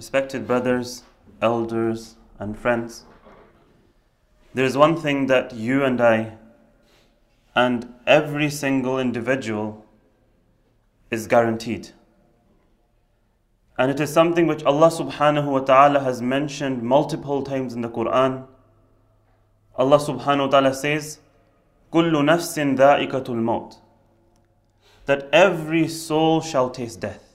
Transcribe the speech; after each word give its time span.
Respected 0.00 0.46
brothers, 0.46 1.04
elders, 1.40 2.16
and 2.38 2.58
friends, 2.58 3.04
there 4.52 4.66
is 4.66 4.76
one 4.76 4.96
thing 4.96 5.26
that 5.26 5.54
you 5.54 5.84
and 5.84 6.00
I, 6.00 6.36
and 7.54 7.94
every 8.06 8.50
single 8.50 8.98
individual, 8.98 9.86
is 11.10 11.26
guaranteed. 11.26 11.90
And 13.78 13.90
it 13.90 14.00
is 14.00 14.12
something 14.12 14.46
which 14.46 14.64
Allah 14.64 14.88
subhanahu 14.88 15.46
wa 15.46 15.60
ta'ala 15.60 16.00
has 16.00 16.20
mentioned 16.20 16.82
multiple 16.82 17.42
times 17.42 17.72
in 17.72 17.80
the 17.80 17.88
Quran. 17.88 18.46
Allah 19.76 19.98
subhanahu 19.98 20.46
wa 20.46 20.48
ta'ala 20.48 20.74
says, 20.74 21.20
كُلُّ 21.92 22.12
نَفْسٍ 22.12 22.76
ذَائِقَةُ 22.76 23.24
الْمَوْتِ 23.24 23.76
That 25.06 25.28
every 25.32 25.88
soul 25.88 26.42
shall 26.42 26.68
taste 26.68 27.00
death 27.00 27.29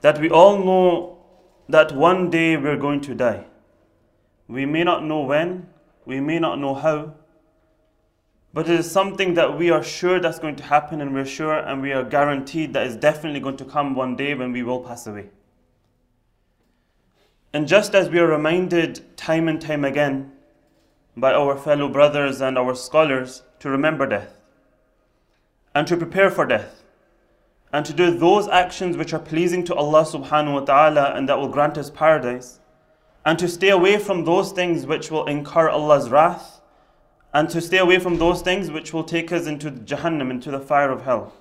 that 0.00 0.20
we 0.20 0.30
all 0.30 0.58
know 0.58 1.18
that 1.68 1.92
one 1.92 2.30
day 2.30 2.56
we're 2.56 2.76
going 2.76 3.00
to 3.02 3.14
die. 3.14 3.44
We 4.46 4.64
may 4.64 4.84
not 4.84 5.04
know 5.04 5.22
when, 5.22 5.68
we 6.06 6.20
may 6.20 6.38
not 6.38 6.58
know 6.58 6.74
how, 6.74 7.14
but 8.54 8.68
it 8.68 8.80
is 8.80 8.90
something 8.90 9.34
that 9.34 9.58
we 9.58 9.70
are 9.70 9.82
sure 9.82 10.20
that's 10.20 10.38
going 10.38 10.56
to 10.56 10.62
happen, 10.62 11.00
and 11.00 11.14
we're 11.14 11.26
sure 11.26 11.58
and 11.58 11.82
we 11.82 11.92
are 11.92 12.04
guaranteed 12.04 12.72
that 12.72 12.86
it's 12.86 12.96
definitely 12.96 13.40
going 13.40 13.58
to 13.58 13.64
come 13.64 13.94
one 13.94 14.16
day 14.16 14.34
when 14.34 14.52
we 14.52 14.62
will 14.62 14.80
pass 14.80 15.06
away. 15.06 15.28
And 17.52 17.68
just 17.68 17.94
as 17.94 18.08
we 18.08 18.18
are 18.18 18.26
reminded 18.26 19.16
time 19.16 19.48
and 19.48 19.60
time 19.60 19.84
again 19.84 20.32
by 21.16 21.32
our 21.32 21.56
fellow 21.56 21.88
brothers 21.88 22.40
and 22.40 22.56
our 22.56 22.74
scholars 22.74 23.42
to 23.60 23.68
remember 23.68 24.06
death 24.06 24.34
and 25.74 25.86
to 25.86 25.96
prepare 25.96 26.30
for 26.30 26.46
death, 26.46 26.77
and 27.72 27.84
to 27.84 27.92
do 27.92 28.10
those 28.10 28.48
actions 28.48 28.96
which 28.96 29.12
are 29.12 29.18
pleasing 29.18 29.64
to 29.64 29.74
Allah 29.74 30.04
subhanahu 30.04 30.54
wa 30.54 30.60
ta'ala 30.60 31.12
and 31.14 31.28
that 31.28 31.38
will 31.38 31.48
grant 31.48 31.76
us 31.76 31.90
paradise, 31.90 32.60
and 33.24 33.38
to 33.38 33.48
stay 33.48 33.68
away 33.68 33.98
from 33.98 34.24
those 34.24 34.52
things 34.52 34.86
which 34.86 35.10
will 35.10 35.26
incur 35.26 35.68
Allah's 35.68 36.08
wrath, 36.08 36.60
and 37.34 37.50
to 37.50 37.60
stay 37.60 37.78
away 37.78 37.98
from 37.98 38.18
those 38.18 38.40
things 38.40 38.70
which 38.70 38.92
will 38.94 39.04
take 39.04 39.30
us 39.32 39.46
into 39.46 39.70
Jahannam, 39.70 40.30
into 40.30 40.50
the 40.50 40.60
fire 40.60 40.90
of 40.90 41.02
hell. 41.02 41.34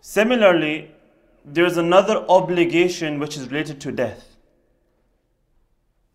Similarly, 0.00 0.92
there 1.44 1.64
is 1.64 1.76
another 1.76 2.24
obligation 2.28 3.18
which 3.18 3.36
is 3.36 3.48
related 3.48 3.80
to 3.80 3.92
death, 3.92 4.36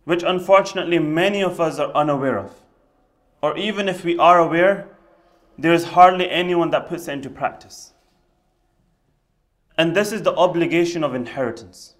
which 0.05 0.23
unfortunately 0.23 0.97
many 0.97 1.43
of 1.43 1.59
us 1.59 1.77
are 1.77 1.91
unaware 1.93 2.39
of. 2.39 2.53
Or 3.41 3.57
even 3.57 3.87
if 3.89 4.03
we 4.03 4.17
are 4.17 4.39
aware, 4.39 4.87
there 5.57 5.73
is 5.73 5.85
hardly 5.85 6.29
anyone 6.29 6.71
that 6.71 6.87
puts 6.87 7.07
it 7.07 7.13
into 7.13 7.29
practice. 7.29 7.93
And 9.79 9.95
this 9.95 10.11
is 10.11 10.23
the 10.23 10.35
obligation 10.35 11.05
of 11.05 11.15
inheritance. 11.15 11.95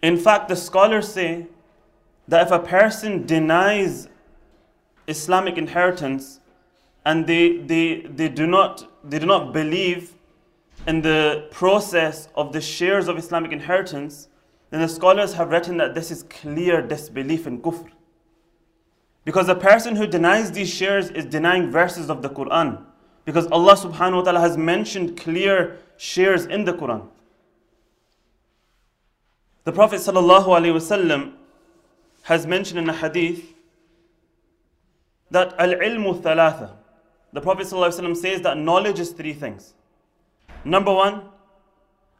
In 0.00 0.16
fact, 0.16 0.48
the 0.48 0.54
scholars 0.54 1.08
say 1.08 1.48
that 2.28 2.46
if 2.46 2.52
a 2.52 2.60
person 2.60 3.26
denies 3.26 4.08
Islamic 5.08 5.58
inheritance 5.58 6.38
and 7.04 7.26
they, 7.26 7.58
they, 7.58 8.02
they, 8.02 8.28
do 8.28 8.46
not, 8.46 8.88
they 9.02 9.18
do 9.18 9.26
not 9.26 9.52
believe 9.52 10.14
in 10.86 11.02
the 11.02 11.48
process 11.50 12.28
of 12.36 12.52
the 12.52 12.60
shares 12.60 13.08
of 13.08 13.18
Islamic 13.18 13.50
inheritance, 13.50 14.28
then 14.70 14.82
the 14.82 14.88
scholars 14.88 15.32
have 15.32 15.50
written 15.50 15.78
that 15.78 15.96
this 15.96 16.12
is 16.12 16.22
clear 16.22 16.80
disbelief 16.80 17.48
in 17.48 17.60
kufr. 17.60 17.90
Because 19.24 19.48
a 19.48 19.56
person 19.56 19.96
who 19.96 20.06
denies 20.06 20.52
these 20.52 20.72
shares 20.72 21.10
is 21.10 21.24
denying 21.24 21.72
verses 21.72 22.08
of 22.08 22.22
the 22.22 22.30
Quran. 22.30 22.84
Because 23.25 23.47
Allah 23.47 23.75
subhanahu 23.75 24.17
wa 24.17 24.21
ta'ala 24.23 24.39
has 24.39 24.57
mentioned 24.57 25.17
clear 25.17 25.77
shares 25.97 26.45
in 26.45 26.65
the 26.65 26.73
Quran. 26.73 27.07
The 29.65 29.73
Prophet 29.73 29.99
sallallahu 29.99 30.45
alaihi 30.45 30.73
wasallam 30.73 31.33
has 32.23 32.47
mentioned 32.47 32.79
in 32.79 32.89
a 32.89 32.93
hadith 32.93 33.53
that 35.29 35.53
al-ilmu 35.59 36.21
thalatha. 36.21 36.71
The 37.33 37.41
Prophet 37.41 37.67
sallallahu 37.67 37.89
alaihi 37.89 37.99
wasallam 37.99 38.17
says 38.17 38.41
that 38.41 38.57
knowledge 38.57 38.99
is 38.99 39.11
three 39.11 39.33
things. 39.33 39.73
Number 40.63 40.93
one, 40.93 41.23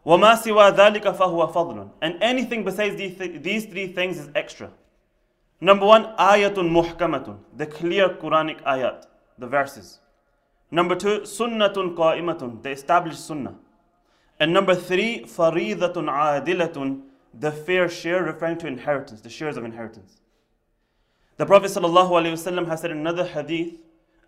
وَمَا 0.06 0.42
سِوَى 0.42 0.76
ذَلِكَ 0.76 1.04
فَهُوَ 1.18 1.54
فَضْلٌ 1.54 1.90
And 2.02 2.22
anything 2.22 2.64
besides 2.64 2.96
these, 2.96 3.18
th- 3.18 3.42
these 3.42 3.66
three 3.66 3.88
things 3.88 4.18
is 4.18 4.30
extra. 4.36 4.70
Number 5.60 5.86
one, 5.86 6.04
ayatun 6.18 6.70
muhkamatun, 6.70 7.40
the 7.56 7.66
clear 7.66 8.10
Quranic 8.10 8.62
ayat, 8.64 9.06
the 9.38 9.48
verses. 9.48 10.00
Number 10.72 10.96
two, 10.96 11.22
sunnatun 11.22 11.96
qa'imatun, 11.96 12.62
the 12.62 12.72
established 12.72 13.26
sunnah. 13.26 13.56
And 14.40 14.54
number 14.54 14.76
three, 14.76 15.24
faridatun 15.24 16.10
adilatun, 16.10 17.04
the 17.34 17.52
fair 17.52 17.88
share, 17.90 18.24
referring 18.24 18.58
to 18.60 18.68
inheritance, 18.68 19.22
the 19.22 19.30
shares 19.30 19.58
of 19.58 19.64
inheritance. 19.64 20.20
The 21.38 21.46
Prophet 21.46 21.72
ﷺ 21.72 22.68
has 22.68 22.82
said 22.82 22.92
in 22.92 22.98
another 22.98 23.26
hadith, 23.26 23.76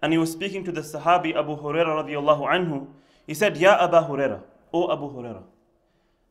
and 0.02 0.14
he 0.14 0.18
was 0.18 0.32
speaking 0.32 0.64
to 0.64 0.72
the 0.72 0.82
Sahabi 0.82 1.36
Abu 1.36 1.58
Hurairah 1.58 2.06
radiallahu 2.06 2.48
anhu. 2.48 2.88
He 3.28 3.34
said, 3.34 3.58
Ya 3.58 3.78
Abu 3.84 3.98
Hurairah, 3.98 4.42
O 4.74 4.92
Abu 4.92 5.10
Hurairah, 5.10 5.44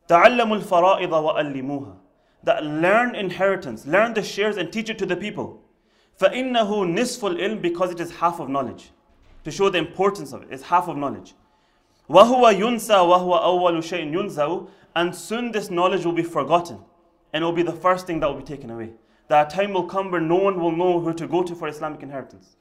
تعلموا 0.09 0.61
الفرائض 0.63 1.11
وألموها. 1.11 1.95
That 2.43 2.63
learn 2.63 3.13
inheritance, 3.15 3.85
learn 3.85 4.13
the 4.13 4.23
shares 4.23 4.57
and 4.57 4.71
teach 4.71 4.89
it 4.89 4.97
to 4.97 5.05
the 5.05 5.15
people. 5.15 5.61
فإنه 6.19 6.69
نصف 6.97 7.37
العلم 7.37 7.61
because 7.61 7.91
it 7.91 7.99
is 7.99 8.11
half 8.15 8.39
of 8.39 8.49
knowledge 8.49 8.91
to 9.43 9.51
show 9.51 9.69
the 9.69 9.77
importance 9.77 10.33
of 10.33 10.43
it. 10.43 10.49
It's 10.51 10.63
half 10.63 10.87
of 10.87 10.97
knowledge. 10.97 11.33
وَهُوَ 12.09 12.53
يُنْسَى 12.53 12.89
وَهُوَ 12.89 13.43
أَوَّلُ 13.43 13.77
شَيْءٍ 13.77 14.11
يُنْزَوْ 14.11 14.69
And 14.95 15.15
soon 15.15 15.51
this 15.51 15.69
knowledge 15.69 16.05
will 16.05 16.13
be 16.13 16.23
forgotten. 16.23 16.79
And 17.33 17.43
it 17.43 17.45
will 17.45 17.53
be 17.53 17.63
the 17.63 17.71
first 17.71 18.07
thing 18.07 18.19
that 18.19 18.27
will 18.27 18.39
be 18.39 18.43
taken 18.43 18.71
away. 18.71 18.93
That 19.27 19.53
a 19.53 19.55
time 19.55 19.73
will 19.73 19.83
come 19.85 20.09
where 20.09 20.19
no 20.21 20.35
one 20.35 20.59
will 20.59 20.71
know 20.71 20.99
who 20.99 21.13
to 21.13 21.27
go 21.27 21.43
to 21.43 21.55
for 21.55 21.67
Islamic 21.67 22.01
inheritance. 22.01 22.55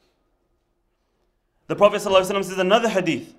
The 1.66 1.76
Prophet 1.76 2.02
ﷺ 2.02 2.44
says 2.44 2.58
another 2.58 2.88
hadith 2.88 3.34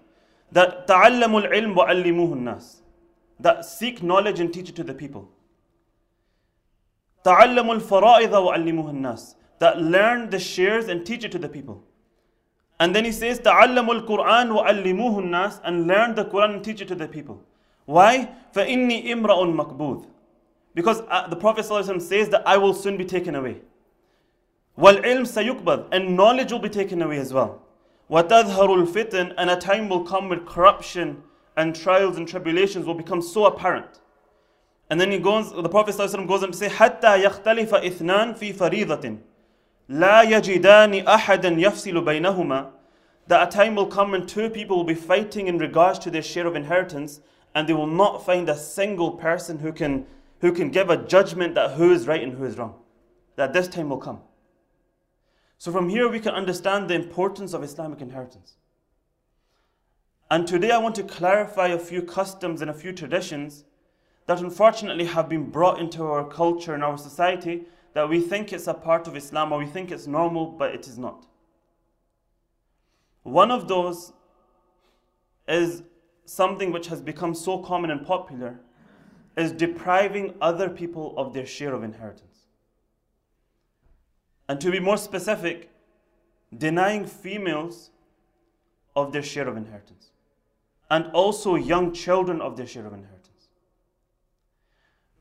that 0.51 0.87
تَعَلَّمُوا 0.87 1.49
الْعِلْمِ 1.49 1.75
وَعَلِّمُوهُ 1.75 2.33
النَّاسِ 2.33 2.77
That 3.39 3.65
seek 3.65 4.01
knowledge 4.01 4.39
and 4.39 4.51
teach 4.51 4.69
it 4.69 4.75
to 4.77 4.83
the 4.83 4.93
people. 4.95 5.29
تَعَلَّمُوا 7.23 7.81
الْفَرَائِضَ 7.81 8.31
وَعَلِّمُوهُ 8.31 8.91
النَّاسِ 8.91 9.35
That 9.59 9.79
learn 9.79 10.31
the 10.31 10.39
shares 10.39 10.87
and 10.87 11.05
teach 11.05 11.23
it 11.23 11.31
to 11.33 11.37
the 11.39 11.49
people. 11.49 11.83
And 12.79 12.95
then 12.95 13.03
he 13.03 13.11
says, 13.11 13.39
تَعَلَّمُوا 13.39 14.07
الْقُرْآنِ 14.07 14.65
وَعَلِّمُوهُ 14.65 15.17
النَّاسِ 15.17 15.59
And 15.63 15.85
learn 15.85 16.15
the 16.15 16.25
Quran 16.25 16.55
and 16.55 16.63
teach 16.63 16.81
it 16.81 16.87
to 16.87 16.95
the 16.95 17.07
people. 17.07 17.41
Why? 17.85 18.29
فَإِنِّي 18.55 19.07
إِمْرَأٌ 19.07 19.53
مَقْبُوذ 19.53 20.05
Because 20.73 21.01
uh, 21.09 21.27
the 21.27 21.35
Prophet 21.35 21.65
ﷺ 21.65 22.01
says 22.01 22.29
that 22.29 22.47
I 22.47 22.55
will 22.55 22.73
soon 22.73 22.95
be 22.95 23.03
taken 23.03 23.35
away. 23.35 23.57
وَالْعِلْمْ 24.77 25.27
سَيُقْبَض 25.27 25.87
And 25.91 26.15
knowledge 26.15 26.53
will 26.53 26.59
be 26.59 26.69
taken 26.69 27.01
away 27.01 27.17
as 27.17 27.33
well. 27.33 27.61
وَتَظْهَرُ 28.09 28.87
الْفِتْنِ 28.87 29.33
And 29.37 29.49
a 29.49 29.57
time 29.57 29.89
will 29.89 30.05
come 30.05 30.29
where 30.29 30.39
corruption 30.39 31.21
and 31.57 31.75
trials 31.75 32.15
and 32.17 32.25
tribulations 32.25 32.85
will 32.85 32.93
become 32.93 33.21
so 33.21 33.45
apparent. 33.45 33.99
And 34.89 34.99
then 34.99 35.11
he 35.11 35.19
goes, 35.19 35.51
the 35.51 35.67
Prophet 35.67 35.95
ﷺ 35.95 36.27
goes 36.27 36.43
on 36.43 36.51
to 36.53 36.57
say, 36.57 36.69
حَتَّى 36.69 37.25
يَخْتَلِفَ 37.25 37.67
إِثْنَانِ 37.67 38.37
فِي 38.39 38.55
فَرِيضَةٍ 38.55 39.19
لا 39.89 40.21
يجدان 40.21 41.07
أحدا 41.07 41.49
يفصل 41.49 42.05
بينهما 42.05 42.71
that 43.27 43.47
a 43.47 43.51
time 43.51 43.75
will 43.75 43.85
come 43.85 44.11
when 44.11 44.25
two 44.25 44.49
people 44.49 44.77
will 44.77 44.83
be 44.83 44.95
fighting 44.95 45.47
in 45.47 45.59
regards 45.59 45.99
to 45.99 46.09
their 46.09 46.21
share 46.21 46.47
of 46.47 46.55
inheritance 46.55 47.21
and 47.53 47.67
they 47.67 47.73
will 47.73 47.87
not 47.87 48.25
find 48.25 48.49
a 48.49 48.57
single 48.57 49.11
person 49.11 49.59
who 49.59 49.71
can, 49.71 50.07
who 50.41 50.51
can 50.51 50.69
give 50.71 50.89
a 50.89 50.97
judgment 50.97 51.53
that 51.53 51.71
who 51.71 51.91
is 51.91 52.07
right 52.07 52.23
and 52.23 52.33
who 52.33 52.45
is 52.45 52.57
wrong. 52.57 52.73
That 53.35 53.53
this 53.53 53.67
time 53.67 53.89
will 53.89 53.97
come. 53.97 54.21
So 55.59 55.71
from 55.71 55.89
here 55.89 56.09
we 56.09 56.19
can 56.19 56.33
understand 56.33 56.89
the 56.89 56.95
importance 56.95 57.53
of 57.53 57.63
Islamic 57.63 58.01
inheritance. 58.01 58.55
And 60.31 60.47
today 60.47 60.71
I 60.71 60.77
want 60.77 60.95
to 60.95 61.03
clarify 61.03 61.67
a 61.67 61.77
few 61.79 62.01
customs 62.01 62.61
and 62.61 62.69
a 62.69 62.73
few 62.73 62.93
traditions 62.93 63.63
that 64.25 64.39
unfortunately 64.39 65.05
have 65.05 65.27
been 65.29 65.49
brought 65.49 65.79
into 65.79 66.03
our 66.03 66.27
culture 66.27 66.73
and 66.73 66.83
our 66.83 66.97
society 66.97 67.63
that 67.94 68.08
we 68.08 68.20
think 68.20 68.52
it's 68.52 68.66
a 68.66 68.74
part 68.74 69.08
of 69.08 69.16
Islam 69.16 69.52
or 69.52 69.58
we 69.58 69.66
think 69.66 69.90
it's 69.90 70.06
normal, 70.06 70.46
but 70.46 70.74
it 70.74 70.86
is 70.86 70.98
not. 70.98 71.26
One 73.22 73.50
of 73.50 73.68
those 73.68 74.12
is 75.48 75.82
something 76.26 76.72
which 76.72 76.88
has 76.88 77.00
become 77.00 77.34
so 77.34 77.58
common 77.58 77.90
and 77.90 78.04
popular 78.06 78.60
is 79.36 79.52
depriving 79.52 80.34
other 80.40 80.68
people 80.68 81.14
of 81.16 81.32
their 81.32 81.46
share 81.46 81.72
of 81.74 81.82
inheritance. 81.82 82.46
And 84.48 84.60
to 84.60 84.70
be 84.70 84.78
more 84.78 84.96
specific, 84.96 85.70
denying 86.56 87.06
females 87.06 87.90
of 88.94 89.12
their 89.12 89.22
share 89.22 89.48
of 89.48 89.56
inheritance. 89.56 90.10
And 90.90 91.06
also 91.12 91.54
young 91.54 91.92
children 91.92 92.40
of 92.40 92.56
their 92.56 92.66
share 92.66 92.86
of 92.86 92.92
inheritance. 92.92 93.48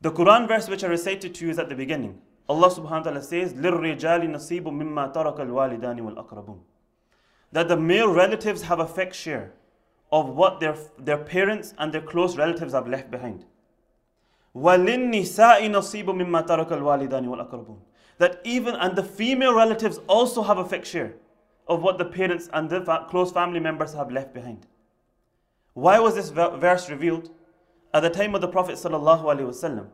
The 0.00 0.12
Quran 0.12 0.46
verse 0.46 0.68
which 0.68 0.84
I 0.84 0.88
recited 0.88 1.34
to 1.36 1.46
you 1.46 1.50
is 1.50 1.58
at 1.58 1.68
the 1.68 1.74
beginning. 1.74 2.20
Allah 2.49 2.69
subhanahu 2.69 2.89
wa 2.89 2.99
ta'ala 3.01 3.21
says, 3.21 3.53
لِلرِّجَالِ 3.53 4.27
نَصِيبٌ 4.27 4.63
مِمَّا 4.63 5.13
تَرَكَ 5.13 5.37
الْوَالِدَانِ 5.37 5.99
وَالْأَقْرَبُونَ 5.99 6.59
That 7.51 7.67
the 7.67 7.77
male 7.77 8.11
relatives 8.11 8.63
have 8.63 8.79
a 8.79 8.87
fixed 8.87 9.19
share 9.19 9.53
of 10.11 10.29
what 10.29 10.59
their, 10.59 10.75
their 10.97 11.17
parents 11.17 11.75
and 11.77 11.93
their 11.93 12.01
close 12.01 12.37
relatives 12.37 12.73
have 12.73 12.87
left 12.87 13.11
behind. 13.11 13.45
وَلِلنِّسَاءِ 14.55 15.61
نَصِيبٌ 15.61 16.05
مِمَّا 16.05 16.47
تَرَكَ 16.47 16.69
الْوَالِدَانِ 16.69 17.27
وَالْأَقْرَبُونَ 17.27 17.77
That 18.17 18.41
even, 18.43 18.73
and 18.75 18.95
the 18.95 19.03
female 19.03 19.53
relatives 19.53 19.99
also 20.07 20.41
have 20.41 20.57
a 20.57 20.65
fixed 20.65 20.91
share 20.91 21.13
of 21.67 21.83
what 21.83 21.99
the 21.99 22.05
parents 22.05 22.49
and 22.51 22.67
the 22.67 22.81
fa- 22.81 23.05
close 23.09 23.31
family 23.31 23.59
members 23.59 23.93
have 23.93 24.11
left 24.11 24.33
behind. 24.33 24.65
Why 25.73 25.99
was 25.99 26.15
this 26.15 26.29
verse 26.29 26.89
revealed? 26.89 27.29
At 27.93 28.01
the 28.01 28.09
time 28.09 28.35
of 28.35 28.41
the 28.41 28.47
Prophet 28.47 28.75
sallallahu 28.75 29.23
alaihi 29.23 29.47
wasallam, 29.47 29.87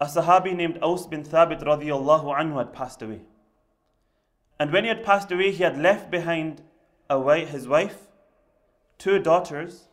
a 0.00 0.06
Sahabi 0.06 0.54
named 0.54 0.78
Aus 0.82 1.06
bin 1.06 1.22
Thabit 1.22 1.62
radiallahu 1.62 2.36
anhu 2.36 2.58
had 2.58 2.72
passed 2.72 3.02
away. 3.02 3.22
And 4.58 4.72
when 4.72 4.84
he 4.84 4.88
had 4.88 5.04
passed 5.04 5.30
away, 5.30 5.50
he 5.50 5.62
had 5.62 5.78
left 5.78 6.10
behind 6.10 6.62
wife, 7.10 7.48
his 7.50 7.68
wife, 7.68 7.98
two 8.98 9.18
daughters, 9.18 9.88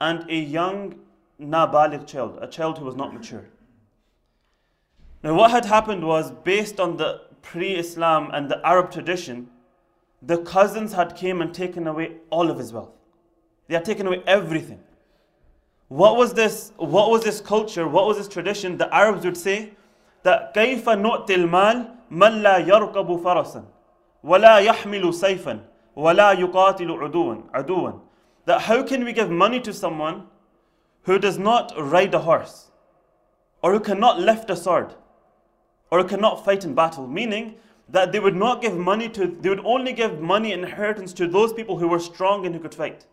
and 0.00 0.28
a 0.30 0.36
young 0.36 1.00
nabaligh 1.40 2.06
child, 2.06 2.38
a 2.40 2.46
child 2.46 2.78
who 2.78 2.84
was 2.84 2.96
not 2.96 3.14
mature. 3.14 3.46
Now, 5.22 5.34
what 5.34 5.50
had 5.50 5.64
happened 5.64 6.06
was 6.06 6.30
based 6.30 6.78
on 6.78 6.96
the 6.96 7.22
pre-Islam 7.42 8.30
and 8.32 8.50
the 8.50 8.64
Arab 8.66 8.90
tradition, 8.90 9.50
the 10.20 10.38
cousins 10.38 10.92
had 10.92 11.16
came 11.16 11.40
and 11.40 11.54
taken 11.54 11.86
away 11.86 12.16
all 12.30 12.50
of 12.50 12.58
his 12.58 12.72
wealth. 12.72 12.92
They 13.68 13.74
had 13.74 13.84
taken 13.84 14.06
away 14.06 14.22
everything 14.26 14.82
What 15.93 16.17
was 16.17 16.33
this? 16.33 16.71
What 16.77 17.09
was 17.09 17.23
this 17.23 17.41
culture? 17.41 17.87
What 17.87 18.05
was 18.05 18.17
this 18.17 18.27
tradition? 18.27 18.77
The 18.77 18.93
Arabs 18.93 19.25
would 19.25 19.37
say 19.37 19.73
that 20.23 20.53
كيف 20.53 20.89
نؤتي 20.89 21.35
المال 21.35 21.95
من 22.11 22.41
لا 22.43 22.57
يركب 22.57 23.23
فرسا 23.23 23.63
ولا 24.23 24.57
يحمل 24.57 25.13
سيفا 25.13 25.59
ولا 25.95 26.31
يقاتل 26.31 26.91
عدوا 26.91 27.35
عدوا 27.53 27.91
that 28.45 28.61
how 28.61 28.83
can 28.83 29.03
we 29.05 29.13
give 29.13 29.29
money 29.29 29.59
to 29.59 29.73
someone 29.73 30.23
who 31.03 31.19
does 31.19 31.37
not 31.37 31.71
ride 31.77 32.13
a 32.13 32.19
horse 32.19 32.71
or 33.61 33.73
who 33.73 33.79
cannot 33.79 34.19
lift 34.19 34.49
a 34.49 34.55
sword 34.55 34.95
or 35.91 36.01
who 36.01 36.07
cannot 36.07 36.43
fight 36.43 36.65
in 36.65 36.73
battle 36.73 37.07
meaning 37.07 37.55
that 37.87 38.11
they 38.11 38.19
would 38.19 38.35
not 38.35 38.61
give 38.61 38.75
money 38.75 39.07
to 39.09 39.27
they 39.41 39.49
would 39.49 39.65
only 39.65 39.93
give 39.93 40.19
money 40.19 40.51
inheritance 40.51 41.13
to 41.13 41.27
those 41.27 41.53
people 41.53 41.77
who 41.77 41.87
were 41.87 41.99
strong 41.99 42.45
and 42.45 42.55
who 42.55 42.61
could 42.61 42.75
fight 42.75 43.05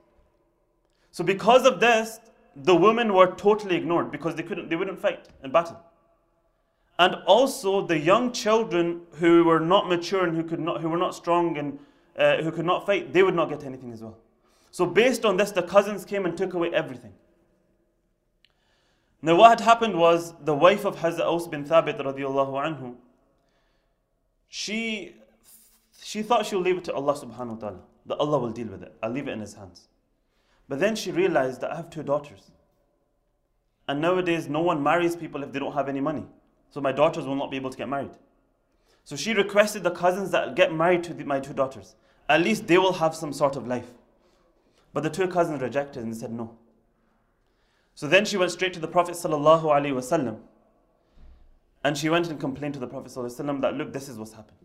so 1.11 1.23
because 1.23 1.65
of 1.65 1.81
this 1.81 2.21
the 2.56 2.76
women 2.76 3.14
were 3.14 3.28
totally 3.36 3.76
ignored 3.76 4.12
because 4.12 4.36
they 4.36 4.44
couldn't 4.44 4.70
they 4.70 4.76
wouldn't 4.76 5.00
fight 5.00 5.28
in 5.44 5.52
battle. 5.52 5.80
And 7.00 7.16
also 7.26 7.86
the 7.86 7.98
young 7.98 8.32
children 8.32 9.02
who 9.14 9.44
were 9.44 9.60
not 9.60 9.88
mature 9.88 10.26
and 10.26 10.36
who 10.36 10.44
could 10.44 10.60
not 10.60 10.82
who 10.82 10.90
were 10.90 10.98
not 10.98 11.16
strong 11.16 11.58
and 11.58 11.80
uh, 12.18 12.38
who 12.38 12.52
could 12.52 12.66
not 12.66 12.86
fight 12.86 13.14
they 13.14 13.24
would 13.24 13.36
not 13.36 13.50
get 13.50 13.64
anything 13.64 13.92
as 13.92 14.02
well. 14.02 14.18
So 14.72 14.86
based 14.86 15.26
on 15.26 15.38
this 15.38 15.52
the 15.52 15.64
cousins 15.64 16.06
came 16.06 16.26
and 16.26 16.38
took 16.38 16.54
away 16.54 16.72
everything. 16.74 17.14
Now 19.22 19.36
what 19.36 19.50
had 19.50 19.62
happened 19.62 19.98
was 19.98 20.34
the 20.44 20.54
wife 20.56 20.84
of 20.84 20.98
Hazrat 20.98 21.26
Aus 21.26 21.48
bin 21.48 21.64
Thabit 21.64 21.98
radiallahu 22.00 22.54
anhu 22.54 22.96
she 24.50 25.16
she 26.04 26.22
thought 26.22 26.46
she'll 26.46 26.60
leave 26.60 26.78
it 26.78 26.84
to 26.86 26.94
Allah 26.94 27.14
subhanahu 27.14 27.56
wa 27.56 27.56
ta'ala 27.56 27.80
that 28.08 28.18
Allah 28.18 28.40
will 28.40 28.52
deal 28.52 28.68
with 28.68 28.84
it. 28.84 28.94
I'll 29.02 29.12
leave 29.12 29.28
it 29.28 29.32
in 29.32 29.40
his 29.40 29.54
hands 29.54 29.88
but 30.72 30.80
then 30.80 30.96
she 30.96 31.12
realized 31.12 31.60
that 31.62 31.72
I 31.72 31.76
have 31.76 31.90
two 31.90 32.02
daughters 32.02 32.50
and 33.90 34.00
nowadays 34.00 34.48
no 34.48 34.62
one 34.62 34.82
marries 34.82 35.18
people 35.18 35.44
if 35.44 35.52
they 35.52 35.60
don't 35.60 35.74
have 35.74 35.90
any 35.90 36.00
money 36.00 36.26
so 36.72 36.80
my 36.80 36.94
daughters 36.94 37.26
will 37.26 37.36
not 37.36 37.52
be 37.52 37.58
able 37.58 37.70
to 37.70 37.78
get 37.78 37.90
married. 37.90 38.12
So 39.04 39.16
she 39.16 39.34
requested 39.34 39.84
the 39.84 39.92
cousins 39.92 40.32
that 40.32 40.56
get 40.56 40.74
married 40.74 41.04
to 41.04 41.14
the, 41.14 41.26
my 41.26 41.40
two 41.40 41.54
daughters. 41.54 41.96
At 42.30 42.42
least 42.42 42.68
they 42.68 42.78
will 42.78 42.94
have 42.94 43.14
some 43.14 43.34
sort 43.34 43.58
of 43.58 43.68
life. 43.68 43.90
But 44.94 45.04
the 45.04 45.10
two 45.10 45.28
cousins 45.28 45.62
rejected 45.62 46.04
and 46.04 46.16
said 46.16 46.32
no. 46.32 46.58
So 47.94 48.08
then 48.08 48.24
she 48.24 48.38
went 48.38 48.52
straight 48.52 48.74
to 48.74 48.80
the 48.80 48.88
Prophet 48.88 49.16
wasallam, 49.16 50.40
and 51.84 51.98
she 51.98 52.10
went 52.10 52.30
and 52.30 52.40
complained 52.40 52.76
to 52.76 52.80
the 52.80 52.88
Prophet 52.88 53.12
wasallam 53.12 53.62
that 53.62 53.76
look, 53.76 53.92
this 53.92 54.08
is 54.08 54.18
what's 54.18 54.34
happened. 54.34 54.60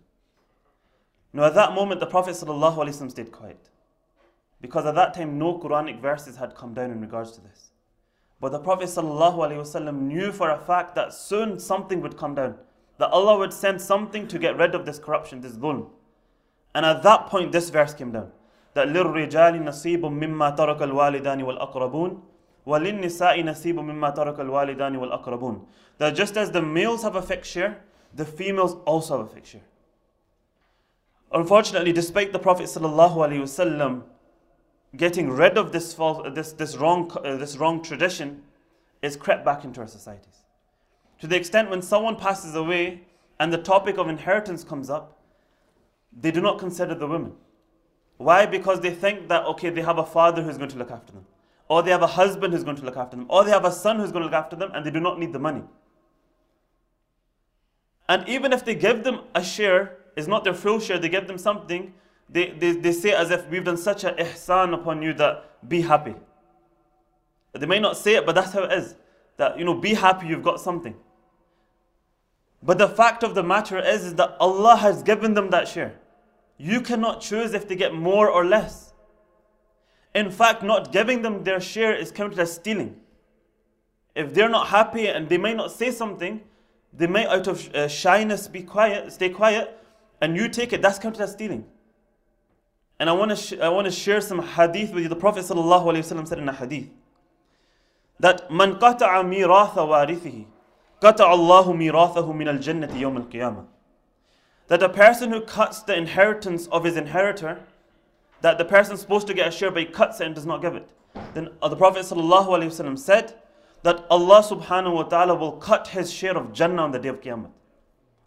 Now 1.33 1.45
at 1.45 1.55
that 1.55 1.75
moment, 1.75 1.99
the 1.99 2.07
Prophet 2.07 2.35
wasallam 2.35 3.11
stayed 3.11 3.33
quiet, 3.33 3.69
because 4.66 4.86
at 4.86 4.96
that 4.96 5.14
time 5.14 5.38
no 5.38 5.58
Quranic 5.58 6.00
verses 6.00 6.36
had 6.38 6.56
come 6.56 6.74
down 6.74 6.92
in 6.92 7.02
regards 7.02 7.32
to 7.34 7.42
this. 7.42 7.72
But 8.40 8.52
the 8.52 8.60
Prophet 8.60 8.86
ﷺ 8.86 10.00
knew 10.02 10.32
for 10.32 10.50
a 10.50 10.58
fact 10.58 10.96
that 10.96 11.14
soon 11.14 11.60
something 11.60 12.02
would 12.02 12.18
come 12.18 12.34
down. 12.34 12.56
That 12.98 13.12
Allah 13.12 13.38
would 13.38 13.54
send 13.54 13.80
something 13.82 14.28
to 14.28 14.40
get 14.40 14.58
rid 14.58 14.74
of 14.74 14.86
this 14.86 14.98
corruption, 14.98 15.42
this 15.42 15.54
dhulm. 15.54 15.90
And 16.74 16.86
at 16.86 17.04
that 17.04 17.28
point, 17.28 17.52
this 17.52 17.70
verse 17.70 17.94
came 17.94 18.12
down. 18.12 18.32
That 18.74 18.88
لِلرِّجَالِ 18.88 19.62
نَصِيبٌ 19.62 20.02
مِمَّا 20.02 20.58
تَرَكَ 20.58 20.80
الْوَالِدَانِ 20.80 21.44
وَالْأَقْرَبُونَ 21.44 22.22
وَلِلنِّسَاءِ 22.66 23.44
نَصِيبٌ 23.44 23.76
مِمَّا 23.76 24.16
تَرَكَ 24.16 24.38
الْوَالِدَانِ 24.38 24.96
وَالْأَقْرَبُونَ 24.98 25.66
That 25.98 26.16
just 26.16 26.38
as 26.38 26.52
the 26.52 26.62
males 26.62 27.04
have 27.04 27.16
a 27.16 27.22
fixed 27.22 27.52
share, 27.52 27.84
the 28.14 28.26
females 28.26 28.76
also 28.86 29.18
have 29.20 29.28
a 29.28 29.30
fixed 29.30 29.52
share. 29.52 29.62
Unfortunately, 31.32 31.92
despite 31.92 32.34
the 32.34 32.40
Prophet 32.40 32.66
ﷺ 32.66 34.04
getting 34.97 35.31
rid 35.31 35.59
of 35.59 35.73
this 35.73 35.93
false, 35.93 36.27
this, 36.35 36.53
this, 36.53 36.77
wrong, 36.77 37.11
uh, 37.25 37.37
this 37.37 37.57
wrong 37.57 37.83
tradition 37.83 38.43
is 39.03 39.17
crept 39.17 39.45
back 39.45 39.65
into 39.65 39.81
our 39.81 39.89
societies. 39.89 40.45
To 41.21 41.27
the 41.27 41.37
extent 41.37 41.71
when 41.71 41.83
someone 41.83 42.17
passes 42.17 42.55
away 42.55 43.03
and 43.39 43.53
the 43.53 43.59
topic 43.59 43.99
of 43.99 44.09
inheritance 44.09 44.65
comes 44.65 44.91
up, 44.91 45.19
they 46.19 46.31
do 46.31 46.41
not 46.41 46.59
consider 46.59 46.95
the 46.95 47.07
women. 47.07 47.33
Why? 48.17 48.47
Because 48.47 48.81
they 48.81 48.91
think 48.91 49.29
that, 49.29 49.45
okay, 49.45 49.71
they 49.71 49.83
have 49.83 49.99
a 49.99 50.07
father 50.07 50.43
who's 50.43 50.57
going 50.57 50.71
to 50.71 50.79
look 50.79 50.91
after 50.91 51.13
them, 51.13 51.27
or 51.69 51.83
they 51.83 51.91
have 51.91 52.03
a 52.03 52.07
husband 52.07 52.55
who's 52.55 52.65
going 52.65 52.77
to 52.77 52.85
look 52.85 52.97
after 52.97 53.17
them, 53.17 53.27
or 53.29 53.45
they 53.45 53.51
have 53.51 53.65
a 53.65 53.73
son 53.73 53.99
who's 53.99 54.13
going 54.13 54.23
to 54.23 54.27
look 54.27 54.35
after 54.35 54.57
them, 54.57 54.71
and 54.75 54.85
they 54.85 54.91
do 54.91 55.01
not 55.01 55.19
need 55.19 55.33
the 55.33 55.39
money. 55.39 55.63
And 58.09 58.27
even 58.29 58.53
if 58.53 58.65
they 58.65 58.75
give 58.75 59.05
them 59.05 59.21
a 59.35 59.45
share, 59.45 59.99
it's 60.17 60.29
not 60.29 60.45
their 60.45 60.55
full 60.55 60.81
share, 60.81 60.99
they 60.99 61.11
give 61.11 61.27
them 61.27 61.37
something, 61.37 61.93
they, 62.29 62.51
they, 62.51 62.73
they 62.73 62.93
say 62.93 63.13
as 63.13 63.31
if 63.31 63.49
we've 63.49 63.65
done 63.65 63.77
such 63.77 64.05
an 64.05 64.15
ihsan 64.17 64.75
upon 64.75 65.03
you 65.03 65.13
that 65.15 65.69
be 65.69 65.81
happy. 65.81 66.15
They 67.53 67.67
may 67.67 67.79
not 67.79 67.97
say 67.97 68.17
it, 68.17 68.27
but 68.27 68.35
that's 68.35 68.53
how 68.53 68.65
it 68.65 68.73
is. 68.73 68.95
That, 69.37 69.59
you 69.59 69.65
know, 69.65 69.75
be 69.75 69.95
happy, 69.95 70.27
you've 70.27 70.43
got 70.43 70.61
something. 70.61 70.95
But 72.63 72.79
the 72.79 72.89
fact 72.89 73.23
of 73.23 73.35
the 73.35 73.43
matter 73.43 73.79
is, 73.79 74.05
is 74.05 74.15
that 74.17 74.37
Allah 74.41 74.77
has 74.77 75.03
given 75.03 75.35
them 75.35 75.51
that 75.51 75.69
share. 75.69 75.95
You 76.59 76.81
cannot 76.81 77.21
choose 77.21 77.55
if 77.55 77.69
they 77.69 77.77
get 77.77 77.95
more 77.95 78.29
or 78.29 78.45
less. 78.45 78.93
In 80.15 80.31
fact, 80.31 80.63
not 80.63 80.93
giving 80.93 81.23
them 81.23 81.45
their 81.45 81.61
share 81.61 81.95
is 81.95 82.11
counted 82.11 82.39
as 82.39 82.55
stealing. 82.55 82.97
If 84.15 84.33
they're 84.33 84.49
not 84.49 84.69
happy 84.69 85.07
and 85.09 85.29
they 85.29 85.37
may 85.37 85.53
not 85.53 85.71
say 85.71 85.91
something, 85.91 86.41
they 86.93 87.07
may 87.07 87.27
out 87.27 87.47
of 87.47 87.75
uh, 87.75 87.87
shyness 87.87 88.49
be 88.49 88.63
quiet, 88.63 89.13
stay 89.13 89.29
quiet, 89.29 89.79
and 90.23 90.35
you 90.35 90.49
take 90.49 90.73
it, 90.73 90.81
that's 90.81 90.99
counted 90.99 91.21
as 91.21 91.33
stealing. 91.33 91.67
And 92.99 93.11
I 93.11 93.13
want 93.13 93.37
to 93.37 93.61
I 93.63 93.69
want 93.69 93.87
to 93.87 93.91
share 93.91 94.21
some 94.21 94.41
hadith 94.43 94.93
with 94.93 95.03
you. 95.03 95.09
The 95.09 95.17
Prophet 95.17 95.45
ﷺ 95.45 96.29
said 96.29 96.39
in 96.39 96.49
a 96.49 96.53
hadith 96.53 96.89
that 98.19 98.51
man 98.51 98.77
qata'a 98.77 99.23
miratha 99.23 99.77
warithihi 99.77 100.47
qata'a 101.03 101.65
mirathahu 101.77 102.35
min 102.35 102.49
al-jannati 102.49 103.01
yawm 103.01 103.17
al-qiyamah. 103.17 103.67
That 104.69 104.83
a 104.83 104.89
person 104.89 105.31
who 105.31 105.43
cuts 105.43 105.83
the 105.83 105.97
inheritance 105.97 106.67
of 106.69 106.85
his 106.85 106.97
inheritor, 106.97 107.61
that 108.41 108.59
the 108.59 108.65
person 108.65 108.95
is 108.95 109.01
supposed 109.01 109.27
to 109.27 109.35
get 109.35 109.49
a 109.49 109.51
share 109.51 109.71
but 109.71 109.83
he 109.83 109.89
cuts 109.89 110.21
it 110.21 110.27
and 110.27 110.35
does 110.35 110.47
not 110.47 110.63
give 110.63 110.75
it. 110.75 110.89
Then 111.35 111.51
uh, 111.63 111.69
the 111.69 111.77
Prophet 111.77 112.03
ﷺ 112.05 112.99
said 112.99 113.35
that 113.83 114.05
Allah 114.11 114.43
subhanahu 114.43 114.95
wa 114.95 115.03
ta'ala 115.05 115.35
will 115.35 115.53
cut 115.53 115.89
his 115.89 116.13
share 116.13 116.37
of 116.37 116.53
Jannah 116.53 116.83
on 116.83 116.93
the 116.93 116.99
day 116.99 117.09
of 117.09 117.21
Qiyamah. 117.21 117.51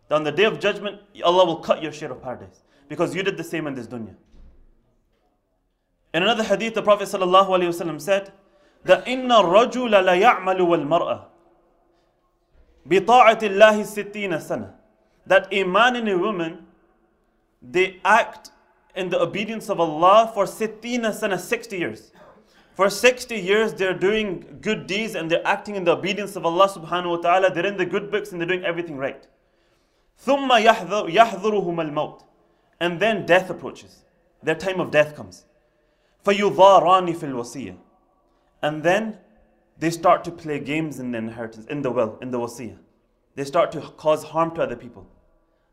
That 0.07 0.15
on 0.15 0.23
the 0.23 0.31
day 0.31 0.45
of 0.45 0.59
judgment, 0.59 1.01
Allah 1.23 1.45
will 1.45 1.57
cut 1.57 1.83
your 1.83 1.91
share 1.91 2.11
of 2.11 2.21
paradise. 2.21 2.63
Because 2.88 3.15
you 3.15 3.23
did 3.23 3.38
the 3.38 3.43
same 3.43 3.67
in 3.67 3.75
this 3.75 3.88
dunya. 3.88 4.15
In 6.14 6.22
another 6.22 6.44
hadith, 6.44 6.74
the 6.74 6.82
Prophet 6.82 7.08
ﷺ 7.08 8.00
said 8.00 8.32
that 8.84 9.04
إِنَّ 9.04 9.28
الرَّجُلَ 9.28 9.90
لَيَعْمَلُ 9.90 10.60
وَالْمَرْأَةِ 10.60 11.24
بِطَاعَةِ 12.88 13.40
اللَّهِ 13.40 13.82
سِتِّينَ 13.82 14.38
سَنَةً 14.38 14.72
That 15.26 15.48
a 15.50 15.64
man 15.64 15.96
and 15.96 16.08
a 16.08 16.16
woman, 16.16 16.66
they 17.60 18.00
act 18.04 18.52
in 18.94 19.08
the 19.08 19.20
obedience 19.20 19.68
of 19.68 19.80
Allah 19.80 20.30
for 20.32 20.44
sittina 20.44 21.12
sana, 21.12 21.36
60 21.36 21.76
years. 21.76 22.12
For 22.74 22.90
60 22.90 23.36
years, 23.36 23.74
they're 23.74 23.98
doing 23.98 24.58
good 24.60 24.86
deeds 24.86 25.14
and 25.14 25.30
they're 25.30 25.46
acting 25.46 25.76
in 25.76 25.84
the 25.84 25.96
obedience 25.96 26.36
of 26.36 26.44
Allah 26.46 26.68
subhanahu 26.68 27.10
wa 27.10 27.16
ta'ala. 27.16 27.52
They're 27.52 27.66
in 27.66 27.76
the 27.76 27.86
good 27.86 28.10
books 28.10 28.32
and 28.32 28.40
they're 28.40 28.48
doing 28.48 28.64
everything 28.64 28.96
right. 28.96 29.26
ثُمَّ 30.24 30.48
يَحْذُرُهُمَ 30.48 31.76
الْمَوْتِ 31.76 32.22
And 32.80 33.00
then 33.00 33.26
death 33.26 33.50
approaches. 33.50 34.04
Their 34.42 34.54
time 34.54 34.80
of 34.80 34.90
death 34.90 35.16
comes. 35.16 35.44
فَيُضَارَانِ 36.24 37.14
فِي 37.14 37.32
الْوَصِيَّةِ 37.32 37.76
And 38.62 38.82
then 38.82 39.18
they 39.78 39.90
start 39.90 40.24
to 40.24 40.30
play 40.30 40.58
games 40.58 40.98
in 40.98 41.12
the 41.12 41.18
inheritance, 41.18 41.66
in 41.66 41.82
the 41.82 41.90
will, 41.90 42.18
in 42.22 42.30
the 42.30 42.38
wasiyah. 42.38 42.78
They 43.34 43.44
start 43.44 43.72
to 43.72 43.80
cause 43.80 44.24
harm 44.24 44.54
to 44.54 44.62
other 44.62 44.76
people. 44.76 45.06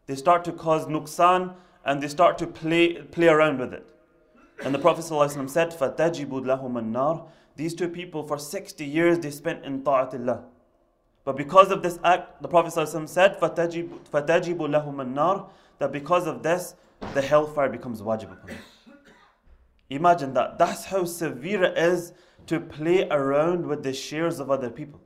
They 0.08 0.16
start 0.16 0.44
to 0.46 0.52
cause 0.52 0.88
nuksan 0.88 1.54
and 1.86 2.02
they 2.02 2.08
start 2.08 2.38
to 2.40 2.48
play, 2.48 2.96
play 2.96 3.28
around 3.28 3.60
with 3.60 3.74
it. 3.74 3.88
And 4.64 4.74
the 4.74 4.80
Prophet 4.80 5.06
ﷺ 5.06 5.50
said, 5.50 5.72
فَتَجِبُ 5.72 6.28
لَهُمَ 6.28 6.74
النَّارِ 6.74 7.28
These 7.56 7.76
two 7.76 7.88
people, 7.88 8.24
for 8.24 8.38
60 8.38 8.86
years, 8.86 9.20
they 9.20 9.32
spent 9.32 9.66
in 9.66 9.84
ta'atillah. 9.84 10.44
But 11.24 11.38
because 11.38 11.72
of 11.72 11.82
this 11.84 12.00
act, 12.04 12.42
the 12.42 12.48
Prophet 12.48 12.74
ﷺ 12.74 13.08
said, 13.10 13.40
فَتَجِبُ 13.40 13.90
لَهُمَ 14.12 14.96
النَّارِ 14.96 15.50
That 15.80 15.92
because 15.92 16.28
of 16.28 16.44
this, 16.44 16.76
the 17.14 17.22
hellfire 17.22 17.70
becomes 17.70 18.02
wajib 18.02 18.32
upon 18.34 18.48
them. 18.48 18.58
Imagine 19.91 20.35
that. 20.35 20.59
That's 20.59 20.87
how 20.87 21.05
severe 21.05 21.65
it 21.65 21.79
is 21.79 22.13
to 22.47 22.61
play 22.61 23.09
around 23.09 23.67
with 23.67 23.83
the 23.83 23.93
shares 23.93 24.41
of 24.41 24.51
other 24.51 24.71
people. 24.71 25.01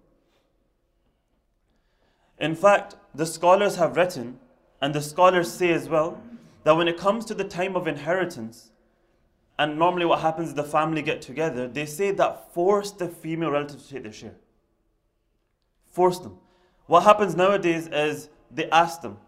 In 2.39 2.55
fact, 2.55 2.97
the 3.15 3.27
scholars 3.27 3.77
have 3.77 3.97
written, 3.97 4.39
and 4.81 4.95
the 4.95 5.03
scholars 5.03 5.53
say 5.53 5.71
as 5.73 5.89
well, 5.89 6.23
that 6.65 6.77
when 6.77 6.89
it 6.89 6.97
comes 6.97 7.25
to 7.27 7.35
the 7.35 7.45
time 7.45 7.77
of 7.77 7.87
inheritance, 7.87 8.71
and 9.59 9.79
normally 9.79 10.07
what 10.07 10.21
happens 10.21 10.49
is 10.49 10.55
the 10.55 10.65
family 10.65 11.03
get 11.03 11.21
together, 11.21 11.69
they 11.69 11.85
say 11.85 12.13
that 12.13 12.53
force 12.55 12.91
the 12.93 13.09
female 13.09 13.51
relative 13.51 13.83
to 13.83 13.89
take 13.93 14.03
their 14.05 14.13
share. 14.13 14.37
Force 15.91 16.19
them. 16.19 16.39
What 16.87 17.03
happens 17.03 17.37
nowadays 17.37 17.87
is 17.89 18.31
they 18.51 18.71
ask 18.71 19.03
them. 19.03 19.19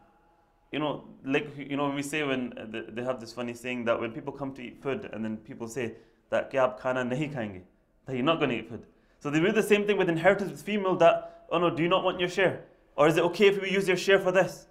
You 0.73 0.79
know, 0.79 1.05
like 1.25 1.55
you 1.57 1.77
know, 1.77 1.91
we 1.91 2.03
say 2.03 2.23
when 2.23 2.55
uh, 2.59 2.83
they 2.89 3.03
have 3.03 3.21
this 3.21 3.33
funny 3.33 3.53
saying 3.53 3.85
that 3.85 4.01
when 4.01 4.11
people 4.11 4.33
come 4.33 4.55
to 4.55 4.63
eat 4.63 4.83
food, 4.83 5.09
and 5.13 5.23
then 5.25 5.37
people 5.37 5.69
say 5.69 5.95
that 6.31 6.51
aap 6.53 6.81
khana 6.81 7.05
nahi 7.05 7.33
khayenge, 7.33 7.63
that 8.07 8.17
you're 8.17 8.25
not 8.25 8.39
going 8.39 8.51
to 8.51 8.57
eat 8.57 8.69
food. 8.69 8.87
So 9.21 9.31
they 9.31 9.39
do 9.39 9.53
the 9.53 9.63
same 9.63 9.87
thing 9.87 9.99
with 9.99 10.09
inheritance 10.09 10.51
with 10.51 10.63
female 10.63 10.97
that, 10.97 11.45
oh 11.51 11.59
no, 11.59 11.71
do 11.71 11.83
you 11.83 11.89
not 11.89 12.03
want 12.03 12.19
your 12.19 12.29
share? 12.29 12.65
Or 12.97 13.07
is 13.07 13.17
it 13.17 13.25
okay 13.25 13.49
if 13.49 13.61
we 13.61 13.71
use 13.71 13.87
your 13.87 13.97
share 13.97 14.19
for 14.19 14.33
this? 14.33 14.67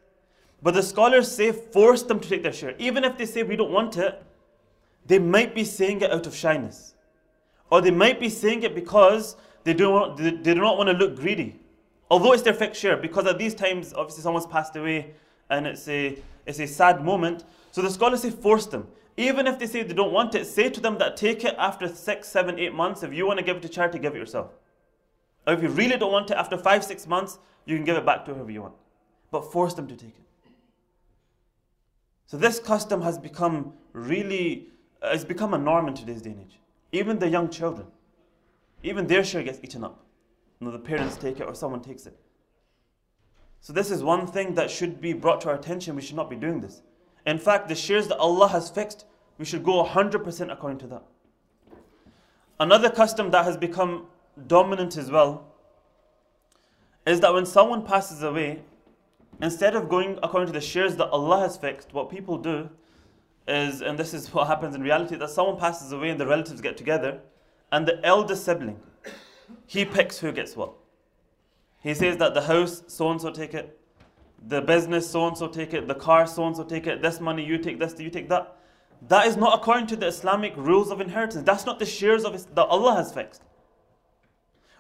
But 0.64 0.74
the 0.74 0.84
scholars 0.84 1.32
say 1.32 1.52
force 1.52 2.04
them 2.04 2.20
to 2.20 2.28
take 2.28 2.44
their 2.44 2.54
share. 2.54 2.76
Even 2.78 3.04
if 3.04 3.18
they 3.18 3.26
say 3.26 3.44
we 3.44 3.56
don't 3.56 3.72
want 3.72 3.98
it, 3.98 4.22
they 5.06 5.20
might 5.20 5.56
be 5.56 5.64
saying 5.64 6.02
it 6.02 6.12
out 6.12 6.28
of 6.28 6.36
shyness. 6.36 6.96
Or 7.72 7.82
they 7.82 7.92
might 7.92 8.20
be 8.20 8.30
saying 8.30 8.64
it 8.64 8.76
because 8.76 9.36
they, 9.64 9.74
do 9.74 9.92
not, 9.92 10.18
they 10.18 10.32
do 10.32 10.56
not 10.56 10.78
want 10.78 10.90
to 10.90 10.94
look 10.94 11.16
greedy. 11.16 11.60
Although 12.10 12.34
it's 12.34 12.44
their 12.44 12.54
fixed 12.54 12.82
share, 12.82 12.98
because 12.98 13.26
at 13.26 13.38
these 13.38 13.56
times, 13.56 13.94
obviously, 13.94 14.22
someone's 14.22 14.46
passed 14.46 14.76
away 14.76 15.14
and 15.52 15.68
it's 15.68 15.88
a, 15.88 16.18
it's 16.46 16.60
a 16.60 16.66
sad 16.66 17.04
moment. 17.04 17.44
So 17.72 17.82
the 17.82 17.92
scholars 17.92 18.22
say 18.22 18.32
force 18.32 18.66
them. 18.66 18.88
Even 19.18 19.46
if 19.46 19.60
they 19.60 19.68
say 19.68 19.84
they 19.84 19.94
don't 19.94 20.14
want 20.14 20.34
it, 20.34 20.48
say 20.48 20.70
to 20.70 20.80
them 20.80 20.98
that 20.98 21.18
take 21.18 21.44
it 21.44 21.54
after 21.60 21.88
six, 21.88 22.28
seven, 22.28 22.58
eight 22.58 22.74
months. 22.74 23.04
If 23.04 23.14
you 23.14 23.28
want 23.28 23.40
to 23.40 23.46
give 23.46 23.58
it 23.58 23.62
to 23.62 23.70
charity, 23.70 24.00
give 24.00 24.16
it 24.16 24.18
yourself. 24.18 24.52
Or 25.46 25.54
if 25.54 25.62
you 25.62 25.70
really 25.70 25.98
don't 25.98 26.12
want 26.12 26.32
it, 26.32 26.38
after 26.38 26.58
five, 26.58 26.84
six 26.84 27.06
months, 27.06 27.38
you 27.66 27.76
can 27.76 27.86
give 27.86 27.98
it 27.98 28.06
back 28.06 28.26
to 28.26 28.34
whoever 28.34 28.50
you 28.50 28.62
want. 28.62 28.76
But 29.30 29.52
force 29.52 29.74
them 29.74 29.88
to 29.88 29.96
take 29.96 30.10
it. 30.10 30.26
So 32.26 32.38
this 32.38 32.60
custom 32.60 33.02
has 33.02 33.18
become 33.18 33.74
really, 33.92 34.70
uh, 35.04 35.10
it's 35.12 35.26
become 35.26 35.54
a 35.54 35.58
norm 35.58 35.90
in 35.90 35.94
today's 35.94 36.22
day 36.22 36.32
and 36.32 36.42
age. 36.42 36.60
Even 36.94 37.20
the 37.20 37.28
young 37.28 37.50
children, 37.50 37.88
even 38.84 39.08
their 39.08 39.24
share 39.24 39.44
gets 39.44 39.60
eaten 39.62 39.84
up. 39.84 40.06
You 40.60 40.68
know, 40.68 40.72
the 40.72 40.80
parents 40.80 41.18
take 41.18 41.40
it 41.42 41.44
or 41.44 41.54
someone 41.54 41.82
takes 41.82 42.06
it. 42.06 42.18
So 43.62 43.74
this 43.74 43.92
is 43.92 44.04
one 44.04 44.26
thing 44.26 44.56
that 44.56 44.72
should 44.72 45.00
be 45.00 45.14
brought 45.14 45.42
to 45.42 45.50
our 45.50 45.56
attention. 45.56 45.96
We 45.96 46.02
should 46.02 46.16
not 46.16 46.32
be 46.32 46.36
doing 46.36 46.62
this. 46.62 46.82
In 47.28 47.38
fact, 47.38 47.70
the 47.70 47.76
shares 47.76 48.08
that 48.08 48.18
Allah 48.18 48.48
has 48.48 48.72
fixed, 48.72 49.06
we 49.38 49.46
should 49.46 49.64
go 49.64 49.84
100% 49.84 50.52
according 50.52 50.80
to 50.80 50.88
that. 50.88 51.04
Another 52.60 52.90
custom 52.90 53.30
that 53.32 53.46
has 53.46 53.58
become 53.58 54.08
dominant 54.48 54.98
as 54.98 55.12
well 55.12 55.46
is 57.06 57.20
that 57.20 57.34
when 57.34 57.46
someone 57.46 57.86
passes 57.86 58.24
away, 58.24 58.64
instead 59.42 59.76
of 59.76 59.90
going 59.90 60.18
according 60.24 60.48
to 60.48 60.54
the 60.54 60.66
shares 60.66 60.96
that 60.96 61.10
Allah 61.10 61.42
has 61.42 61.56
fixed, 61.56 61.94
what 61.94 62.10
people 62.10 62.40
do 62.40 62.68
is, 63.48 63.82
and 63.82 63.98
this 63.98 64.14
is 64.16 64.28
what 64.34 64.48
happens 64.48 64.74
in 64.74 64.82
reality, 64.82 65.16
that 65.18 65.30
someone 65.30 65.58
passes 65.58 65.92
away 65.92 66.10
and 66.10 66.20
the 66.20 66.28
relatives 66.28 66.62
get 66.62 66.78
together, 66.78 67.20
and 67.72 67.88
the 67.88 68.04
eldest 68.04 68.44
sibling, 68.44 68.80
he 69.68 69.86
picks 69.86 70.18
who 70.18 70.32
gets 70.32 70.56
what. 70.56 70.74
He 71.82 71.94
says 71.94 72.18
that 72.18 72.34
the 72.34 72.42
house, 72.42 72.84
so 72.88 73.10
and 73.10 73.20
so 73.20 73.32
take 73.32 73.54
it, 73.54 73.78
the 74.48 74.62
business, 74.62 75.10
so 75.10 75.28
and 75.28 75.38
so 75.38 75.48
take 75.48 75.74
it, 75.74 75.88
the 75.88 75.96
car, 75.96 76.28
so 76.28 76.46
and 76.46 76.56
so 76.56 76.64
take 76.64 76.88
it, 76.88 77.02
this 77.02 77.20
money 77.20 77.44
you 77.44 77.58
take, 77.58 77.80
this, 77.80 78.00
you 78.00 78.10
take 78.10 78.30
that. 78.30 78.56
That 79.08 79.26
is 79.26 79.36
not 79.36 79.58
according 79.58 79.88
to 79.88 79.96
the 79.96 80.08
Islamic 80.08 80.56
rules 80.56 80.92
of 80.92 81.02
inheritance. 81.02 81.44
That's 81.44 81.66
not 81.66 81.80
the 81.80 81.86
shares 81.86 82.24
of 82.24 82.34
that 82.56 82.66
Allah 82.66 82.96
has 82.96 83.12
fixed. 83.12 83.42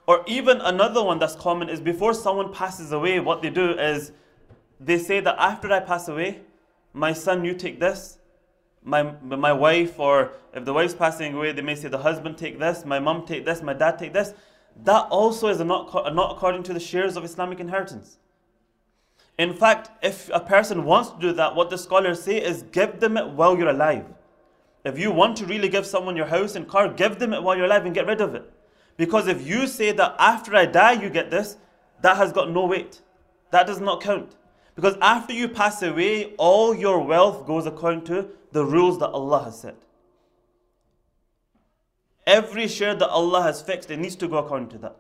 Or 0.08 0.24
even 0.27 0.62
another 0.62 1.03
one 1.03 1.20
that's 1.20 1.36
common 1.36 1.70
is 1.70 1.79
before 1.79 2.13
someone 2.13 2.53
passes 2.53 2.91
away, 2.91 3.20
what 3.20 3.41
they 3.41 3.50
do 3.50 3.72
is 3.72 4.12
they 4.79 4.98
say 4.98 5.20
that 5.22 5.36
after 5.39 5.72
I 5.72 5.79
pass 5.79 6.08
away, 6.08 6.41
my 6.93 7.13
son, 7.13 7.46
you 7.46 7.53
take 7.53 7.79
this. 7.79 8.17
My, 8.84 9.03
my 9.22 9.53
wife, 9.53 10.00
or 10.00 10.34
if 10.53 10.65
the 10.65 10.74
wife's 10.74 10.96
passing 10.96 11.36
away, 11.36 11.51
they 11.51 11.62
may 11.62 11.75
say 11.75 11.88
the 11.88 12.00
husband 12.00 12.38
take 12.38 12.58
this, 12.58 12.84
my 12.84 13.00
mom 13.00 13.27
take 13.27 13.46
this, 13.46 13.62
my 13.62 13.74
dad 13.74 14.00
take 14.00 14.12
this. 14.12 14.34
That 14.84 15.08
also 15.10 15.48
is 15.48 15.60
not, 15.60 15.94
not 16.13 16.36
according 16.36 16.63
to 16.63 16.74
the 16.74 16.80
shares 16.80 17.16
of 17.16 17.24
Islamic 17.24 17.60
inheritance. 17.60 18.18
In 19.38 19.54
fact, 19.54 19.90
if 20.04 20.30
a 20.34 20.40
person 20.40 20.84
wants 20.84 21.10
to 21.12 21.20
do 21.20 21.34
that, 21.34 21.56
what 21.56 21.70
the 21.70 21.78
scholars 21.78 22.22
say 22.22 22.38
is 22.44 22.63
give 22.72 23.00
them 23.00 23.18
it 23.18 23.28
while 23.30 23.58
you're 23.58 23.70
alive. 23.70 24.06
If 24.84 24.98
you 24.98 25.12
want 25.12 25.38
to 25.38 25.46
really 25.46 25.70
give 25.70 25.86
someone 25.86 26.16
your 26.16 26.25
house 26.25 26.56
and 26.56 26.68
car, 26.68 26.90
give 26.90 27.20
them 27.20 27.34
it 27.34 27.44
while 27.44 27.56
you're 27.56 27.66
alive 27.66 27.86
and 27.86 27.94
get 27.94 28.08
rid 28.08 28.22
of 28.22 28.36
it. 28.36 28.51
Because 28.98 29.28
if 29.28 29.48
you 29.48 29.68
say 29.68 29.92
that 29.94 30.16
after 30.20 30.56
I 30.56 30.66
die 30.66 30.94
you 30.94 31.10
get 31.10 31.32
this, 31.32 31.58
that 32.01 32.18
has 32.18 32.32
got 32.32 32.50
no 32.50 32.66
weight. 32.66 33.01
That 33.51 33.68
does 33.68 33.80
not 33.80 34.01
count. 34.01 34.36
Because 34.75 34.96
after 35.01 35.34
you 35.34 35.48
pass 35.48 35.82
away, 35.82 36.34
all 36.38 36.74
your 36.74 37.00
wealth 37.00 37.46
goes 37.46 37.66
according 37.66 38.04
to 38.06 38.30
the 38.51 38.66
rules 38.66 39.00
that 39.00 39.10
Allah 39.10 39.44
has 39.44 39.60
set. 39.60 39.75
Every 42.28 42.68
share 42.68 42.96
that 42.96 43.10
Allah 43.10 43.42
has 43.44 43.62
fixed, 43.62 43.90
it 43.90 43.98
needs 43.98 44.16
to 44.18 44.28
go 44.28 44.38
according 44.38 44.70
to 44.70 44.78
that. 44.80 44.98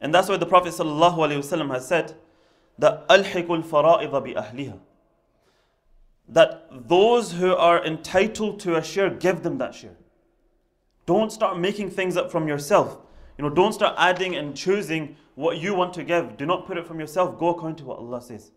And 0.00 0.12
that's 0.12 0.28
why 0.28 0.36
the 0.36 0.46
Prophet 0.46 0.72
ﷺ 0.72 1.70
has 1.70 1.86
said 1.86 2.14
that 2.78 3.08
Alhikul 3.08 3.62
Fara'idha 3.64 4.56
bi. 4.56 4.72
That 6.28 6.88
those 6.88 7.32
who 7.32 7.54
are 7.54 7.84
entitled 7.84 8.60
to 8.60 8.76
a 8.76 8.82
share, 8.82 9.10
give 9.10 9.42
them 9.42 9.58
that 9.58 9.74
share. 9.74 9.96
Don't 11.06 11.32
start 11.32 11.58
making 11.58 11.90
things 11.90 12.16
up 12.16 12.30
from 12.30 12.46
yourself. 12.48 12.98
You 13.38 13.44
know, 13.44 13.50
don't 13.50 13.72
start 13.72 13.94
adding 13.98 14.36
and 14.36 14.56
choosing 14.56 15.16
what 15.34 15.58
you 15.58 15.74
want 15.74 15.94
to 15.94 16.04
give. 16.04 16.36
Do 16.36 16.46
not 16.46 16.66
put 16.66 16.76
it 16.76 16.86
from 16.86 17.00
yourself. 17.00 17.38
Go 17.38 17.48
according 17.48 17.76
to 17.76 17.84
what 17.84 17.98
Allah 17.98 18.20
says. 18.20 18.52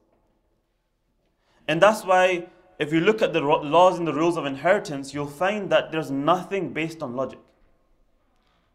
And 1.67 1.81
that's 1.81 2.03
why 2.03 2.47
if 2.77 2.91
you 2.91 2.99
look 2.99 3.21
at 3.21 3.33
the 3.33 3.41
laws 3.41 3.97
and 3.97 4.07
the 4.07 4.13
rules 4.13 4.37
of 4.37 4.45
inheritance, 4.45 5.13
you'll 5.13 5.27
find 5.27 5.69
that 5.71 5.91
there's 5.91 6.11
nothing 6.11 6.73
based 6.73 7.01
on 7.01 7.15
logic. 7.15 7.39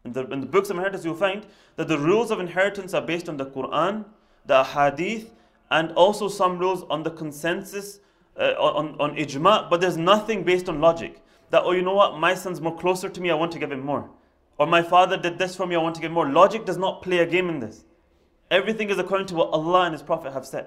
In 0.05 0.13
the, 0.13 0.27
in 0.31 0.41
the 0.41 0.47
books 0.47 0.71
of 0.71 0.77
inheritance, 0.77 1.05
you'll 1.05 1.15
find 1.15 1.47
that 1.77 1.89
the 1.89 1.99
rules 1.99 2.31
of 2.31 2.41
inheritance 2.41 2.95
are 2.95 3.03
based 3.03 3.29
on 3.29 3.37
the 3.37 3.47
Quran, 3.47 4.07
the 4.47 4.65
Hadith, 4.65 5.31
and 5.71 5.93
also 5.93 6.29
some 6.29 6.59
rules 6.59 6.85
on 6.89 7.03
the 7.03 7.11
consensus, 7.11 8.01
uh, 8.39 8.55
on, 8.59 8.97
on 8.99 9.17
ijma, 9.17 9.69
but 9.69 9.81
there's 9.81 9.97
nothing 9.97 10.43
based 10.45 10.69
on 10.69 10.81
logic 10.81 11.21
that, 11.51 11.63
oh, 11.65 11.73
you 11.73 11.83
know 11.83 11.95
what, 11.95 12.19
my 12.19 12.35
son's 12.35 12.61
more 12.61 12.77
closer 12.77 13.09
to 13.09 13.21
me, 13.21 13.31
I 13.31 13.35
want 13.35 13.53
to 13.53 13.59
give 13.59 13.71
him 13.71 13.81
more. 13.81 14.09
Or 14.59 14.67
my 14.67 14.83
father 14.83 15.17
did 15.17 15.39
this 15.39 15.57
for 15.57 15.67
me, 15.67 15.75
I 15.75 15.79
want 15.79 15.95
to 15.97 16.01
give 16.01 16.13
more. 16.13 16.29
Logic 16.31 16.65
does 16.65 16.77
not 16.77 17.03
play 17.03 17.19
a 17.19 17.27
game 17.27 17.49
in 17.49 17.61
this. 17.61 17.85
Everything 18.51 18.91
is 18.91 18.99
according 18.99 19.27
to 19.29 19.35
what 19.35 19.51
Allah 19.51 19.83
and 19.83 19.93
His 19.93 20.03
Prophet 20.03 20.33
have 20.33 20.47
said. 20.47 20.67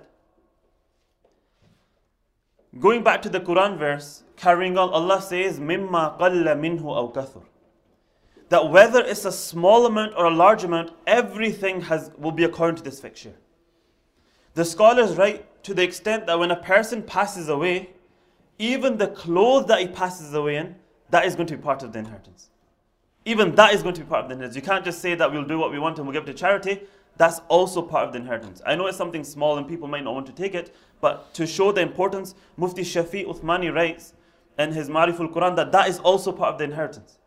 Going 2.80 3.04
back 3.04 3.22
to 3.22 3.30
the 3.30 3.40
Quran 3.40 3.78
verse, 3.78 4.24
carrying 4.36 4.78
on, 4.78 4.90
Allah 4.90 5.22
says, 5.22 5.60
Mimma 5.60 6.18
qalla 6.20 6.58
minhu 6.58 6.86
aw 6.86 7.12
kathur. 7.12 7.44
That 8.50 8.70
whether 8.70 9.04
it's 9.04 9.26
a 9.26 9.32
small 9.32 9.86
amount 9.86 10.14
or 10.18 10.26
a 10.26 10.32
large 10.32 10.64
amount, 10.64 10.92
everything 11.06 11.82
has, 11.82 12.12
will 12.18 12.32
be 12.32 12.44
according 12.44 12.78
to 12.78 12.84
this 12.84 13.00
fixture. 13.00 13.34
The 14.56 14.66
scholars 14.66 15.16
write 15.16 15.64
to 15.64 15.74
the 15.74 15.84
extent 15.84 16.28
that 16.28 16.38
when 16.38 16.52
a 16.52 16.56
person 16.56 17.04
passes 17.04 17.50
away, 17.50 17.92
even 18.60 18.98
the 18.98 19.08
clothes 19.08 19.68
that 19.68 19.80
he 19.80 19.88
passes 19.88 20.34
away 20.34 20.58
in, 20.58 20.76
that 21.10 21.26
is 21.26 21.36
going 21.36 21.48
to 21.48 21.58
be 21.58 21.64
part 21.64 21.84
of 21.84 21.94
the 21.94 22.00
inheritance. 22.00 22.50
Even 23.26 23.56
that 23.56 23.74
is 23.74 23.82
going 23.82 23.96
to 23.96 24.02
be 24.02 24.08
part 24.08 24.24
of 24.24 24.30
the 24.30 24.34
inheritance. 24.34 24.56
You 24.56 24.62
can't 24.62 24.84
just 24.84 25.00
say 25.00 25.16
that 25.16 25.32
we'll 25.32 25.46
do 25.46 25.58
what 25.58 25.72
we 25.72 25.80
want 25.80 25.98
and 25.98 26.08
we'll 26.08 26.14
give 26.14 26.26
to 26.26 26.34
charity. 26.34 26.82
That's 27.18 27.40
also 27.48 27.82
part 27.82 28.08
of 28.08 28.14
the 28.14 28.20
inheritance. 28.20 28.62
I 28.66 28.76
know 28.76 28.88
it's 28.88 28.98
something 28.98 29.24
small 29.24 29.58
and 29.58 29.68
people 29.68 29.88
might 29.88 30.04
not 30.04 30.14
want 30.14 30.26
to 30.28 30.34
take 30.34 30.56
it, 30.56 30.76
but 31.04 31.34
to 31.34 31.46
show 31.46 31.74
the 31.74 31.82
importance, 31.82 32.34
Mufti 32.56 32.82
Shafi 32.82 33.26
Uthmani 33.26 33.76
writes 33.76 34.14
in 34.58 34.72
his 34.72 34.88
Mariful 34.88 35.30
Quran 35.34 35.58
that 35.58 35.74
that 35.74 35.90
is 35.90 36.00
also 36.00 36.32
part 36.32 36.54
of 36.54 36.60
the 36.60 36.64
inheritance. 36.64 37.18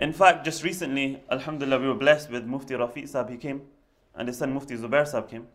In 0.00 0.14
fact, 0.14 0.42
just 0.42 0.64
recently, 0.64 1.22
Alhamdulillah, 1.30 1.78
we 1.78 1.88
were 1.88 2.00
blessed 2.06 2.30
with 2.30 2.46
Mufti 2.46 2.72
Rafiq 2.72 3.06
Sahib. 3.06 3.28
He 3.28 3.36
came, 3.36 3.60
and 4.14 4.28
his 4.28 4.38
son 4.38 4.54
Mufti 4.54 4.78
Zubair 4.78 5.06
Sahib 5.06 5.28
came. 5.28 5.46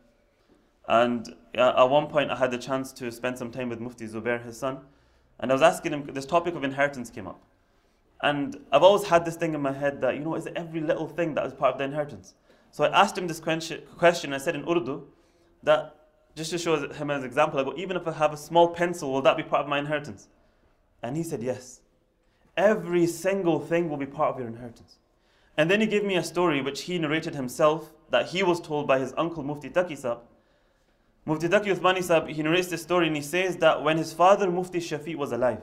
And 0.88 1.34
uh, 1.58 1.74
at 1.84 1.90
one 1.90 2.06
point, 2.06 2.30
I 2.30 2.36
had 2.36 2.52
the 2.52 2.60
chance 2.60 2.94
to 2.94 3.12
spend 3.12 3.40
some 3.40 3.50
time 3.50 3.70
with 3.70 3.80
Mufti 3.80 4.06
Zubair, 4.06 4.46
his 4.46 4.60
son, 4.60 4.82
and 5.40 5.52
I 5.52 5.56
was 5.56 5.64
asking 5.64 5.94
him, 5.94 6.06
this 6.14 6.28
topic 6.28 6.54
of 6.54 6.64
inheritance 6.64 7.10
came 7.10 7.28
up. 7.28 7.42
And 8.22 8.56
I've 8.72 8.84
always 8.84 9.08
had 9.08 9.26
this 9.26 9.36
thing 9.36 9.56
in 9.56 9.62
my 9.62 9.74
head 9.74 10.00
that, 10.02 10.14
you 10.14 10.22
know, 10.22 10.36
is 10.36 10.46
it 10.46 10.54
every 10.56 10.82
little 10.82 11.08
thing 11.08 11.34
that 11.34 11.46
is 11.48 11.54
part 11.54 11.74
of 11.74 11.80
the 11.80 11.86
inheritance? 11.86 12.36
So 12.70 12.84
I 12.84 13.02
asked 13.02 13.18
him 13.18 13.28
this 13.28 13.40
question, 13.40 14.34
I 14.34 14.38
said 14.38 14.56
in 14.56 14.64
Urdu, 14.70 15.08
that 15.64 15.96
just 16.38 16.52
to 16.52 16.58
show 16.60 16.88
him 16.88 17.10
as 17.10 17.24
an 17.24 17.26
example, 17.26 17.60
I 17.60 17.64
go, 17.64 17.74
even 17.76 17.98
if 17.98 18.08
I 18.08 18.12
have 18.12 18.32
a 18.32 18.38
small 18.38 18.68
pencil, 18.68 19.12
will 19.12 19.24
that 19.24 19.38
be 19.38 19.44
part 19.44 19.64
of 19.64 19.68
my 19.68 19.80
inheritance? 19.80 20.28
And 21.02 21.18
he 21.18 21.24
said, 21.24 21.42
yes. 21.42 21.82
Every 22.56 23.08
single 23.08 23.60
thing 23.60 23.90
will 23.90 23.98
be 23.98 24.06
part 24.06 24.36
of 24.36 24.40
your 24.40 24.48
inheritance. 24.48 24.98
And 25.58 25.70
then 25.70 25.82
he 25.82 25.88
gave 25.88 26.06
me 26.06 26.16
a 26.16 26.24
story 26.24 26.62
which 26.62 26.84
he 26.84 27.00
narrated 27.00 27.34
himself 27.34 27.92
that 28.12 28.28
he 28.28 28.44
was 28.44 28.62
told 28.62 28.88
by 28.88 29.00
his 29.00 29.16
uncle 29.18 29.44
Mufti 29.44 29.70
Taki 29.70 29.96
Sab. 29.96 30.20
Mufti 31.26 31.50
Taki 31.50 31.72
Uthmani 31.72 32.04
Sab, 32.04 32.28
he 32.28 32.44
narrates 32.44 32.68
this 32.68 32.84
story 32.84 33.08
and 33.08 33.16
he 33.16 33.22
says 33.24 33.58
that 33.58 33.84
when 33.84 33.98
his 33.98 34.14
father 34.14 34.52
Mufti 34.52 34.80
Shafi 34.80 35.16
was 35.16 35.32
alive, 35.32 35.62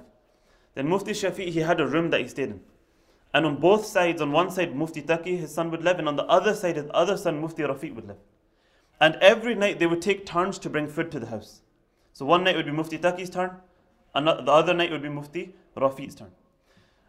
then 0.75 0.89
Mufti 0.89 1.13
Shafi, 1.13 1.51
he 1.51 1.61
had 1.61 1.81
a 1.81 1.87
room 1.87 2.11
that 2.11 2.21
he 2.21 2.27
stayed 2.27 2.51
in. 2.51 2.61
And 3.33 3.47
on 3.47 3.61
both 3.61 3.87
sides, 3.87 4.21
on 4.21 4.33
one 4.33 4.51
side 4.51 4.75
Mufti 4.75 5.03
Taki, 5.03 5.37
his 5.37 5.55
son 5.55 5.71
would 5.71 5.85
live, 5.85 6.01
and 6.01 6.09
on 6.09 6.17
the 6.17 6.25
other 6.25 6.55
side, 6.55 6.77
his 6.77 6.87
other 6.93 7.17
son 7.17 7.41
Mufti 7.41 7.63
Rafiq 7.63 7.95
would 7.95 8.09
live. 8.09 8.19
And 9.01 9.17
every 9.17 9.55
night 9.55 9.79
they 9.79 9.87
would 9.87 10.03
take 10.03 10.25
turns 10.25 10.59
to 10.61 10.71
bring 10.71 10.87
food 10.87 11.11
to 11.13 11.21
the 11.21 11.27
house. 11.27 11.63
So 12.13 12.25
one 12.25 12.45
night 12.45 12.57
would 12.57 12.67
be 12.67 12.73
Mufti 12.73 12.99
Taki's 12.99 13.31
turn, 13.31 13.57
and 14.15 14.27
the 14.27 14.33
other 14.33 14.73
night 14.73 14.91
would 14.93 15.03
be 15.03 15.09
Mufti 15.09 15.55
Rafiq's 15.77 16.15
turn. 16.15 16.31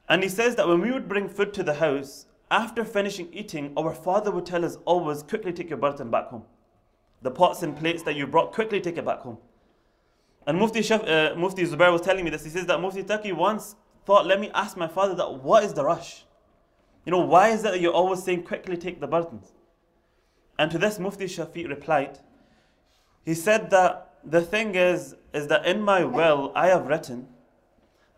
And 0.10 0.24
he 0.24 0.30
says 0.30 0.56
that 0.56 0.68
when 0.68 0.82
we 0.82 0.92
would 0.92 1.08
bring 1.08 1.30
food 1.30 1.54
to 1.54 1.63
the 1.63 1.75
house, 1.75 2.25
after 2.51 2.84
finishing 2.84 3.34
eating, 3.34 3.74
our 3.75 3.94
father 3.94 4.32
would 4.32 4.46
tell 4.46 4.65
us 4.65 4.77
always, 4.86 5.24
quickly 5.24 5.51
take 5.51 5.70
your 5.70 5.77
burden 5.77 6.12
back 6.12 6.27
home. 6.27 6.44
The 7.22 7.32
pots 7.32 7.63
and 7.63 7.75
plates 7.75 8.04
that 8.04 8.15
you 8.15 8.27
brought, 8.27 8.51
quickly 8.54 8.80
take 8.80 8.98
it 8.98 9.06
back 9.06 9.20
home. 9.20 9.38
And 10.46 10.60
Mufti, 10.60 10.80
uh, 10.94 11.36
Mufti 11.36 11.65
Zubair 11.65 11.92
was 11.92 12.01
telling 12.01 12.24
me 12.24 12.30
this. 12.30 12.44
He 12.44 12.51
says 12.51 12.68
that 12.68 12.80
Mufti 12.80 13.04
Taki 13.04 13.32
once 13.32 13.75
thought, 14.06 14.27
let 14.27 14.39
me 14.39 14.51
ask 14.54 14.77
my 14.77 14.88
father 14.88 15.15
that 15.15 15.44
what 15.44 15.63
is 15.63 15.74
the 15.74 15.84
rush? 15.84 16.25
You 17.06 17.12
know, 17.12 17.22
why 17.22 17.50
is 17.50 17.62
it 17.62 17.72
that 17.72 17.82
you're 17.82 17.94
always 17.94 18.24
saying 18.24 18.44
quickly 18.44 18.77
take 18.77 19.00
the 19.00 19.08
burdens? 19.08 19.51
And 20.57 20.71
to 20.71 20.77
this 20.77 21.00
Mufti 21.00 21.25
Shafi 21.25 21.67
replied, 21.67 22.19
he 23.25 23.33
said 23.33 23.69
that 23.71 24.13
the 24.24 24.41
thing 24.41 24.75
is, 24.75 25.15
is 25.33 25.47
that 25.47 25.65
in 25.65 25.81
my 25.81 26.03
will 26.03 26.51
I 26.55 26.67
have 26.67 26.88
written 26.88 27.27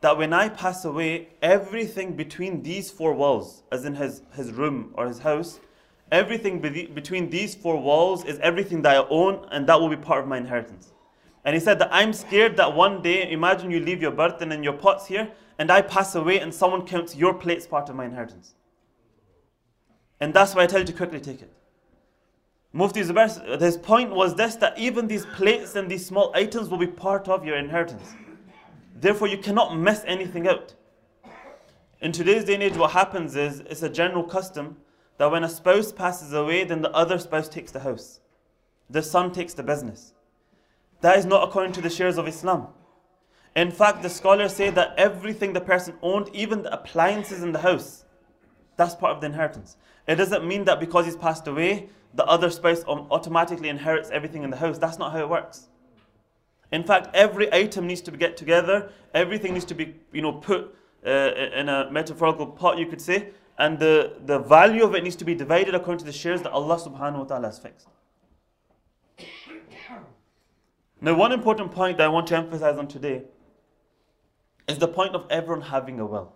that 0.01 0.17
when 0.17 0.31
I 0.31 0.49
pass 0.49 0.85
away, 0.85 1.29
everything 1.41 2.15
between 2.15 2.61
these 2.61 2.91
four 2.91 3.13
walls, 3.13 3.63
as 3.71 3.85
in 3.85 3.95
his, 3.95 4.21
his 4.33 4.51
room 4.51 4.93
or 4.95 5.07
his 5.07 5.19
house, 5.19 5.59
everything 6.11 6.59
be 6.59 6.85
between 6.85 7.29
these 7.29 7.55
four 7.55 7.81
walls 7.81 8.23
is 8.23 8.37
everything 8.39 8.83
that 8.83 8.95
I 8.95 9.07
own, 9.09 9.47
and 9.51 9.67
that 9.67 9.79
will 9.79 9.89
be 9.89 9.95
part 9.95 10.21
of 10.21 10.27
my 10.27 10.37
inheritance. 10.37 10.93
And 11.43 11.55
he 11.55 11.59
said 11.59 11.79
that 11.79 11.89
I'm 11.91 12.13
scared 12.13 12.57
that 12.57 12.75
one 12.75 13.01
day, 13.01 13.31
imagine 13.31 13.71
you 13.71 13.79
leave 13.79 14.01
your 14.01 14.11
burden 14.11 14.51
and 14.51 14.63
your 14.63 14.73
pots 14.73 15.07
here, 15.07 15.31
and 15.57 15.71
I 15.71 15.81
pass 15.81 16.13
away 16.13 16.39
and 16.39 16.53
someone 16.53 16.85
counts 16.85 17.15
your 17.15 17.33
plates 17.33 17.65
part 17.65 17.89
of 17.89 17.95
my 17.95 18.05
inheritance. 18.05 18.53
And 20.19 20.33
that's 20.33 20.53
why 20.53 20.63
I 20.63 20.67
tell 20.67 20.79
you 20.79 20.85
to 20.85 20.93
quickly 20.93 21.19
take 21.19 21.41
it. 21.41 21.56
Mufti 22.73 23.01
Zubair, 23.01 23.61
his 23.61 23.77
point 23.77 24.13
was 24.13 24.35
this 24.35 24.55
that 24.55 24.77
even 24.77 25.07
these 25.07 25.25
plates 25.25 25.75
and 25.75 25.89
these 25.89 26.05
small 26.05 26.31
items 26.35 26.69
will 26.69 26.77
be 26.77 26.87
part 26.87 27.27
of 27.27 27.45
your 27.45 27.57
inheritance. 27.57 28.13
Therefore, 28.99 29.27
you 29.27 29.37
cannot 29.37 29.77
miss 29.77 30.03
anything 30.05 30.47
out. 30.47 30.73
In 32.01 32.11
today's 32.11 32.43
day 32.43 32.55
and 32.55 32.63
age, 32.63 32.75
what 32.75 32.91
happens 32.91 33.35
is 33.35 33.61
it's 33.61 33.83
a 33.83 33.89
general 33.89 34.23
custom 34.23 34.77
that 35.17 35.31
when 35.31 35.43
a 35.43 35.49
spouse 35.49 35.91
passes 35.91 36.33
away, 36.33 36.63
then 36.63 36.81
the 36.81 36.91
other 36.91 37.17
spouse 37.17 37.49
takes 37.49 37.71
the 37.71 37.79
house, 37.79 38.19
the 38.89 39.01
son 39.01 39.31
takes 39.31 39.53
the 39.53 39.63
business. 39.63 40.13
That 41.01 41.17
is 41.17 41.25
not 41.25 41.47
according 41.47 41.73
to 41.73 41.81
the 41.81 41.89
shares 41.89 42.17
of 42.17 42.27
Islam. 42.27 42.67
In 43.55 43.71
fact, 43.71 44.03
the 44.03 44.09
scholars 44.09 44.53
say 44.53 44.69
that 44.71 44.93
everything 44.97 45.53
the 45.53 45.61
person 45.61 45.95
owned, 46.03 46.29
even 46.33 46.61
the 46.61 46.73
appliances 46.73 47.41
in 47.41 47.51
the 47.51 47.59
house, 47.59 48.05
that's 48.75 48.93
part 48.93 49.15
of 49.15 49.21
the 49.21 49.27
inheritance. 49.27 49.77
It 50.07 50.15
doesn't 50.15 50.47
mean 50.47 50.65
that 50.65 50.79
because 50.79 51.05
he's 51.05 51.15
passed 51.15 51.47
away, 51.47 51.89
the 52.13 52.25
other 52.25 52.49
space 52.49 52.83
automatically 52.87 53.69
inherits 53.69 54.09
everything 54.09 54.43
in 54.43 54.49
the 54.49 54.57
house. 54.57 54.77
That's 54.77 54.97
not 54.97 55.11
how 55.11 55.19
it 55.19 55.29
works. 55.29 55.67
In 56.71 56.83
fact, 56.83 57.09
every 57.13 57.53
item 57.53 57.87
needs 57.87 58.01
to 58.01 58.11
be 58.11 58.17
get 58.17 58.35
together. 58.35 58.91
Everything 59.13 59.53
needs 59.53 59.65
to 59.65 59.75
be, 59.75 59.95
you 60.11 60.21
know, 60.21 60.33
put 60.33 60.75
uh, 61.05 61.09
in 61.09 61.69
a 61.69 61.89
metaphorical 61.91 62.47
pot, 62.47 62.77
you 62.77 62.87
could 62.87 63.01
say. 63.01 63.29
And 63.57 63.79
the, 63.79 64.13
the 64.25 64.39
value 64.39 64.83
of 64.83 64.93
it 64.93 65.03
needs 65.03 65.15
to 65.17 65.25
be 65.25 65.33
divided 65.33 65.73
according 65.73 65.99
to 65.99 66.05
the 66.05 66.11
shares 66.11 66.41
that 66.43 66.51
Allah 66.51 66.77
subhanahu 66.77 67.19
wa 67.19 67.23
ta'ala 67.23 67.47
has 67.47 67.59
fixed. 67.59 67.87
Now, 70.99 71.13
one 71.15 71.31
important 71.31 71.71
point 71.71 71.97
that 71.97 72.05
I 72.05 72.07
want 72.07 72.27
to 72.27 72.35
emphasize 72.35 72.77
on 72.77 72.87
today 72.87 73.23
is 74.67 74.77
the 74.79 74.87
point 74.87 75.15
of 75.15 75.25
everyone 75.29 75.61
having 75.61 75.99
a 75.99 76.05
will. 76.05 76.33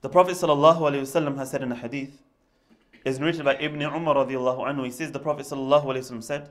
The 0.00 0.08
Prophet 0.08 0.34
ﷺ 0.34 1.36
has 1.36 1.50
said 1.50 1.62
in 1.62 1.72
a 1.72 1.74
hadith, 1.74 2.22
is 3.05 3.19
narrated 3.19 3.45
by 3.45 3.55
Ibn 3.55 3.81
Umar 3.81 4.15
radiallahu 4.15 4.59
anhu. 4.59 4.85
He 4.85 4.91
says 4.91 5.11
the 5.11 5.19
Prophet 5.19 5.45
ﷺ 5.45 6.23
said 6.23 6.49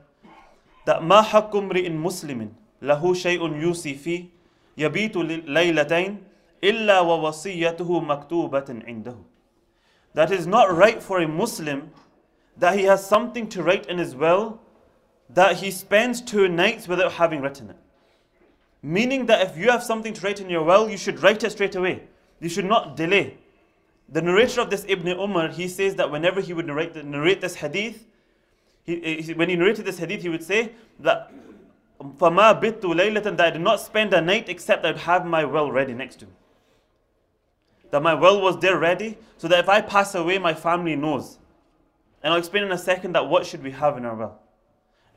that 0.85 1.01
ما 1.01 1.21
حق 1.23 1.55
امرئ 1.55 1.89
مسلم 1.89 2.51
له 2.81 3.13
شيء 3.13 3.41
يوصي 3.61 3.95
فيه 3.95 4.25
يبيت 4.77 5.17
ليلتين 5.17 6.17
إلا 6.63 6.99
ووصيته 6.99 7.99
مكتوبة 7.99 8.83
عنده. 8.87 9.15
That 10.13 10.31
is 10.31 10.45
not 10.45 10.75
right 10.75 11.01
for 11.01 11.19
a 11.19 11.27
Muslim 11.27 11.91
that 12.57 12.77
he 12.77 12.83
has 12.83 13.05
something 13.05 13.47
to 13.49 13.63
write 13.63 13.85
in 13.87 13.97
his 13.97 14.15
will 14.15 14.59
that 15.29 15.57
he 15.57 15.71
spends 15.71 16.21
two 16.21 16.47
nights 16.49 16.87
without 16.87 17.13
having 17.13 17.41
written 17.41 17.69
it. 17.69 17.77
Meaning 18.83 19.27
that 19.27 19.47
if 19.47 19.57
you 19.57 19.69
have 19.69 19.83
something 19.83 20.13
to 20.13 20.21
write 20.21 20.41
in 20.41 20.49
your 20.49 20.63
will, 20.63 20.89
you 20.89 20.97
should 20.97 21.21
write 21.21 21.43
it 21.43 21.51
straight 21.51 21.75
away. 21.75 22.03
You 22.39 22.49
should 22.49 22.65
not 22.65 22.97
delay. 22.97 23.37
The 24.09 24.21
narrator 24.21 24.61
of 24.61 24.69
this 24.69 24.85
Ibn 24.87 25.07
Umar, 25.07 25.49
he 25.49 25.67
says 25.67 25.95
that 25.95 26.11
whenever 26.11 26.41
he 26.41 26.53
would 26.53 26.67
narrate, 26.67 26.95
narrate 27.05 27.39
this 27.41 27.55
hadith, 27.55 28.05
he, 28.83 29.21
he, 29.21 29.33
when 29.33 29.49
he 29.49 29.55
narrated 29.55 29.85
this 29.85 29.99
hadith, 29.99 30.21
he 30.21 30.29
would 30.29 30.43
say 30.43 30.73
that 30.99 31.31
فَمَا 31.99 32.61
بِتُّ 32.61 32.81
لَيْلَةً 32.81 33.23
that 33.23 33.39
I 33.39 33.49
did 33.51 33.61
not 33.61 33.79
spend 33.79 34.13
a 34.13 34.21
night 34.21 34.49
except 34.49 34.85
I 34.85 34.91
would 34.91 35.01
have 35.01 35.25
my 35.25 35.45
well 35.45 35.71
ready 35.71 35.93
next 35.93 36.17
to 36.17 36.25
me. 36.25 36.31
That 37.91 38.01
my 38.01 38.13
well 38.13 38.41
was 38.41 38.59
there 38.59 38.77
ready, 38.77 39.17
so 39.37 39.47
that 39.47 39.59
if 39.59 39.69
I 39.69 39.81
pass 39.81 40.15
away, 40.15 40.37
my 40.37 40.53
family 40.53 40.95
knows. 40.95 41.37
And 42.23 42.33
I'll 42.33 42.39
explain 42.39 42.63
in 42.63 42.71
a 42.71 42.77
second 42.77 43.13
that 43.13 43.27
what 43.27 43.45
should 43.45 43.63
we 43.63 43.71
have 43.71 43.97
in 43.97 44.05
our 44.05 44.15
well. 44.15 44.39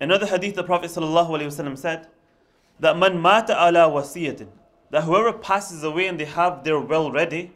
Another 0.00 0.26
hadith, 0.26 0.54
the 0.54 0.64
Prophet 0.64 0.90
ﷺ 0.90 1.78
said 1.78 2.08
that 2.80 2.98
man 2.98 3.18
mata 3.20 3.52
ala 3.52 3.88
wasiyatin, 3.88 4.48
that 4.90 5.04
whoever 5.04 5.32
passes 5.32 5.84
away 5.84 6.06
and 6.06 6.18
they 6.18 6.24
have 6.24 6.64
their 6.64 6.80
will 6.80 7.10
ready, 7.10 7.52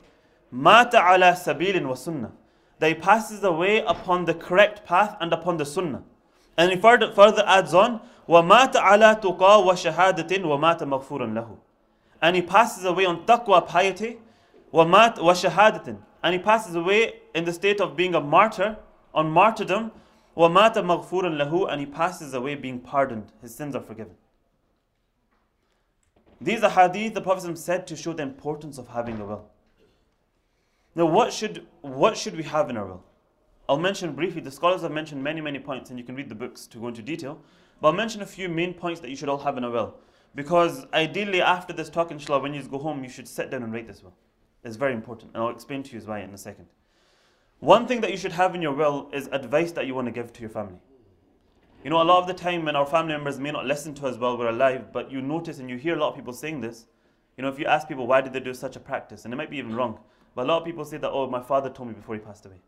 mata 0.52 0.98
ala 0.98 1.32
sabilin 1.32 1.86
wa 1.86 1.94
sunnah, 1.94 2.32
that 2.78 2.88
he 2.88 2.94
passes 2.94 3.42
away 3.44 3.80
upon 3.86 4.24
the 4.24 4.34
correct 4.34 4.84
path 4.84 5.16
and 5.20 5.32
upon 5.32 5.56
the 5.56 5.66
sunnah. 5.66 6.02
And 6.56 6.72
he 6.72 6.76
further, 6.76 7.12
further 7.12 7.44
adds 7.46 7.74
on, 7.74 8.00
وَمَاتَ 8.28 8.72
عَلَى 8.74 9.20
تُقَى 9.22 9.38
وَشَهَادَةٍ 9.38 10.28
وَمَاتَ 10.28 10.80
مَغْفُورًا 10.80 11.32
لَهُ 11.32 11.56
And 12.20 12.36
he 12.36 12.42
passes 12.42 12.84
away 12.84 13.06
on 13.06 13.24
taqwa, 13.24 13.66
piety, 13.66 14.18
وَمَاتَ 14.72 15.16
وَشَهَادَةٍ 15.16 15.96
And 16.22 16.34
he 16.34 16.38
passes 16.38 16.74
away 16.74 17.14
in 17.34 17.44
the 17.44 17.52
state 17.52 17.80
of 17.80 17.96
being 17.96 18.14
a 18.14 18.20
martyr, 18.20 18.76
on 19.14 19.30
martyrdom, 19.30 19.92
وَمَاتَ 20.36 20.74
مَغْفُورًا 20.74 21.42
لَهُ 21.42 21.72
And 21.72 21.80
he 21.80 21.86
passes 21.86 22.34
away 22.34 22.54
being 22.54 22.80
pardoned. 22.80 23.32
His 23.40 23.54
sins 23.54 23.74
are 23.74 23.82
forgiven. 23.82 24.14
These 26.40 26.62
are 26.62 26.70
hadith 26.70 27.14
the 27.14 27.20
Prophet 27.20 27.56
said 27.58 27.86
to 27.86 27.96
show 27.96 28.12
the 28.12 28.22
importance 28.22 28.78
of 28.78 28.88
having 28.88 29.20
a 29.20 29.24
will. 29.24 29.48
Now, 30.95 31.05
what 31.05 31.33
should, 31.33 31.65
what 31.81 32.17
should 32.17 32.35
we 32.35 32.43
have 32.43 32.69
in 32.69 32.77
our 32.77 32.85
will? 32.85 33.03
I'll 33.67 33.79
mention 33.79 34.13
briefly, 34.13 34.41
the 34.41 34.51
scholars 34.51 34.81
have 34.81 34.91
mentioned 34.91 35.23
many, 35.23 35.41
many 35.41 35.57
points, 35.57 35.89
and 35.89 35.97
you 35.97 36.05
can 36.05 36.15
read 36.15 36.29
the 36.29 36.35
books 36.35 36.67
to 36.67 36.77
go 36.77 36.89
into 36.89 37.01
detail. 37.01 37.39
But 37.81 37.89
I'll 37.89 37.93
mention 37.93 38.21
a 38.21 38.25
few 38.25 38.49
main 38.49 38.73
points 38.73 38.99
that 39.01 39.09
you 39.09 39.15
should 39.15 39.29
all 39.29 39.39
have 39.39 39.57
in 39.57 39.63
a 39.63 39.71
will. 39.71 39.95
Because 40.35 40.85
ideally, 40.93 41.41
after 41.41 41.73
this 41.73 41.89
talk, 41.89 42.11
inshallah, 42.11 42.41
when 42.41 42.53
you 42.53 42.61
go 42.63 42.77
home, 42.77 43.03
you 43.03 43.09
should 43.09 43.27
sit 43.27 43.49
down 43.49 43.63
and 43.63 43.73
write 43.73 43.87
this 43.87 44.03
will. 44.03 44.15
It's 44.63 44.75
very 44.75 44.93
important, 44.93 45.31
and 45.33 45.43
I'll 45.43 45.49
explain 45.49 45.83
to 45.83 45.95
you 45.95 46.01
why 46.01 46.19
in 46.19 46.33
a 46.33 46.37
second. 46.37 46.67
One 47.59 47.87
thing 47.87 48.01
that 48.01 48.11
you 48.11 48.17
should 48.17 48.31
have 48.33 48.55
in 48.55 48.61
your 48.61 48.73
will 48.73 49.09
is 49.13 49.27
advice 49.27 49.71
that 49.73 49.87
you 49.87 49.95
want 49.95 50.07
to 50.07 50.11
give 50.11 50.33
to 50.33 50.41
your 50.41 50.49
family. 50.49 50.79
You 51.83 51.89
know, 51.89 52.01
a 52.01 52.03
lot 52.03 52.19
of 52.19 52.27
the 52.27 52.33
time 52.33 52.65
when 52.65 52.75
our 52.75 52.85
family 52.85 53.13
members 53.13 53.39
may 53.39 53.51
not 53.51 53.65
listen 53.65 53.93
to 53.95 54.07
us 54.07 54.17
while 54.17 54.37
we're 54.37 54.49
alive, 54.49 54.93
but 54.93 55.11
you 55.11 55.21
notice 55.21 55.59
and 55.59 55.69
you 55.69 55.77
hear 55.77 55.95
a 55.95 55.99
lot 55.99 56.09
of 56.09 56.15
people 56.15 56.33
saying 56.33 56.61
this. 56.61 56.85
You 57.37 57.41
know, 57.41 57.49
if 57.49 57.59
you 57.59 57.65
ask 57.65 57.87
people 57.87 58.07
why 58.07 58.21
did 58.21 58.31
they 58.31 58.39
do 58.39 58.53
such 58.53 58.75
a 58.75 58.79
practice, 58.79 59.25
and 59.25 59.33
it 59.33 59.37
might 59.37 59.49
be 59.49 59.57
even 59.57 59.75
wrong, 59.75 59.99
but 60.35 60.45
a 60.45 60.47
lot 60.47 60.59
of 60.59 60.65
people 60.65 60.85
say 60.85 60.97
that, 60.97 61.09
oh, 61.09 61.29
my 61.29 61.41
father 61.41 61.69
told 61.69 61.89
me 61.89 61.95
before 61.95 62.15
he 62.15 62.21
passed 62.21 62.45
away. 62.45 62.61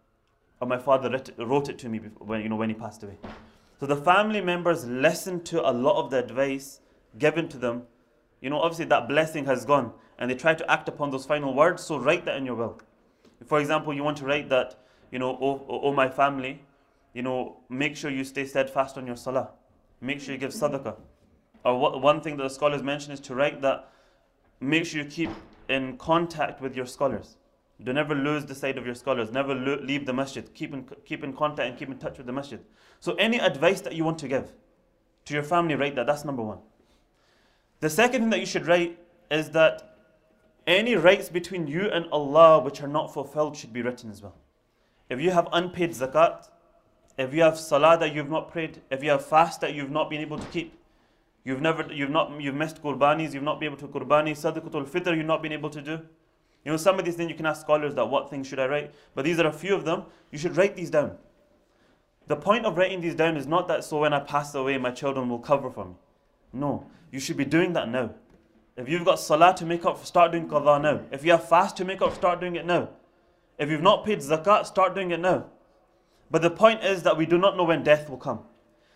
Or 0.61 0.67
my 0.67 0.77
father 0.77 1.21
wrote 1.37 1.69
it 1.69 1.77
to 1.79 1.89
me 1.89 1.99
before, 1.99 2.27
when, 2.27 2.41
you 2.41 2.49
know, 2.49 2.55
when 2.55 2.69
he 2.69 2.75
passed 2.75 3.03
away. 3.03 3.17
So 3.79 3.85
the 3.85 3.95
family 3.95 4.41
members 4.41 4.85
listen 4.85 5.43
to 5.45 5.67
a 5.67 5.71
lot 5.71 6.01
of 6.01 6.11
the 6.11 6.19
advice 6.19 6.79
given 7.17 7.47
to 7.49 7.57
them. 7.57 7.83
You 8.41 8.49
know, 8.49 8.59
obviously 8.59 8.85
that 8.85 9.07
blessing 9.07 9.45
has 9.45 9.65
gone, 9.65 9.91
and 10.17 10.29
they 10.29 10.35
try 10.35 10.53
to 10.53 10.71
act 10.71 10.87
upon 10.87 11.11
those 11.11 11.25
final 11.25 11.53
words, 11.53 11.83
so 11.83 11.97
write 11.97 12.25
that 12.25 12.37
in 12.37 12.45
your 12.45 12.55
will. 12.55 12.79
For 13.45 13.59
example, 13.59 13.93
you 13.93 14.03
want 14.03 14.17
to 14.17 14.25
write 14.25 14.49
that 14.49 14.79
you 15.11 15.19
know, 15.19 15.37
oh, 15.41 15.65
oh, 15.69 15.79
oh, 15.83 15.93
my 15.93 16.09
family, 16.09 16.61
you 17.13 17.21
know, 17.21 17.57
make 17.69 17.95
sure 17.95 18.11
you 18.11 18.23
stay 18.23 18.45
steadfast 18.45 18.97
on 18.97 19.07
your 19.07 19.15
salah. 19.15 19.51
Make 20.01 20.19
sure 20.19 20.33
you 20.33 20.39
give 20.39 20.51
sadaqah. 20.51 20.97
Or 21.63 21.79
what, 21.79 22.01
one 22.01 22.21
thing 22.21 22.37
that 22.37 22.43
the 22.43 22.49
scholars 22.49 22.83
mention 22.83 23.13
is 23.13 23.19
to 23.21 23.35
write 23.35 23.61
that 23.61 23.91
make 24.59 24.85
sure 24.85 25.01
you 25.01 25.09
keep 25.09 25.29
in 25.69 25.97
contact 25.97 26.61
with 26.61 26.75
your 26.75 26.85
scholars. 26.85 27.37
Do 27.83 27.91
never 27.91 28.15
lose 28.15 28.45
the 28.45 28.55
sight 28.55 28.77
of 28.77 28.85
your 28.85 28.95
scholars. 28.95 29.31
Never 29.31 29.53
lo- 29.53 29.79
leave 29.81 30.05
the 30.05 30.13
masjid. 30.13 30.51
Keep 30.53 30.73
in, 30.73 30.87
keep 31.03 31.23
in 31.23 31.33
contact 31.33 31.69
and 31.69 31.77
keep 31.77 31.89
in 31.89 31.97
touch 31.97 32.17
with 32.17 32.25
the 32.25 32.31
masjid. 32.31 32.63
So 32.99 33.15
any 33.15 33.37
advice 33.39 33.81
that 33.81 33.95
you 33.95 34.05
want 34.05 34.17
to 34.19 34.27
give 34.27 34.53
to 35.25 35.33
your 35.33 35.43
family, 35.43 35.75
write 35.75 35.95
that. 35.95 36.07
That's 36.07 36.23
number 36.23 36.41
one. 36.41 36.59
The 37.81 37.89
second 37.89 38.21
thing 38.21 38.29
that 38.29 38.39
you 38.39 38.45
should 38.45 38.65
write 38.65 38.97
is 39.29 39.49
that 39.51 39.97
any 40.65 40.95
rights 40.95 41.29
between 41.29 41.67
you 41.67 41.89
and 41.89 42.05
Allah 42.11 42.59
which 42.59 42.81
are 42.81 42.87
not 42.87 43.13
fulfilled 43.13 43.57
should 43.57 43.73
be 43.73 43.81
written 43.81 44.09
as 44.09 44.21
well. 44.21 44.35
if 45.09 45.19
you 45.21 45.31
have 45.31 45.47
unpaid 45.51 45.91
zakat, 45.91 46.49
if 47.17 47.33
you 47.33 47.41
have 47.43 47.59
salah 47.59 47.97
that 47.99 48.13
you've 48.13 48.29
not 48.29 48.51
prayed, 48.51 48.81
if 48.89 49.03
you 49.03 49.11
have 49.11 49.23
fast 49.25 49.61
that 49.61 49.73
you've 49.73 49.91
not 49.91 50.09
been 50.09 50.21
able 50.21 50.37
to 50.37 50.45
keep, 50.47 50.77
you've 51.43 51.61
never, 51.61 51.85
you've 51.93 52.09
not, 52.09 52.41
you've 52.41 52.55
missed 52.55 52.81
qurbanis, 52.81 53.33
you've 53.33 53.43
not 53.43 53.59
been 53.59 53.73
able 53.73 53.77
to 53.77 53.87
qurbani, 53.87 54.31
sadaqatul 54.31 54.89
fitr, 54.89 55.15
you've 55.15 55.25
not 55.25 55.43
been 55.43 55.51
able 55.51 55.69
to 55.69 55.81
do. 55.81 56.01
You 56.65 56.71
know, 56.71 56.77
some 56.77 56.97
of 56.97 57.05
these 57.05 57.15
things 57.15 57.29
you 57.29 57.35
can 57.35 57.45
ask 57.45 57.61
scholars 57.61 57.93
that 57.93 58.09
what 58.09 58.29
things 58.29 58.47
should 58.47 58.59
I 58.59 58.65
write, 58.65 58.93
but 59.13 59.23
these 59.23 59.39
are 59.39 59.47
a 59.47 59.53
few 59.53 59.75
of 59.75 59.85
them. 59.85 60.05
You 60.31 60.39
should 60.39 60.57
write 60.57 60.75
these 60.75 60.89
down. 60.89 61.17
The 62.27 62.35
point 62.35 62.65
of 62.65 62.75
writing 62.75 63.01
these 63.01 63.13
down 63.13 63.37
is 63.37 63.45
not 63.45 63.67
that 63.67 63.83
so 63.83 63.99
when 63.99 64.13
I 64.13 64.19
pass 64.19 64.55
away, 64.55 64.79
my 64.79 64.89
children 64.89 65.29
will 65.29 65.39
cover 65.39 65.69
for 65.69 65.85
me. 65.85 65.93
No, 66.51 66.87
you 67.11 67.19
should 67.19 67.37
be 67.37 67.45
doing 67.45 67.73
that 67.73 67.87
now. 67.87 68.15
If 68.75 68.89
you've 68.89 69.05
got 69.05 69.19
salah 69.19 69.53
to 69.57 69.65
make 69.65 69.85
up, 69.85 70.03
start 70.03 70.31
doing 70.31 70.49
qadha 70.49 70.81
now. 70.81 71.01
If 71.11 71.23
you 71.23 71.31
have 71.31 71.47
fast 71.47 71.77
to 71.77 71.85
make 71.85 72.01
up, 72.01 72.15
start 72.15 72.41
doing 72.41 72.55
it 72.55 72.65
now. 72.65 72.89
If 73.59 73.69
you've 73.69 73.81
not 73.81 74.03
paid 74.03 74.19
zakat, 74.19 74.65
start 74.65 74.95
doing 74.95 75.11
it 75.11 75.19
now. 75.19 75.45
But 76.31 76.41
the 76.41 76.49
point 76.49 76.83
is 76.83 77.03
that 77.03 77.15
we 77.15 77.27
do 77.27 77.37
not 77.37 77.55
know 77.55 77.63
when 77.63 77.83
death 77.83 78.09
will 78.09 78.17
come. 78.17 78.39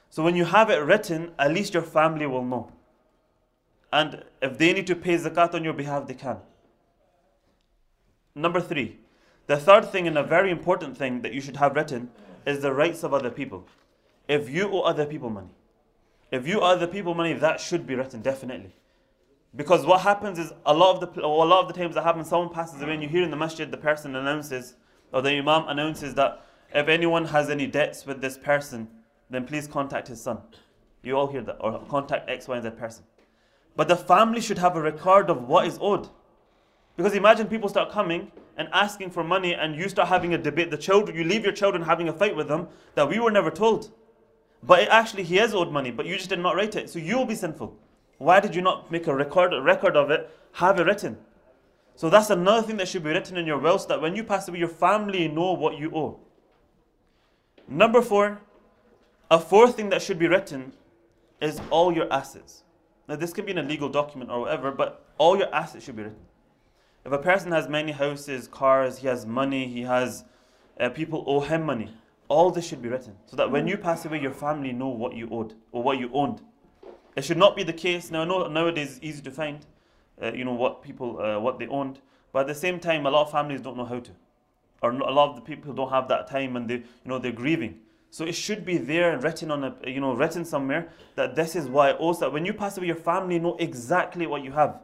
So 0.10 0.24
when 0.24 0.36
you 0.36 0.46
have 0.46 0.72
it 0.72 0.78
written, 0.78 1.32
at 1.38 1.54
least 1.54 1.76
your 1.76 1.84
family 1.84 2.26
will 2.26 2.44
know. 2.44 2.72
And 3.94 4.24
if 4.42 4.58
they 4.58 4.74
need 4.74 4.88
to 4.88 4.96
pay 4.96 5.16
zakat 5.18 5.54
on 5.54 5.64
your 5.64 5.74
behalf, 5.74 6.08
they 6.08 6.16
can. 6.16 6.38
Number 8.40 8.62
three, 8.62 8.98
the 9.48 9.58
third 9.58 9.86
thing 9.92 10.08
and 10.08 10.18
a 10.18 10.24
very 10.24 10.50
important 10.50 10.98
thing 10.98 11.22
that 11.22 11.34
you 11.34 11.42
should 11.42 11.58
have 11.58 11.76
written 11.76 12.10
is 12.46 12.62
the 12.62 12.74
rights 12.74 13.04
of 13.04 13.14
other 13.14 13.30
people. 13.30 13.66
If 14.28 14.50
you 14.50 14.70
owe 14.72 14.82
other 14.82 15.06
people 15.06 15.30
money, 15.30 15.50
if 16.32 16.48
you 16.48 16.62
owe 16.62 16.66
other 16.66 16.88
people 16.88 17.14
money, 17.14 17.34
that 17.34 17.60
should 17.60 17.86
be 17.86 17.96
written 17.96 18.22
definitely. 18.22 18.74
Because 19.56 19.86
what 19.86 20.02
happens 20.02 20.38
is 20.38 20.54
a 20.66 20.74
lot 20.74 21.02
of 21.02 21.14
the 21.14 21.26
a 21.26 21.28
lot 21.28 21.62
of 21.62 21.68
the 21.68 21.74
times 21.74 21.96
that 21.96 22.04
happens, 22.04 22.30
someone 22.30 22.54
passes 22.54 22.82
away 22.82 22.94
and 22.94 23.04
you 23.04 23.10
hear 23.10 23.24
in 23.24 23.32
the 23.32 23.36
masjid 23.36 23.70
the 23.70 23.78
person 23.78 24.16
announces 24.16 24.76
or 25.12 25.22
the 25.22 25.32
imam 25.32 25.68
announces 25.68 26.14
that 26.16 26.46
if 26.74 26.88
anyone 26.88 27.26
has 27.26 27.50
any 27.50 27.66
debts 27.66 28.06
with 28.06 28.22
this 28.22 28.38
person, 28.38 28.88
then 29.30 29.46
please 29.46 29.68
contact 29.68 30.08
his 30.08 30.22
son. 30.22 30.38
You 31.02 31.18
all 31.18 31.28
hear 31.28 31.42
that, 31.42 31.58
or 31.60 31.80
contact 31.90 32.30
X, 32.30 32.48
Y, 32.48 32.56
and 32.56 32.64
Z 32.64 32.72
person. 32.72 33.04
But 33.76 33.88
the 33.88 33.96
family 33.96 34.42
should 34.42 34.60
have 34.60 34.76
a 34.76 34.82
record 34.82 35.30
of 35.30 35.48
what 35.48 35.66
is 35.66 35.80
owed. 35.82 36.10
Because 37.00 37.14
imagine 37.14 37.48
people 37.48 37.70
start 37.70 37.92
coming 37.92 38.30
and 38.58 38.68
asking 38.74 39.10
for 39.10 39.24
money, 39.24 39.54
and 39.54 39.74
you 39.74 39.88
start 39.88 40.10
having 40.10 40.34
a 40.34 40.38
debate. 40.38 40.70
The 40.70 40.78
children, 40.78 41.16
you 41.16 41.24
leave 41.24 41.46
your 41.46 41.54
children 41.54 41.82
having 41.82 42.10
a 42.10 42.12
fight 42.12 42.36
with 42.36 42.50
them 42.50 42.68
that 42.96 43.08
we 43.08 43.20
were 43.20 43.32
never 43.32 43.50
told. 43.50 43.90
But 44.64 44.82
it 44.82 44.90
actually, 44.90 45.24
he 45.24 45.38
has 45.38 45.54
owed 45.54 45.72
money, 45.72 45.92
but 45.92 46.06
you 46.06 46.18
just 46.18 46.28
did 46.28 46.40
not 46.40 46.58
write 46.58 46.76
it. 46.76 46.90
So 46.90 47.00
you 47.00 47.18
will 47.18 47.26
be 47.26 47.36
sinful. 47.36 47.74
Why 48.18 48.42
did 48.42 48.54
you 48.54 48.62
not 48.62 48.92
make 48.92 49.08
a 49.08 49.16
record, 49.16 49.54
a 49.54 49.62
record 49.62 49.96
of 49.96 50.12
it, 50.12 50.30
have 50.52 50.78
it 50.78 50.88
written? 50.88 51.18
So 51.96 52.10
that's 52.10 52.32
another 52.32 52.68
thing 52.68 52.76
that 52.76 52.90
should 52.90 53.06
be 53.06 53.12
written 53.12 53.38
in 53.38 53.48
your 53.48 53.60
will 53.60 53.80
so 53.80 53.88
that 53.88 54.02
when 54.02 54.14
you 54.14 54.26
pass 54.26 54.50
away, 54.50 54.60
your 54.60 54.68
family 54.68 55.30
know 55.30 55.54
what 55.54 55.78
you 55.78 55.96
owe. 55.96 56.20
Number 57.66 58.02
four, 58.02 58.42
a 59.32 59.40
fourth 59.40 59.78
thing 59.78 59.88
that 59.92 60.02
should 60.02 60.20
be 60.20 60.28
written 60.28 60.74
is 61.40 61.62
all 61.70 61.94
your 61.94 62.12
assets. 62.12 62.66
Now, 63.08 63.16
this 63.16 63.32
can 63.32 63.46
be 63.46 63.52
in 63.52 63.58
a 63.58 63.64
legal 63.64 63.88
document 63.88 64.30
or 64.30 64.42
whatever, 64.42 64.74
but 64.74 65.06
all 65.18 65.38
your 65.38 65.56
assets 65.56 65.86
should 65.86 65.96
be 65.96 66.04
written. 66.04 66.26
If 67.06 67.12
a 67.12 67.18
person 67.18 67.52
has 67.52 67.68
many 67.68 67.92
houses, 67.92 68.48
cars, 68.48 69.00
he 69.00 69.08
has 69.08 69.26
money, 69.26 69.68
he 69.68 69.84
has 69.84 70.26
uh, 70.80 70.90
people 70.90 71.24
owe 71.28 71.42
him 71.42 71.64
money, 71.64 71.94
all 72.28 72.52
this 72.52 72.68
should 72.68 72.82
be 72.82 72.90
written 72.90 73.16
so 73.26 73.36
that 73.36 73.52
when 73.52 73.68
you 73.68 73.78
pass 73.78 74.06
away, 74.06 74.22
your 74.22 74.32
family 74.32 74.72
know 74.72 74.88
what 74.90 75.14
you 75.14 75.28
owed 75.32 75.54
or 75.72 75.84
what 75.84 75.98
you 75.98 76.10
owned. 76.14 76.42
It 77.16 77.24
should 77.24 77.38
not 77.38 77.56
be 77.56 77.64
the 77.64 77.74
case. 77.74 78.12
Now, 78.12 78.22
I 78.22 78.26
know 78.26 78.48
nowadays 78.48 78.98
it's 78.98 79.00
easy 79.04 79.22
to 79.24 79.32
find, 79.32 79.66
uh, 80.22 80.32
you 80.34 80.46
know, 80.46 80.54
what 80.54 80.82
people, 80.82 81.20
uh, 81.20 81.40
what 81.40 81.60
they 81.60 81.68
owned, 81.68 82.00
but 82.32 82.42
at 82.42 82.48
the 82.48 82.56
same 82.56 82.80
time, 82.80 83.06
a 83.06 83.10
lot 83.10 83.24
of 83.24 83.32
families 83.32 83.62
don't 83.62 83.76
know 83.76 83.86
how 83.86 84.00
to, 84.00 84.12
or 84.82 84.92
a 84.92 85.12
lot 85.12 85.30
of 85.30 85.36
the 85.36 85.42
people 85.42 85.74
don't 85.74 85.90
have 85.90 86.08
that 86.10 86.28
time 86.28 86.56
and 86.56 86.70
they, 86.70 86.76
you 86.76 86.86
know, 87.06 87.18
they're 87.18 87.32
grieving. 87.32 87.80
So 88.12 88.26
it 88.26 88.34
should 88.34 88.66
be 88.66 88.78
there 88.78 89.12
and 89.12 89.24
written 89.24 89.52
on 89.52 89.64
a, 89.64 89.76
you 89.86 90.02
know, 90.02 90.14
written 90.14 90.46
somewhere 90.46 90.90
that 91.16 91.36
this 91.36 91.56
is 91.56 91.68
why 91.68 91.92
also 91.92 92.30
when 92.30 92.46
you 92.46 92.54
pass 92.54 92.78
away, 92.78 92.88
your 92.88 92.96
family 92.96 93.40
know 93.40 93.56
exactly 93.58 94.28
what 94.28 94.44
you 94.44 94.52
have. 94.52 94.80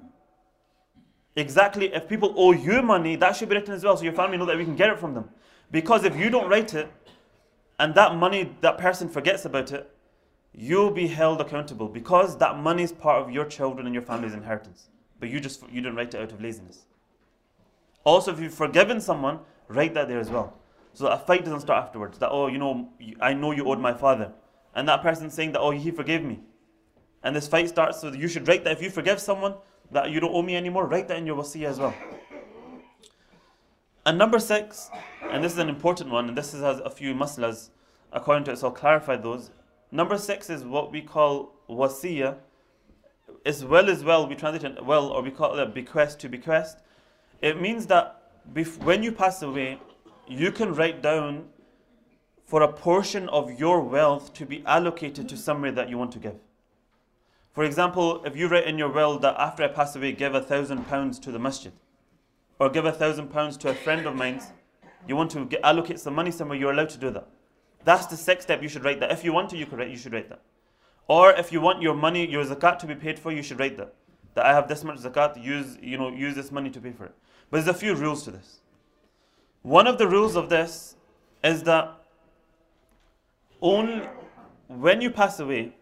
Exactly, 1.35 1.93
if 1.93 2.07
people 2.07 2.33
owe 2.37 2.51
you 2.51 2.81
money, 2.81 3.15
that 3.17 3.35
should 3.35 3.49
be 3.49 3.55
written 3.55 3.73
as 3.73 3.83
well, 3.83 3.97
so 3.97 4.03
your 4.03 4.13
family 4.13 4.37
know 4.37 4.45
that 4.45 4.57
we 4.57 4.63
can 4.63 4.75
get 4.75 4.89
it 4.89 4.99
from 4.99 5.13
them. 5.13 5.29
Because 5.69 6.03
if 6.05 6.15
you 6.15 6.29
don't 6.29 6.49
write 6.49 6.73
it, 6.73 6.89
and 7.77 7.93
that 7.95 8.15
money, 8.15 8.55
that 8.61 8.77
person 8.77 9.09
forgets 9.09 9.43
about 9.43 9.71
it, 9.71 9.91
you'll 10.53 10.91
be 10.91 11.07
held 11.07 11.41
accountable 11.41 11.89
because 11.89 12.37
that 12.37 12.57
money 12.57 12.83
is 12.83 12.93
part 12.93 13.21
of 13.21 13.31
your 13.31 13.43
children 13.43 13.85
and 13.85 13.93
your 13.93 14.03
family's 14.03 14.33
inheritance. 14.33 14.87
But 15.19 15.29
you 15.29 15.41
just 15.41 15.63
you 15.69 15.81
didn't 15.81 15.95
write 15.95 16.13
it 16.13 16.21
out 16.21 16.31
of 16.31 16.41
laziness. 16.41 16.85
Also, 18.05 18.31
if 18.31 18.39
you've 18.39 18.53
forgiven 18.53 19.01
someone, 19.01 19.39
write 19.67 19.93
that 19.95 20.07
there 20.07 20.19
as 20.19 20.29
well. 20.29 20.53
So 20.93 21.05
that 21.05 21.13
a 21.13 21.17
fight 21.17 21.43
doesn't 21.43 21.61
start 21.61 21.83
afterwards. 21.83 22.17
That, 22.19 22.29
oh, 22.29 22.47
you 22.47 22.57
know, 22.57 22.89
I 23.19 23.33
know 23.33 23.51
you 23.51 23.65
owed 23.65 23.79
my 23.79 23.93
father. 23.93 24.31
And 24.73 24.87
that 24.87 25.01
person 25.01 25.29
saying 25.29 25.51
that, 25.53 25.59
oh, 25.59 25.71
he 25.71 25.91
forgave 25.91 26.23
me. 26.23 26.39
And 27.23 27.35
this 27.35 27.47
fight 27.47 27.67
starts, 27.67 27.99
so 27.99 28.13
you 28.13 28.27
should 28.27 28.47
write 28.47 28.63
that 28.63 28.73
if 28.73 28.81
you 28.81 28.89
forgive 28.89 29.19
someone, 29.19 29.55
that 29.91 30.09
you 30.11 30.19
don't 30.19 30.33
owe 30.33 30.41
me 30.41 30.55
anymore, 30.55 30.85
write 30.87 31.07
that 31.07 31.17
in 31.17 31.25
your 31.25 31.35
wasiyah 31.35 31.67
as 31.67 31.79
well. 31.79 31.93
And 34.05 34.17
number 34.17 34.39
six, 34.39 34.89
and 35.31 35.43
this 35.43 35.53
is 35.53 35.57
an 35.57 35.69
important 35.69 36.11
one, 36.11 36.27
and 36.29 36.37
this 36.37 36.51
has 36.51 36.79
a 36.79 36.89
few 36.89 37.13
maslas 37.13 37.69
according 38.13 38.43
to 38.45 38.51
it, 38.51 38.57
so 38.59 38.67
I'll 38.67 38.73
clarify 38.73 39.17
those. 39.17 39.51
Number 39.91 40.17
six 40.17 40.49
is 40.49 40.63
what 40.63 40.91
we 40.91 41.01
call 41.01 41.53
wasiyah. 41.69 42.37
As 43.45 43.63
well 43.63 43.89
as 43.89 44.03
well, 44.03 44.27
we 44.27 44.35
translate 44.35 44.63
it 44.63 44.83
well, 44.83 45.07
or 45.07 45.21
we 45.21 45.31
call 45.31 45.57
it 45.57 45.73
bequest 45.73 46.19
to 46.19 46.29
bequest. 46.29 46.79
It 47.41 47.61
means 47.61 47.87
that 47.87 48.21
when 48.83 49.03
you 49.03 49.11
pass 49.11 49.41
away, 49.41 49.79
you 50.27 50.51
can 50.51 50.73
write 50.73 51.01
down 51.01 51.45
for 52.45 52.61
a 52.61 52.71
portion 52.71 53.27
of 53.29 53.59
your 53.59 53.81
wealth 53.81 54.33
to 54.33 54.45
be 54.45 54.63
allocated 54.65 55.27
to 55.29 55.37
somewhere 55.37 55.71
that 55.71 55.89
you 55.89 55.97
want 55.97 56.11
to 56.11 56.19
give. 56.19 56.35
For 57.55 57.63
example, 57.63 58.21
if 58.25 58.35
you 58.35 58.49
write 58.49 58.65
in 58.65 58.77
your 58.77 58.89
will 58.89 59.17
that 59.19 59.35
after 59.39 59.63
I 59.63 59.69
pass 59.69 59.95
away, 59.95 60.11
give 60.11 60.35
a 60.35 60.41
thousand 60.41 60.87
pounds 60.89 61.17
to 61.19 61.31
the 61.31 61.39
masjid, 61.39 61.71
or 62.59 62.69
give 62.69 62.83
a 62.83 62.91
thousand 62.91 63.29
pounds 63.29 63.55
to 63.57 63.69
a 63.69 63.73
friend 63.73 64.05
of 64.05 64.13
mine, 64.13 64.41
you 65.07 65.15
want 65.15 65.31
to 65.31 65.45
get, 65.45 65.61
allocate 65.63 66.01
some 66.01 66.13
money 66.13 66.31
somewhere, 66.31 66.57
you're 66.57 66.73
allowed 66.73 66.89
to 66.89 66.97
do 66.97 67.11
that. 67.11 67.29
That's 67.85 68.07
the 68.07 68.17
sixth 68.17 68.47
step. 68.47 68.61
You 68.61 68.67
should 68.67 68.83
write 68.83 68.99
that. 68.99 69.11
If 69.11 69.23
you 69.23 69.31
want 69.31 69.49
to, 69.51 69.57
you 69.57 69.65
could 69.65 69.79
write. 69.79 69.89
You 69.89 69.97
should 69.97 70.11
write 70.11 70.27
that. 70.29 70.41
Or 71.07 71.31
if 71.31 71.53
you 71.53 71.61
want 71.61 71.81
your 71.81 71.93
money, 71.93 72.29
your 72.29 72.43
zakat 72.43 72.77
to 72.79 72.87
be 72.87 72.95
paid 72.95 73.17
for, 73.17 73.31
you 73.31 73.41
should 73.41 73.59
write 73.59 73.77
that. 73.77 73.93
That 74.33 74.45
I 74.45 74.53
have 74.53 74.67
this 74.67 74.83
much 74.83 74.97
zakat. 74.97 75.41
Use 75.41 75.77
you 75.81 75.97
know 75.97 76.09
use 76.09 76.35
this 76.35 76.51
money 76.51 76.69
to 76.71 76.81
pay 76.81 76.91
for 76.91 77.05
it. 77.05 77.15
But 77.49 77.57
there's 77.63 77.73
a 77.73 77.79
few 77.79 77.93
rules 77.93 78.23
to 78.23 78.31
this. 78.31 78.59
One 79.61 79.87
of 79.87 79.97
the 79.97 80.07
rules 80.07 80.35
of 80.35 80.49
this 80.49 80.95
is 81.43 81.63
that 81.63 81.93
only 83.61 84.07
when 84.67 84.99
you 84.99 85.11
pass 85.11 85.39
away, 85.39 85.75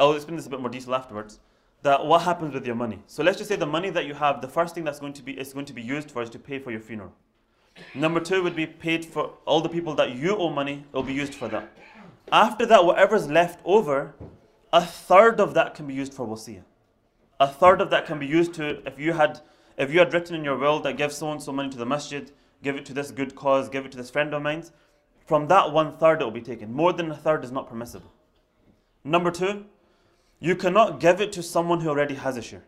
Oh, 0.00 0.10
I'll 0.10 0.16
explain 0.16 0.36
this 0.36 0.46
a 0.46 0.50
bit 0.50 0.60
more 0.60 0.70
detail 0.70 0.94
afterwards. 0.94 1.40
That 1.82 2.06
what 2.06 2.22
happens 2.22 2.54
with 2.54 2.66
your 2.66 2.74
money. 2.74 3.00
So 3.06 3.22
let's 3.22 3.36
just 3.36 3.48
say 3.48 3.56
the 3.56 3.66
money 3.66 3.90
that 3.90 4.06
you 4.06 4.14
have, 4.14 4.40
the 4.40 4.48
first 4.48 4.74
thing 4.74 4.82
that's 4.82 4.98
going 4.98 5.12
to 5.12 5.22
be 5.22 5.32
is 5.32 5.52
going 5.52 5.66
to 5.66 5.74
be 5.74 5.82
used 5.82 6.10
for 6.10 6.22
is 6.22 6.30
to 6.30 6.38
pay 6.38 6.58
for 6.58 6.70
your 6.70 6.80
funeral. 6.80 7.12
Number 7.94 8.18
two 8.18 8.42
would 8.42 8.56
be 8.56 8.66
paid 8.66 9.04
for 9.04 9.34
all 9.44 9.60
the 9.60 9.68
people 9.68 9.94
that 9.96 10.16
you 10.16 10.36
owe 10.36 10.48
money, 10.50 10.84
it 10.90 10.96
will 10.96 11.02
be 11.02 11.12
used 11.12 11.34
for 11.34 11.48
that. 11.48 11.70
After 12.32 12.64
that, 12.66 12.84
whatever's 12.84 13.28
left 13.28 13.60
over, 13.64 14.14
a 14.72 14.84
third 14.84 15.38
of 15.38 15.52
that 15.54 15.74
can 15.74 15.86
be 15.86 15.94
used 15.94 16.14
for 16.14 16.26
wasiyah. 16.26 16.64
A 17.38 17.48
third 17.48 17.80
of 17.80 17.90
that 17.90 18.06
can 18.06 18.18
be 18.18 18.26
used 18.26 18.54
to 18.54 18.86
if 18.86 18.98
you 18.98 19.12
had 19.12 19.40
if 19.76 19.92
you 19.92 19.98
had 19.98 20.14
written 20.14 20.34
in 20.34 20.44
your 20.44 20.56
will 20.56 20.80
that 20.80 20.96
give 20.96 21.12
so 21.12 21.30
and 21.30 21.42
so 21.42 21.52
money 21.52 21.68
to 21.70 21.78
the 21.78 21.86
masjid, 21.86 22.30
give 22.62 22.76
it 22.76 22.86
to 22.86 22.94
this 22.94 23.10
good 23.10 23.34
cause, 23.34 23.68
give 23.68 23.84
it 23.84 23.92
to 23.92 23.98
this 23.98 24.10
friend 24.10 24.32
of 24.32 24.42
mine, 24.42 24.64
from 25.26 25.48
that 25.48 25.72
one 25.72 25.96
third 25.98 26.22
it 26.22 26.24
will 26.24 26.30
be 26.30 26.40
taken. 26.40 26.72
More 26.72 26.92
than 26.94 27.10
a 27.10 27.16
third 27.16 27.44
is 27.44 27.52
not 27.52 27.68
permissible. 27.68 28.12
Number 29.04 29.30
two, 29.30 29.64
you 30.40 30.56
cannot 30.56 31.00
give 31.00 31.20
it 31.20 31.32
to 31.32 31.42
someone 31.42 31.80
who 31.80 31.90
already 31.90 32.14
has 32.14 32.38
a 32.38 32.42
share. 32.42 32.64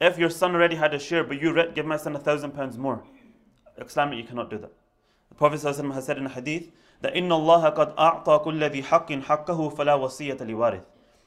If 0.00 0.18
your 0.18 0.30
son 0.30 0.54
already 0.54 0.74
had 0.74 0.92
a 0.94 0.98
share, 0.98 1.22
but 1.22 1.40
you 1.40 1.52
read, 1.52 1.74
give 1.74 1.86
my 1.86 1.96
son 1.96 2.16
a 2.16 2.18
thousand 2.18 2.52
pounds 2.52 2.76
more, 2.76 3.04
Islam, 3.80 4.12
you 4.12 4.24
cannot 4.24 4.50
do 4.50 4.58
that. 4.58 4.72
The 5.28 5.34
Prophet 5.36 5.62
has 5.62 6.04
said 6.04 6.18
in 6.18 6.26
a 6.26 6.28
hadith 6.28 6.70
that 7.00 7.16
Inna 7.16 7.36
Allah 7.36 7.72
qad 7.72 7.94
a'ta 7.96 8.44
kulli 8.44 8.82
haqqin 8.82 9.24
haqqahu 9.24 9.76
fala 9.76 9.92
wasiyata 9.92 10.40
liwarith. 10.40 10.82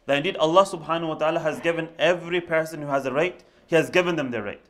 That 0.08 0.18
indeed 0.18 0.36
Allah 0.38 0.66
subhanahu 0.66 1.08
wa 1.08 1.16
ta'ala 1.16 1.40
has 1.40 1.62
given 1.62 1.88
every 1.98 2.42
person 2.42 2.82
who 2.82 2.88
has 2.88 3.06
a 3.06 3.14
right, 3.14 3.42
He 3.68 3.76
has 3.76 3.90
given 3.90 4.18
them 4.18 4.32
their 4.32 4.44
right. 4.44 4.62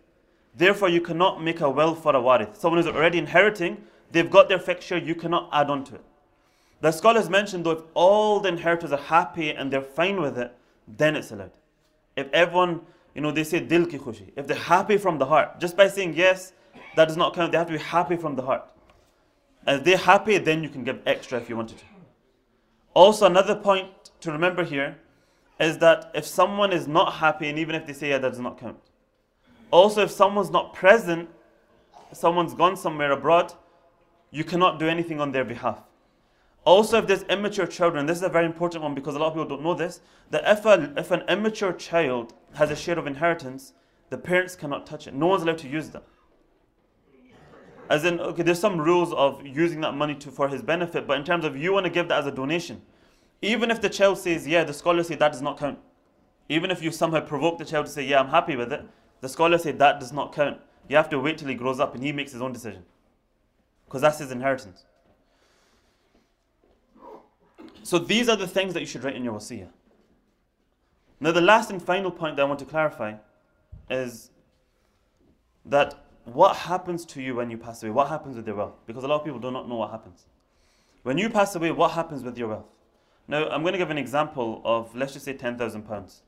Therefore, 0.55 0.89
you 0.89 1.01
cannot 1.01 1.41
make 1.41 1.61
a 1.61 1.69
will 1.69 1.95
for 1.95 2.15
a 2.15 2.19
warith. 2.19 2.57
Someone 2.57 2.83
who's 2.83 2.93
already 2.93 3.17
inheriting, 3.17 3.83
they've 4.11 4.29
got 4.29 4.49
their 4.49 4.59
fixed 4.59 4.87
share, 4.87 4.99
you 4.99 5.15
cannot 5.15 5.49
add 5.51 5.69
on 5.71 5.83
to 5.85 5.95
it. 5.95 6.03
The 6.81 6.91
scholars 6.91 7.29
mentioned 7.29 7.65
though, 7.65 7.71
if 7.71 7.83
all 7.93 8.39
the 8.39 8.49
inheritors 8.49 8.91
are 8.91 8.97
happy 8.97 9.51
and 9.51 9.71
they're 9.71 9.81
fine 9.81 10.19
with 10.19 10.37
it, 10.37 10.55
then 10.97 11.15
it's 11.15 11.31
allowed. 11.31 11.51
If 12.15 12.27
everyone, 12.31 12.81
you 13.15 13.21
know, 13.21 13.31
they 13.31 13.43
say 13.43 13.59
dil 13.59 13.85
ki 13.85 13.97
khushi. 13.97 14.31
If 14.35 14.47
they're 14.47 14.57
happy 14.57 14.97
from 14.97 15.17
the 15.17 15.25
heart, 15.25 15.59
just 15.59 15.77
by 15.77 15.87
saying 15.87 16.15
yes, 16.15 16.53
that 16.95 17.07
does 17.07 17.17
not 17.17 17.33
count. 17.33 17.51
They 17.51 17.57
have 17.57 17.67
to 17.67 17.73
be 17.73 17.79
happy 17.79 18.15
from 18.17 18.35
the 18.35 18.41
heart. 18.41 18.69
If 19.67 19.83
they're 19.83 19.97
happy, 19.97 20.37
then 20.37 20.63
you 20.63 20.69
can 20.69 20.83
give 20.83 20.99
extra 21.05 21.39
if 21.39 21.49
you 21.49 21.55
wanted 21.55 21.77
to. 21.77 21.85
Also, 22.93 23.25
another 23.25 23.55
point 23.55 23.87
to 24.21 24.31
remember 24.31 24.63
here 24.63 24.97
is 25.59 25.77
that 25.77 26.11
if 26.13 26.25
someone 26.25 26.73
is 26.73 26.87
not 26.87 27.13
happy, 27.13 27.47
and 27.47 27.59
even 27.59 27.75
if 27.75 27.85
they 27.85 27.93
say 27.93 28.09
yeah, 28.09 28.17
that 28.17 28.29
does 28.29 28.39
not 28.39 28.57
count. 28.59 28.79
Also, 29.69 30.03
if 30.03 30.11
someone's 30.11 30.49
not 30.49 30.73
present, 30.73 31.29
someone's 32.11 32.53
gone 32.53 32.75
somewhere 32.75 33.11
abroad, 33.11 33.53
you 34.31 34.43
cannot 34.43 34.79
do 34.79 34.87
anything 34.87 35.21
on 35.21 35.31
their 35.31 35.45
behalf. 35.45 35.79
Also, 36.63 36.99
if 36.99 37.07
there's 37.07 37.23
immature 37.23 37.65
children, 37.65 38.05
this 38.05 38.17
is 38.17 38.23
a 38.23 38.29
very 38.29 38.45
important 38.45 38.83
one 38.83 38.93
because 38.93 39.15
a 39.15 39.19
lot 39.19 39.27
of 39.27 39.33
people 39.33 39.47
don't 39.47 39.63
know 39.63 39.73
this, 39.73 39.99
that 40.29 40.43
if, 40.45 40.65
a, 40.65 40.93
if 40.95 41.09
an 41.09 41.23
immature 41.27 41.73
child 41.73 42.33
has 42.53 42.69
a 42.69 42.75
share 42.75 42.99
of 42.99 43.07
inheritance, 43.07 43.73
the 44.09 44.17
parents 44.17 44.55
cannot 44.55 44.85
touch 44.85 45.07
it. 45.07 45.13
No 45.13 45.27
one's 45.27 45.41
allowed 45.41 45.57
to 45.59 45.67
use 45.67 45.89
them. 45.89 46.03
As 47.89 48.05
in, 48.05 48.19
okay, 48.19 48.43
there's 48.43 48.59
some 48.59 48.79
rules 48.79 49.11
of 49.13 49.45
using 49.45 49.81
that 49.81 49.93
money 49.93 50.15
to, 50.15 50.31
for 50.31 50.47
his 50.47 50.61
benefit, 50.61 51.07
but 51.07 51.17
in 51.17 51.25
terms 51.25 51.43
of 51.43 51.57
you 51.57 51.73
want 51.73 51.85
to 51.85 51.89
give 51.89 52.07
that 52.09 52.19
as 52.19 52.27
a 52.27 52.31
donation, 52.31 52.81
even 53.41 53.71
if 53.71 53.81
the 53.81 53.89
child 53.89 54.19
says, 54.19 54.47
yeah, 54.47 54.63
the 54.63 54.73
scholars 54.73 55.07
say 55.07 55.15
that 55.15 55.31
does 55.31 55.41
not 55.41 55.57
count. 55.57 55.79
Even 56.47 56.69
if 56.69 56.83
you 56.83 56.91
somehow 56.91 57.21
provoke 57.21 57.57
the 57.57 57.65
child 57.65 57.87
to 57.87 57.91
say, 57.91 58.03
yeah, 58.03 58.19
I'm 58.19 58.29
happy 58.29 58.55
with 58.55 58.71
it, 58.71 58.85
the 59.19 59.29
scholars 59.29 59.63
say 59.63 59.71
that 59.71 59.99
does 59.99 60.13
not 60.13 60.33
count. 60.33 60.59
You 60.87 60.95
have 60.95 61.09
to 61.09 61.19
wait 61.19 61.37
till 61.37 61.47
he 61.47 61.55
grows 61.55 61.79
up 61.79 61.95
and 61.95 62.03
he 62.03 62.11
makes 62.11 62.31
his 62.31 62.41
own 62.41 62.53
decision. 62.53 62.83
Because 63.85 64.01
that's 64.01 64.19
his 64.19 64.31
inheritance. 64.31 64.85
So 67.83 67.97
these 67.99 68.29
are 68.29 68.35
the 68.35 68.47
things 68.47 68.73
that 68.73 68.79
you 68.79 68.85
should 68.85 69.03
write 69.03 69.15
in 69.15 69.23
your 69.23 69.33
wasiyah. 69.33 69.69
Now 71.19 71.31
the 71.31 71.41
last 71.41 71.69
and 71.69 71.81
final 71.81 72.11
point 72.11 72.35
that 72.35 72.43
I 72.43 72.45
want 72.45 72.59
to 72.59 72.65
clarify 72.65 73.15
is 73.89 74.31
that 75.65 76.05
what 76.25 76.55
happens 76.55 77.05
to 77.05 77.21
you 77.21 77.35
when 77.35 77.49
you 77.49 77.57
pass 77.57 77.83
away? 77.83 77.91
What 77.91 78.07
happens 78.09 78.35
with 78.35 78.47
your 78.47 78.55
wealth? 78.55 78.75
Because 78.85 79.03
a 79.03 79.07
lot 79.07 79.19
of 79.19 79.25
people 79.25 79.39
do 79.39 79.51
not 79.51 79.67
know 79.67 79.75
what 79.75 79.91
happens. 79.91 80.25
When 81.03 81.17
you 81.17 81.29
pass 81.29 81.55
away, 81.55 81.71
what 81.71 81.91
happens 81.91 82.23
with 82.23 82.37
your 82.37 82.49
wealth? 82.49 82.67
Now, 83.27 83.47
I'm 83.49 83.61
going 83.61 83.73
to 83.73 83.77
give 83.77 83.89
an 83.89 83.97
example 83.97 84.61
of, 84.63 84.95
let's 84.95 85.13
just 85.13 85.25
say, 85.25 85.33
£10,000. 85.33 86.21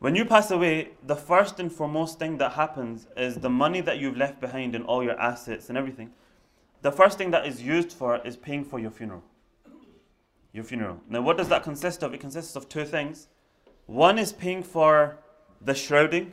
When 0.00 0.14
you 0.14 0.24
pass 0.24 0.50
away, 0.50 0.90
the 1.06 1.16
first 1.16 1.60
and 1.60 1.72
foremost 1.72 2.18
thing 2.18 2.36
that 2.38 2.52
happens 2.52 3.06
is 3.16 3.36
the 3.36 3.48
money 3.48 3.80
that 3.80 3.98
you've 3.98 4.16
left 4.16 4.40
behind 4.40 4.74
and 4.74 4.84
all 4.84 5.02
your 5.02 5.18
assets 5.18 5.68
and 5.68 5.78
everything. 5.78 6.12
The 6.82 6.92
first 6.92 7.16
thing 7.16 7.30
that 7.30 7.46
is 7.46 7.62
used 7.62 7.92
for 7.92 8.18
is 8.26 8.36
paying 8.36 8.64
for 8.64 8.78
your 8.78 8.90
funeral. 8.90 9.22
Your 10.54 10.62
funeral. 10.62 11.00
Now, 11.08 11.20
what 11.20 11.36
does 11.36 11.48
that 11.48 11.64
consist 11.64 12.04
of? 12.04 12.14
It 12.14 12.20
consists 12.20 12.54
of 12.54 12.68
two 12.68 12.84
things. 12.84 13.26
One 13.86 14.20
is 14.20 14.32
paying 14.32 14.62
for 14.62 15.18
the 15.60 15.74
shrouding. 15.74 16.32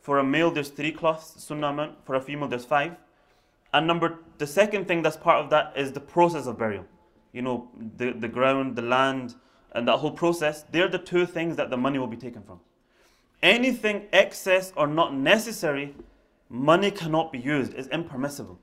For 0.00 0.18
a 0.18 0.24
male, 0.24 0.50
there's 0.50 0.70
three 0.70 0.90
cloths, 0.90 1.44
sunnah 1.44 1.68
amount. 1.68 2.06
For 2.06 2.14
a 2.14 2.20
female, 2.20 2.48
there's 2.48 2.64
five. 2.64 2.96
And 3.74 3.86
number, 3.86 4.20
the 4.38 4.46
second 4.46 4.88
thing 4.88 5.02
that's 5.02 5.18
part 5.18 5.44
of 5.44 5.50
that 5.50 5.74
is 5.76 5.92
the 5.92 6.00
process 6.00 6.46
of 6.46 6.58
burial. 6.58 6.86
You 7.34 7.42
know, 7.42 7.68
the, 7.98 8.12
the 8.12 8.26
ground, 8.26 8.74
the 8.74 8.82
land, 8.82 9.34
and 9.72 9.86
that 9.86 9.98
whole 9.98 10.10
process. 10.10 10.64
They're 10.70 10.88
the 10.88 10.98
two 10.98 11.26
things 11.26 11.56
that 11.56 11.68
the 11.68 11.76
money 11.76 11.98
will 11.98 12.06
be 12.06 12.16
taken 12.16 12.42
from. 12.42 12.58
Anything 13.42 14.06
excess 14.14 14.72
or 14.76 14.86
not 14.86 15.14
necessary, 15.14 15.94
money 16.48 16.90
cannot 16.90 17.30
be 17.30 17.38
used. 17.38 17.74
It's 17.74 17.88
impermissible. 17.88 18.58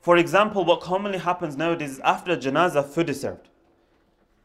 For 0.00 0.18
example, 0.18 0.66
what 0.66 0.82
commonly 0.82 1.18
happens 1.18 1.56
nowadays 1.56 1.92
is 1.92 2.00
after 2.00 2.32
a 2.32 2.36
janazah, 2.36 2.84
food 2.84 3.08
is 3.08 3.22
served. 3.22 3.48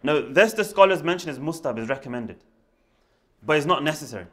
Now, 0.01 0.21
this 0.21 0.53
the 0.53 0.63
scholars 0.63 1.03
mention 1.03 1.29
is 1.29 1.39
mustab, 1.39 1.77
is 1.77 1.89
recommended. 1.89 2.37
But 3.43 3.57
it's 3.57 3.65
not 3.65 3.83
necessary. 3.83 4.27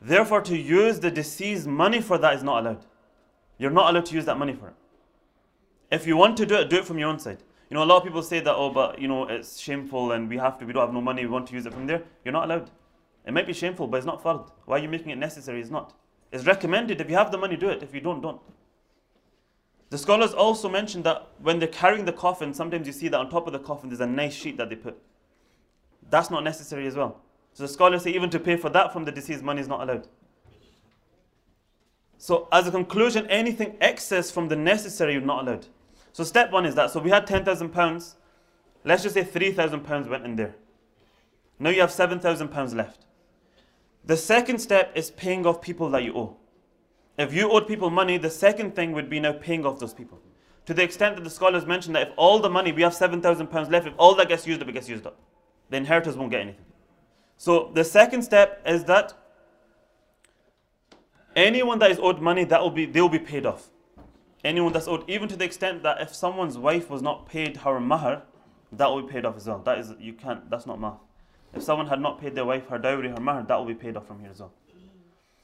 Therefore, 0.00 0.42
to 0.42 0.56
use 0.56 1.00
the 1.00 1.10
deceased 1.10 1.66
money 1.66 2.00
for 2.00 2.18
that 2.18 2.34
is 2.34 2.42
not 2.42 2.60
allowed. 2.60 2.84
You're 3.58 3.70
not 3.70 3.90
allowed 3.90 4.06
to 4.06 4.14
use 4.14 4.26
that 4.26 4.38
money 4.38 4.52
for 4.52 4.68
it. 4.68 4.74
If 5.90 6.06
you 6.06 6.16
want 6.16 6.36
to 6.38 6.46
do 6.46 6.56
it, 6.56 6.68
do 6.68 6.76
it 6.76 6.84
from 6.84 6.98
your 6.98 7.08
own 7.08 7.18
side. 7.18 7.42
You 7.70 7.74
know, 7.76 7.82
a 7.82 7.86
lot 7.86 7.98
of 7.98 8.04
people 8.04 8.22
say 8.22 8.40
that, 8.40 8.54
oh, 8.54 8.70
but 8.70 9.00
you 9.00 9.08
know, 9.08 9.26
it's 9.26 9.58
shameful 9.58 10.12
and 10.12 10.28
we 10.28 10.36
have 10.36 10.58
to, 10.58 10.66
we 10.66 10.72
don't 10.72 10.84
have 10.84 10.94
no 10.94 11.00
money, 11.00 11.22
we 11.22 11.30
want 11.30 11.46
to 11.48 11.54
use 11.54 11.66
it 11.66 11.72
from 11.72 11.86
there. 11.86 12.02
You're 12.24 12.32
not 12.32 12.44
allowed. 12.44 12.70
It 13.26 13.32
might 13.32 13.46
be 13.46 13.52
shameful, 13.52 13.86
but 13.88 13.96
it's 13.96 14.06
not 14.06 14.22
fard. 14.22 14.48
Why 14.66 14.76
are 14.76 14.82
you 14.82 14.88
making 14.88 15.10
it 15.10 15.18
necessary? 15.18 15.60
It's 15.60 15.70
not. 15.70 15.94
It's 16.30 16.44
recommended. 16.44 17.00
If 17.00 17.10
you 17.10 17.16
have 17.16 17.32
the 17.32 17.38
money, 17.38 17.56
do 17.56 17.68
it. 17.68 17.82
If 17.82 17.94
you 17.94 18.00
don't, 18.00 18.20
don't. 18.20 18.40
The 19.90 19.98
scholars 19.98 20.32
also 20.32 20.68
mention 20.68 21.02
that 21.04 21.28
when 21.40 21.58
they're 21.58 21.68
carrying 21.68 22.04
the 22.04 22.12
coffin, 22.12 22.52
sometimes 22.52 22.86
you 22.86 22.92
see 22.92 23.08
that 23.08 23.18
on 23.18 23.30
top 23.30 23.46
of 23.46 23.52
the 23.52 23.58
coffin 23.58 23.88
there's 23.88 24.00
a 24.00 24.06
nice 24.06 24.34
sheet 24.34 24.56
that 24.56 24.68
they 24.68 24.76
put. 24.76 24.98
That's 26.10 26.30
not 26.30 26.42
necessary 26.42 26.86
as 26.86 26.96
well. 26.96 27.20
So 27.52 27.62
the 27.62 27.68
scholars 27.68 28.02
say 28.02 28.10
even 28.10 28.30
to 28.30 28.40
pay 28.40 28.56
for 28.56 28.68
that 28.70 28.92
from 28.92 29.04
the 29.04 29.12
deceased 29.12 29.42
money 29.42 29.60
is 29.60 29.68
not 29.68 29.80
allowed. 29.80 30.08
So 32.18 32.48
as 32.50 32.66
a 32.66 32.70
conclusion, 32.70 33.26
anything 33.28 33.76
excess 33.80 34.30
from 34.30 34.48
the 34.48 34.56
necessary 34.56 35.12
you're 35.12 35.22
not 35.22 35.46
allowed. 35.46 35.66
So 36.12 36.24
step 36.24 36.50
one 36.50 36.66
is 36.66 36.74
that. 36.74 36.90
So 36.90 37.00
we 37.00 37.10
had 37.10 37.26
ten 37.26 37.44
thousand 37.44 37.70
pounds. 37.70 38.16
Let's 38.84 39.02
just 39.02 39.14
say 39.14 39.22
three 39.24 39.52
thousand 39.52 39.80
pounds 39.80 40.08
went 40.08 40.24
in 40.24 40.36
there. 40.36 40.56
Now 41.58 41.70
you 41.70 41.80
have 41.80 41.92
seven 41.92 42.18
thousand 42.18 42.48
pounds 42.48 42.74
left. 42.74 43.06
The 44.04 44.16
second 44.16 44.58
step 44.58 44.92
is 44.94 45.10
paying 45.10 45.46
off 45.46 45.60
people 45.60 45.90
that 45.90 46.02
you 46.02 46.14
owe. 46.16 46.36
If 47.18 47.32
you 47.32 47.50
owed 47.50 47.66
people 47.66 47.90
money, 47.90 48.18
the 48.18 48.30
second 48.30 48.76
thing 48.76 48.92
would 48.92 49.08
be 49.08 49.20
now 49.20 49.32
paying 49.32 49.64
off 49.64 49.78
those 49.78 49.94
people. 49.94 50.20
To 50.66 50.74
the 50.74 50.82
extent 50.82 51.16
that 51.16 51.24
the 51.24 51.30
scholars 51.30 51.64
mention 51.64 51.92
that 51.94 52.08
if 52.08 52.14
all 52.16 52.40
the 52.40 52.50
money, 52.50 52.72
we 52.72 52.82
have 52.82 52.92
£7,000 52.92 53.70
left, 53.70 53.86
if 53.86 53.94
all 53.96 54.14
that 54.16 54.28
gets 54.28 54.46
used 54.46 54.60
up, 54.60 54.68
it 54.68 54.72
gets 54.72 54.88
used 54.88 55.06
up. 55.06 55.18
The 55.70 55.76
inheritors 55.76 56.16
won't 56.16 56.30
get 56.30 56.40
anything. 56.40 56.64
So 57.38 57.70
the 57.72 57.84
second 57.84 58.22
step 58.22 58.62
is 58.66 58.84
that 58.84 59.14
anyone 61.34 61.78
that 61.78 61.90
is 61.90 61.98
owed 61.98 62.20
money, 62.20 62.44
that 62.44 62.60
will 62.60 62.70
be, 62.70 62.86
they 62.86 63.00
will 63.00 63.08
be 63.08 63.18
paid 63.18 63.46
off. 63.46 63.68
Anyone 64.44 64.72
that's 64.72 64.88
owed, 64.88 65.08
even 65.08 65.28
to 65.28 65.36
the 65.36 65.44
extent 65.44 65.82
that 65.84 66.00
if 66.00 66.14
someone's 66.14 66.58
wife 66.58 66.90
was 66.90 67.02
not 67.02 67.26
paid 67.26 67.58
her 67.58 67.80
mahar, 67.80 68.22
that 68.72 68.88
will 68.88 69.02
be 69.02 69.12
paid 69.12 69.24
off 69.24 69.36
as 69.36 69.46
well. 69.46 69.60
That 69.60 69.78
is, 69.78 69.92
you 69.98 70.12
can't, 70.12 70.50
that's 70.50 70.66
not 70.66 70.80
math. 70.80 70.98
If 71.54 71.62
someone 71.62 71.86
had 71.86 72.00
not 72.00 72.20
paid 72.20 72.34
their 72.34 72.44
wife 72.44 72.68
her 72.68 72.78
dowry, 72.78 73.08
her 73.08 73.20
mahar, 73.20 73.44
that 73.44 73.56
will 73.56 73.66
be 73.66 73.74
paid 73.74 73.96
off 73.96 74.06
from 74.06 74.20
here 74.20 74.30
as 74.30 74.40
well. 74.40 74.52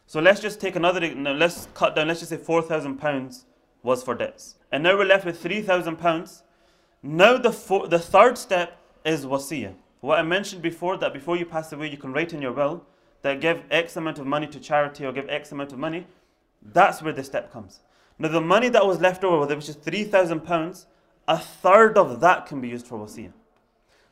So 0.07 0.21
let's 0.21 0.41
just 0.41 0.61
take 0.61 0.77
another, 0.77 1.01
let's 1.01 1.69
cut 1.75 1.97
down, 1.97 2.09
let's 2.09 2.21
just 2.21 2.31
say 2.31 2.37
£4,000 2.37 3.45
was 3.83 4.03
for 4.03 4.15
debts. 4.15 4.57
And 4.71 4.83
now 4.83 4.97
we're 4.97 5.05
left 5.05 5.25
with 5.25 5.43
£3,000. 5.43 6.43
Now 7.03 7.37
the, 7.37 7.53
four, 7.53 7.89
the 7.89 7.99
third 7.99 8.39
step 8.39 8.79
is 9.05 9.27
wasiyah. 9.27 9.75
What 10.01 10.19
I 10.19 10.23
mentioned 10.23 10.63
before, 10.63 10.97
that 10.99 11.13
before 11.13 11.37
you 11.37 11.47
pass 11.47 11.73
away, 11.73 11.91
you 11.91 11.97
can 11.97 12.13
write 12.13 12.33
in 12.33 12.43
your 12.43 12.53
will 12.53 12.85
that 13.23 13.41
give 13.41 13.63
X 13.71 13.97
amount 13.97 14.19
of 14.19 14.27
money 14.27 14.47
to 14.49 14.61
charity 14.61 15.07
or 15.07 15.13
give 15.13 15.29
X 15.29 15.53
amount 15.53 15.73
of 15.73 15.79
money. 15.79 16.07
That's 16.61 17.03
where 17.03 17.13
the 17.13 17.25
step 17.25 17.53
comes. 17.53 17.81
Now 18.19 18.29
the 18.29 18.41
money 18.41 18.69
that 18.69 18.87
was 18.87 19.01
left 19.01 19.25
over, 19.25 19.53
which 19.55 19.69
is 19.69 19.77
£3,000, 19.77 20.87
a 21.29 21.39
third 21.39 21.97
of 21.97 22.21
that 22.21 22.47
can 22.47 22.61
be 22.61 22.69
used 22.69 22.87
for 22.87 22.99
wasiyah. 22.99 23.33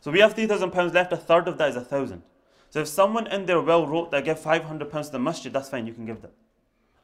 So 0.01 0.11
we 0.11 0.21
have 0.21 0.35
£3,000 0.35 0.95
left, 0.95 1.13
a 1.13 1.17
third 1.17 1.47
of 1.49 1.59
that 1.59 1.71
is 1.71 1.77
a 1.77 1.85
thousand. 1.85 2.23
So 2.71 2.81
if 2.81 2.89
someone 2.89 3.27
in 3.27 3.47
their 3.47 3.61
will 3.61 3.87
wrote 3.87 4.13
that 4.13 4.25
give 4.25 4.39
£500 4.39 5.07
to 5.07 5.13
the 5.13 5.19
masjid, 5.19 5.53
that's 5.53 5.69
fine, 5.69 5.87
you 5.87 5.93
can 5.93 6.07
give 6.07 6.23
them. 6.23 6.31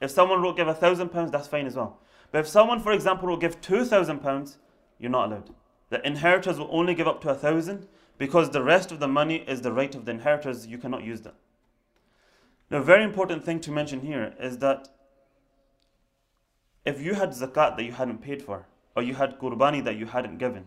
If 0.01 0.13
someone 0.13 0.41
wrote 0.41 0.57
give 0.57 0.69
£1,000, 0.69 1.31
that's 1.31 1.49
fine 1.49 1.67
as 1.67 1.75
well. 1.75 1.99
But 2.31 2.39
if 2.39 2.49
someone, 2.49 2.81
for 2.81 2.93
example, 2.93 3.29
will 3.29 3.37
give 3.37 3.61
£2,000, 3.61 4.57
you're 4.99 5.11
not 5.11 5.27
allowed. 5.27 5.51
The 5.91 6.07
inheritors 6.07 6.59
will 6.59 6.69
only 6.71 6.95
give 6.95 7.09
up 7.09 7.21
to 7.23 7.31
a 7.31 7.35
thousand 7.35 7.89
because 8.19 8.51
the 8.51 8.63
rest 8.63 8.93
of 8.93 9.01
the 9.01 9.09
money 9.09 9.45
is 9.47 9.61
the 9.61 9.73
right 9.73 9.95
of 9.95 10.05
the 10.05 10.13
inheritors, 10.13 10.67
you 10.67 10.79
cannot 10.79 11.05
use 11.05 11.21
that. 11.23 11.35
Now, 12.71 12.79
a 12.79 12.83
very 12.83 13.05
important 13.05 13.45
thing 13.45 13.61
to 13.61 13.71
mention 13.71 14.01
here 14.01 14.35
is 14.41 14.59
that 14.59 14.89
if 16.85 17.01
you 17.01 17.15
had 17.15 17.31
zakat 17.31 17.77
that 17.77 17.85
you 17.85 17.93
hadn't 17.93 18.23
paid 18.23 18.43
for, 18.43 18.67
or 18.95 19.03
you 19.03 19.15
had 19.15 19.39
qurbani 19.39 19.85
that 19.85 19.97
you 19.97 20.07
hadn't 20.07 20.39
given, 20.39 20.67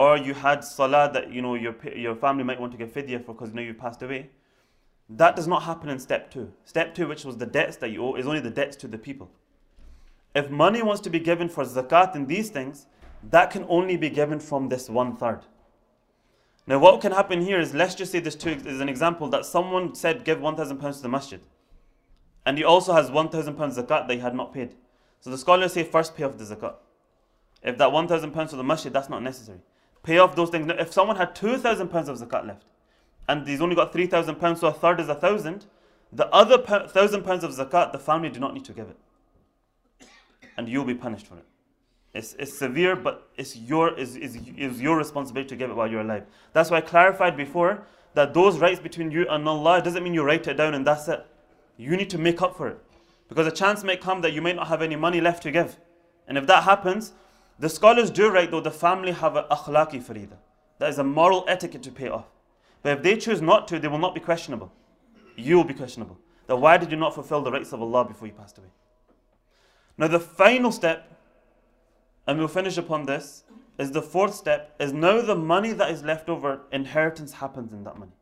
or 0.00 0.16
you 0.16 0.32
had 0.32 0.64
salah 0.64 1.10
that 1.12 1.30
you 1.30 1.42
know 1.42 1.54
your, 1.54 1.74
your 1.94 2.16
family 2.16 2.42
might 2.42 2.58
want 2.58 2.72
to 2.72 2.78
give 2.78 2.90
fidya 2.90 3.22
for 3.22 3.34
because 3.34 3.50
you 3.50 3.56
know 3.56 3.60
you 3.60 3.74
passed 3.74 4.02
away, 4.02 4.30
that 5.10 5.36
does 5.36 5.46
not 5.46 5.64
happen 5.64 5.90
in 5.90 5.98
step 5.98 6.30
two. 6.30 6.50
Step 6.64 6.94
two, 6.94 7.06
which 7.06 7.22
was 7.22 7.36
the 7.36 7.44
debts 7.44 7.76
that 7.76 7.90
you 7.90 8.02
owe, 8.02 8.14
is 8.14 8.26
only 8.26 8.40
the 8.40 8.54
debts 8.60 8.76
to 8.76 8.88
the 8.88 8.96
people. 8.96 9.30
If 10.34 10.48
money 10.48 10.82
wants 10.82 11.02
to 11.02 11.10
be 11.10 11.20
given 11.20 11.50
for 11.50 11.64
zakat 11.64 12.14
and 12.14 12.26
these 12.26 12.48
things, 12.48 12.86
that 13.30 13.50
can 13.50 13.66
only 13.68 13.98
be 13.98 14.08
given 14.08 14.40
from 14.40 14.70
this 14.70 14.88
one 14.88 15.16
third. 15.16 15.40
Now, 16.66 16.78
what 16.78 17.02
can 17.02 17.12
happen 17.12 17.42
here 17.42 17.60
is 17.60 17.74
let's 17.74 17.94
just 17.94 18.10
say 18.10 18.20
this 18.20 18.36
two 18.36 18.52
is 18.52 18.80
an 18.80 18.88
example 18.88 19.28
that 19.28 19.44
someone 19.44 19.94
said 19.94 20.24
give 20.24 20.40
1,000 20.40 20.78
pounds 20.78 20.96
to 20.96 21.02
the 21.02 21.10
masjid, 21.10 21.40
and 22.46 22.56
he 22.56 22.64
also 22.64 22.94
has 22.94 23.10
1,000 23.10 23.54
pounds 23.54 23.76
zakat 23.76 24.08
that 24.08 24.14
he 24.14 24.20
had 24.20 24.34
not 24.34 24.54
paid. 24.54 24.76
So 25.20 25.28
the 25.28 25.36
scholars 25.36 25.74
say 25.74 25.84
first 25.84 26.16
pay 26.16 26.24
off 26.24 26.38
the 26.38 26.44
zakat. 26.44 26.76
If 27.62 27.76
that 27.76 27.92
1,000 27.92 28.30
pounds 28.30 28.48
to 28.50 28.56
the 28.56 28.64
masjid, 28.64 28.90
that's 28.90 29.10
not 29.10 29.22
necessary 29.22 29.60
pay 30.02 30.18
off 30.18 30.34
those 30.34 30.50
things. 30.50 30.66
Now, 30.66 30.76
if 30.78 30.92
someone 30.92 31.16
had 31.16 31.34
two 31.34 31.58
thousand 31.58 31.88
pounds 31.88 32.08
of 32.08 32.18
zakat 32.18 32.46
left, 32.46 32.66
and 33.28 33.46
he's 33.46 33.60
only 33.60 33.76
got 33.76 33.92
three 33.92 34.06
thousand 34.06 34.36
pounds, 34.36 34.60
so 34.60 34.68
a 34.68 34.72
third 34.72 35.00
is 35.00 35.08
a 35.08 35.14
thousand, 35.14 35.66
the 36.12 36.28
other 36.28 36.58
thousand 36.58 37.22
pounds 37.24 37.44
of 37.44 37.52
zakat, 37.52 37.92
the 37.92 37.98
family 37.98 38.28
do 38.28 38.40
not 38.40 38.54
need 38.54 38.64
to 38.64 38.72
give 38.72 38.88
it, 38.88 40.08
and 40.56 40.68
you'll 40.68 40.84
be 40.84 40.94
punished 40.94 41.26
for 41.26 41.36
it. 41.36 41.44
It's, 42.12 42.34
it's 42.40 42.58
severe, 42.58 42.96
but 42.96 43.28
it's 43.36 43.56
your 43.56 43.96
is 43.96 44.16
is 44.16 44.36
is 44.56 44.80
your 44.80 44.96
responsibility 44.96 45.48
to 45.50 45.56
give 45.56 45.70
it 45.70 45.76
while 45.76 45.88
you're 45.88 46.00
alive. 46.00 46.24
That's 46.52 46.70
why 46.70 46.78
I 46.78 46.80
clarified 46.80 47.36
before 47.36 47.86
that 48.14 48.34
those 48.34 48.58
rights 48.58 48.80
between 48.80 49.12
you 49.12 49.28
and 49.28 49.48
Allah 49.48 49.80
doesn't 49.80 50.02
mean 50.02 50.14
you 50.14 50.24
write 50.24 50.48
it 50.48 50.54
down 50.54 50.74
and 50.74 50.84
that's 50.84 51.06
it. 51.06 51.24
You 51.76 51.96
need 51.96 52.10
to 52.10 52.18
make 52.18 52.42
up 52.42 52.56
for 52.56 52.66
it. 52.66 52.78
Because 53.28 53.46
a 53.46 53.52
chance 53.52 53.84
may 53.84 53.96
come 53.96 54.22
that 54.22 54.32
you 54.32 54.42
may 54.42 54.52
not 54.52 54.66
have 54.66 54.82
any 54.82 54.96
money 54.96 55.20
left 55.20 55.44
to 55.44 55.52
give. 55.52 55.78
And 56.26 56.36
if 56.36 56.48
that 56.48 56.64
happens, 56.64 57.12
the 57.60 57.68
scholars 57.68 58.10
do 58.10 58.30
write 58.30 58.50
though 58.50 58.60
the 58.60 58.70
family 58.70 59.12
have 59.12 59.36
an 59.36 59.44
akhlaqi 59.50 60.02
farida. 60.02 60.36
That 60.78 60.90
is 60.90 60.98
a 60.98 61.04
moral 61.04 61.44
etiquette 61.46 61.82
to 61.84 61.92
pay 61.92 62.08
off. 62.08 62.26
But 62.82 62.98
if 62.98 63.02
they 63.02 63.16
choose 63.16 63.40
not 63.40 63.68
to, 63.68 63.78
they 63.78 63.88
will 63.88 63.98
not 63.98 64.14
be 64.14 64.20
questionable. 64.20 64.72
You 65.36 65.56
will 65.56 65.64
be 65.64 65.74
questionable. 65.74 66.18
That 66.46 66.56
why 66.56 66.78
did 66.78 66.90
you 66.90 66.96
not 66.96 67.14
fulfill 67.14 67.42
the 67.42 67.52
rights 67.52 67.72
of 67.72 67.80
Allah 67.80 68.04
before 68.04 68.26
you 68.26 68.32
passed 68.32 68.58
away? 68.58 68.68
Now 69.96 70.08
the 70.08 70.18
final 70.18 70.72
step 70.72 71.10
and 72.26 72.38
we'll 72.38 72.48
finish 72.48 72.76
upon 72.76 73.06
this, 73.06 73.44
is 73.78 73.90
the 73.90 74.02
fourth 74.02 74.34
step 74.34 74.76
is 74.78 74.92
now 74.92 75.20
the 75.20 75.34
money 75.34 75.72
that 75.72 75.90
is 75.90 76.04
left 76.04 76.28
over, 76.28 76.60
inheritance 76.70 77.32
happens 77.32 77.72
in 77.72 77.82
that 77.84 77.98
money. 77.98 78.12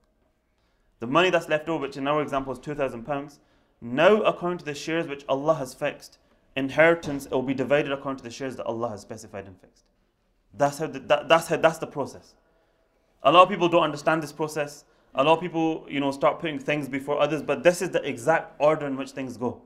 The 1.01 1.07
money 1.07 1.31
that's 1.31 1.49
left 1.49 1.69
over, 1.69 1.83
which 1.83 1.97
in 1.97 2.09
our 2.09 2.23
example 2.23 2.53
is 2.53 2.59
£2,000, 2.59 3.39
now 3.81 4.23
according 4.23 4.59
to 4.59 4.65
the 4.65 4.75
shares 4.75 5.07
which 5.07 5.25
Allah 5.29 5.55
has 5.57 5.75
fixed, 5.75 6.17
inheritance 6.57 7.27
it 7.27 7.33
will 7.33 7.43
be 7.43 7.55
divided 7.55 7.93
according 7.93 8.19
to 8.19 8.25
the 8.25 8.31
shares 8.31 8.57
that 8.57 8.67
Allah 8.67 8.91
has 8.91 9.01
specified 9.01 9.47
and 9.47 9.61
fixed. 9.61 9.85
That's 10.55 10.79
how 10.79 10.87
the, 10.87 11.01
that, 11.01 11.29
that's 11.29 11.49
how 11.49 11.57
that's 11.57 11.79
the 11.79 11.87
process. 11.87 12.35
A 13.23 13.33
lot 13.33 13.43
of 13.43 13.49
people 13.49 13.69
don't 13.69 13.83
understand 13.83 14.23
this 14.23 14.33
process. 14.33 14.85
A 15.15 15.25
lot 15.25 15.35
of 15.35 15.41
people, 15.41 15.87
you 15.89 16.01
know, 16.01 16.11
start 16.11 16.39
putting 16.39 16.59
things 16.59 16.89
before 16.89 17.21
others, 17.21 17.43
but 17.43 17.63
this 17.63 17.83
is 17.83 17.91
the 17.91 18.03
exact 18.03 18.55
order 18.61 18.87
in 18.87 18.97
which 18.97 19.11
things 19.11 19.37
go. 19.37 19.63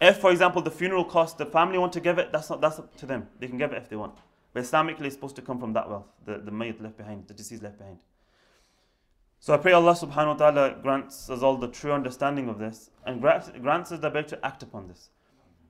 If, 0.00 0.18
for 0.18 0.30
example, 0.30 0.62
the 0.62 0.70
funeral 0.70 1.04
cost, 1.04 1.36
the 1.36 1.44
family 1.44 1.78
want 1.78 1.92
to 1.92 2.00
give 2.00 2.18
it, 2.18 2.32
that's 2.32 2.48
not 2.48 2.60
that's 2.60 2.78
up 2.78 2.96
to 2.96 3.06
them. 3.06 3.28
They 3.38 3.48
can 3.48 3.58
give 3.58 3.72
it 3.72 3.76
if 3.76 3.88
they 3.88 3.96
want. 3.96 4.14
But 4.52 4.64
Islamically, 4.64 5.06
it's 5.06 5.14
supposed 5.14 5.36
to 5.36 5.42
come 5.42 5.60
from 5.60 5.74
that 5.74 5.88
wealth, 5.88 6.06
the, 6.24 6.38
the 6.38 6.50
mayyit 6.50 6.80
left 6.80 6.96
behind, 6.96 7.28
the 7.28 7.34
deceased 7.34 7.62
left 7.62 7.78
behind. 7.78 7.98
So 9.38 9.54
I 9.54 9.56
pray 9.58 9.72
Allah 9.72 9.94
subhanahu 9.94 10.38
wa 10.38 10.50
ta'ala 10.50 10.76
grants 10.82 11.30
us 11.30 11.42
all 11.42 11.56
the 11.56 11.68
true 11.68 11.92
understanding 11.92 12.48
of 12.48 12.58
this 12.58 12.90
and 13.06 13.20
grants 13.20 13.92
us 13.92 13.98
the 13.98 14.06
ability 14.06 14.30
to 14.30 14.44
act 14.44 14.62
upon 14.62 14.88
this. 14.88 15.10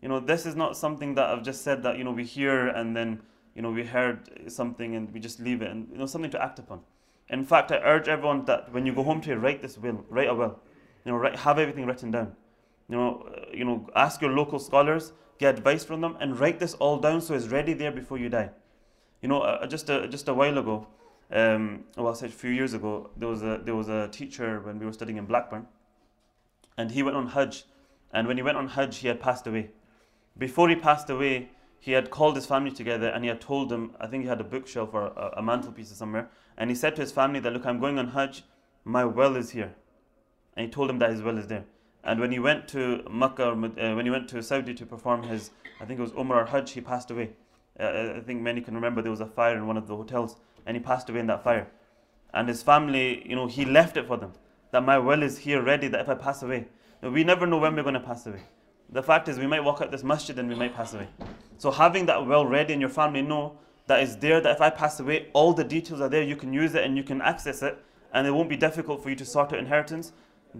You 0.03 0.09
know, 0.09 0.21
this 0.21 0.47
is 0.47 0.57
not 0.57 0.77
something 0.77 1.15
that 1.15 1.29
I've 1.29 1.43
just 1.43 1.63
said 1.63 1.83
that, 1.83 1.99
you 1.99 2.05
know, 2.05 2.13
we 2.13 2.25
hear 2.25 2.69
and 2.69 2.97
then, 2.97 3.21
you 3.55 3.63
know, 3.63 3.71
we 3.71 3.85
heard 3.85 4.51
something 4.51 4.97
and 4.97 5.13
we 5.13 5.21
just 5.21 5.41
leave 5.41 5.63
it 5.63 5.71
and, 5.71 5.89
you 5.93 5.99
know, 5.99 6.07
something 6.07 6.31
to 6.31 6.43
act 6.43 6.59
upon. 6.59 6.81
In 7.29 7.45
fact, 7.45 7.71
I 7.71 7.77
urge 7.77 8.09
everyone 8.09 8.45
that 8.47 8.73
when 8.73 8.87
you 8.87 8.95
go 8.95 9.03
home 9.03 9.21
to 9.23 9.37
write 9.37 9.63
this 9.63 9.79
will, 9.79 10.05
write 10.09 10.29
a 10.29 10.35
will. 10.35 10.59
You 11.05 11.13
know, 11.13 11.19
write, 11.19 11.37
have 11.37 11.59
everything 11.59 11.87
written 11.87 12.11
down. 12.11 12.35
You 12.89 12.97
know, 12.97 13.29
uh, 13.29 13.45
you 13.53 13.65
know, 13.65 13.89
ask 13.95 14.21
your 14.21 14.33
local 14.33 14.59
scholars, 14.59 15.13
get 15.39 15.57
advice 15.57 15.85
from 15.85 16.01
them, 16.01 16.17
and 16.21 16.39
write 16.39 16.59
this 16.59 16.75
all 16.75 16.99
down 16.99 17.21
so 17.21 17.35
it's 17.35 17.47
ready 17.47 17.73
there 17.73 17.93
before 17.93 18.19
you 18.19 18.29
die. 18.29 18.51
You 19.23 19.29
know, 19.29 19.43
uh, 19.43 19.67
just 19.67 19.89
a, 19.91 20.09
just 20.09 20.29
a 20.29 20.35
while 20.35 20.59
ago, 20.59 20.89
um, 21.31 21.85
well, 21.97 22.09
I 22.09 22.15
said 22.15 22.31
a 22.31 22.33
few 22.33 22.51
years 22.51 22.75
ago, 22.75 23.11
there 23.17 23.29
was 23.29 23.43
a 23.43 23.61
there 23.63 23.77
was 23.77 23.89
a 23.89 24.09
teacher 24.09 24.61
when 24.61 24.79
we 24.81 24.87
were 24.87 24.93
studying 24.93 25.19
in 25.19 25.27
Blackburn, 25.27 25.69
and 26.77 26.91
he 26.91 27.03
went 27.03 27.17
on 27.17 27.29
Hajj, 27.29 27.65
and 28.13 28.27
when 28.27 28.37
he 28.37 28.43
went 28.43 28.57
on 28.57 28.69
Hajj, 28.69 28.97
he 28.99 29.09
had 29.09 29.21
passed 29.21 29.47
away. 29.47 29.71
Before 30.39 30.69
he 30.69 30.77
passed 30.77 31.11
away, 31.11 31.51
he 31.79 31.93
had 31.93 32.11
called 32.11 32.37
his 32.37 32.47
family 32.47 32.71
together 32.71 33.09
and 33.09 33.25
he 33.25 33.29
had 33.29 33.41
told 33.41 33.69
them, 33.69 33.95
I 34.01 34.07
think 34.07 34.25
he 34.25 34.29
had 34.29 34.41
a 34.41 34.45
bookshelf 34.45 34.91
or 34.93 35.07
a, 35.07 35.35
a 35.39 35.43
mantelpiece 35.43 35.91
or 35.93 35.95
somewhere, 35.95 36.29
and 36.57 36.71
he 36.71 36.77
said 36.77 36.95
to 36.97 37.03
his 37.03 37.13
family 37.13 37.41
that, 37.41 37.53
look, 37.53 37.67
I'm 37.67 37.81
going 37.81 37.99
on 37.99 38.09
Hajj, 38.09 38.43
my 38.85 39.05
well 39.05 39.37
is 39.37 39.51
here, 39.51 39.75
and 40.57 40.67
he 40.67 40.73
told 40.73 40.89
them 40.89 40.99
that 40.99 41.11
his 41.11 41.23
well 41.23 41.39
is 41.39 41.47
there. 41.47 41.65
And 42.03 42.21
when 42.21 42.33
he 42.33 42.39
went 42.39 42.67
to 42.69 43.03
Makkah, 43.11 43.51
uh, 43.51 43.95
when 43.95 44.05
he 44.05 44.11
went 44.11 44.29
to 44.29 44.43
Saudi 44.43 44.75
to 44.75 44.87
perform 44.87 45.23
his, 45.23 45.51
I 45.81 45.85
think 45.85 45.99
it 45.99 46.03
was 46.03 46.13
Umrah 46.13 46.43
or 46.43 46.47
Hajj, 46.47 46.73
he 46.73 46.81
passed 46.81 47.11
away. 47.11 47.31
Uh, 47.79 48.15
I 48.17 48.21
think 48.21 48.41
many 48.41 48.61
can 48.61 48.75
remember 48.75 49.03
there 49.03 49.11
was 49.11 49.21
a 49.21 49.27
fire 49.27 49.57
in 49.57 49.67
one 49.67 49.77
of 49.77 49.87
the 49.87 49.97
hotels 49.97 50.37
and 50.67 50.77
he 50.77 50.83
passed 50.83 51.09
away 51.09 51.21
in 51.21 51.27
that 51.27 51.45
fire. 51.45 51.69
And 52.33 52.49
his 52.49 52.63
family, 52.63 53.27
you 53.29 53.35
know, 53.35 53.47
he 53.47 53.65
left 53.65 53.97
it 53.97 54.07
for 54.07 54.17
them. 54.17 54.33
That 54.71 54.83
my 54.83 54.99
well 54.99 55.23
is 55.23 55.39
here 55.39 55.63
ready, 55.63 55.89
that 55.89 56.01
if 56.01 56.09
I 56.09 56.15
pass 56.15 56.43
away. 56.43 56.69
We 57.03 57.25
never 57.25 57.47
know 57.47 57.59
when 57.59 57.75
we're 57.75 57.83
going 57.83 57.95
to 57.95 58.01
pass 58.01 58.27
away. 58.27 58.43
The 58.93 59.03
fact 59.03 59.29
is, 59.29 59.39
we 59.39 59.47
might 59.47 59.63
walk 59.63 59.81
out 59.81 59.91
this 59.91 60.03
masjid 60.03 60.39
and 60.39 60.49
we 60.49 60.55
might 60.55 60.75
pass 60.75 60.95
away. 60.95 61.09
So 61.59 61.71
having 61.71 62.07
that 62.07 62.27
well 62.27 62.45
ready 62.45 62.73
and 62.73 62.81
your 62.81 62.91
family 62.91 63.23
know 63.23 63.57
that 63.87 64.03
is 64.03 64.17
there, 64.17 64.41
that 64.41 64.53
if 64.57 64.61
I 64.61 64.71
pass 64.71 64.99
away, 64.99 65.29
all 65.33 65.53
the 65.53 65.65
details 65.65 66.01
are 66.01 66.09
there, 66.09 66.23
you 66.23 66.37
can 66.37 66.53
use 66.53 66.75
it 66.75 66.85
and 66.85 66.97
you 66.97 67.05
can 67.05 67.21
access 67.23 67.63
it, 67.63 67.79
and 68.13 68.27
it 68.27 68.33
won't 68.33 68.49
be 68.49 68.57
difficult 68.57 69.03
for 69.03 69.11
you 69.11 69.17
to 69.17 69.25
sort 69.25 69.53
out 69.53 69.59
inheritance, 69.59 70.13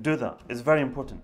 do 0.03 0.15
that. 0.17 0.39
It's 0.49 0.61
very 0.61 0.81
important. 0.81 1.23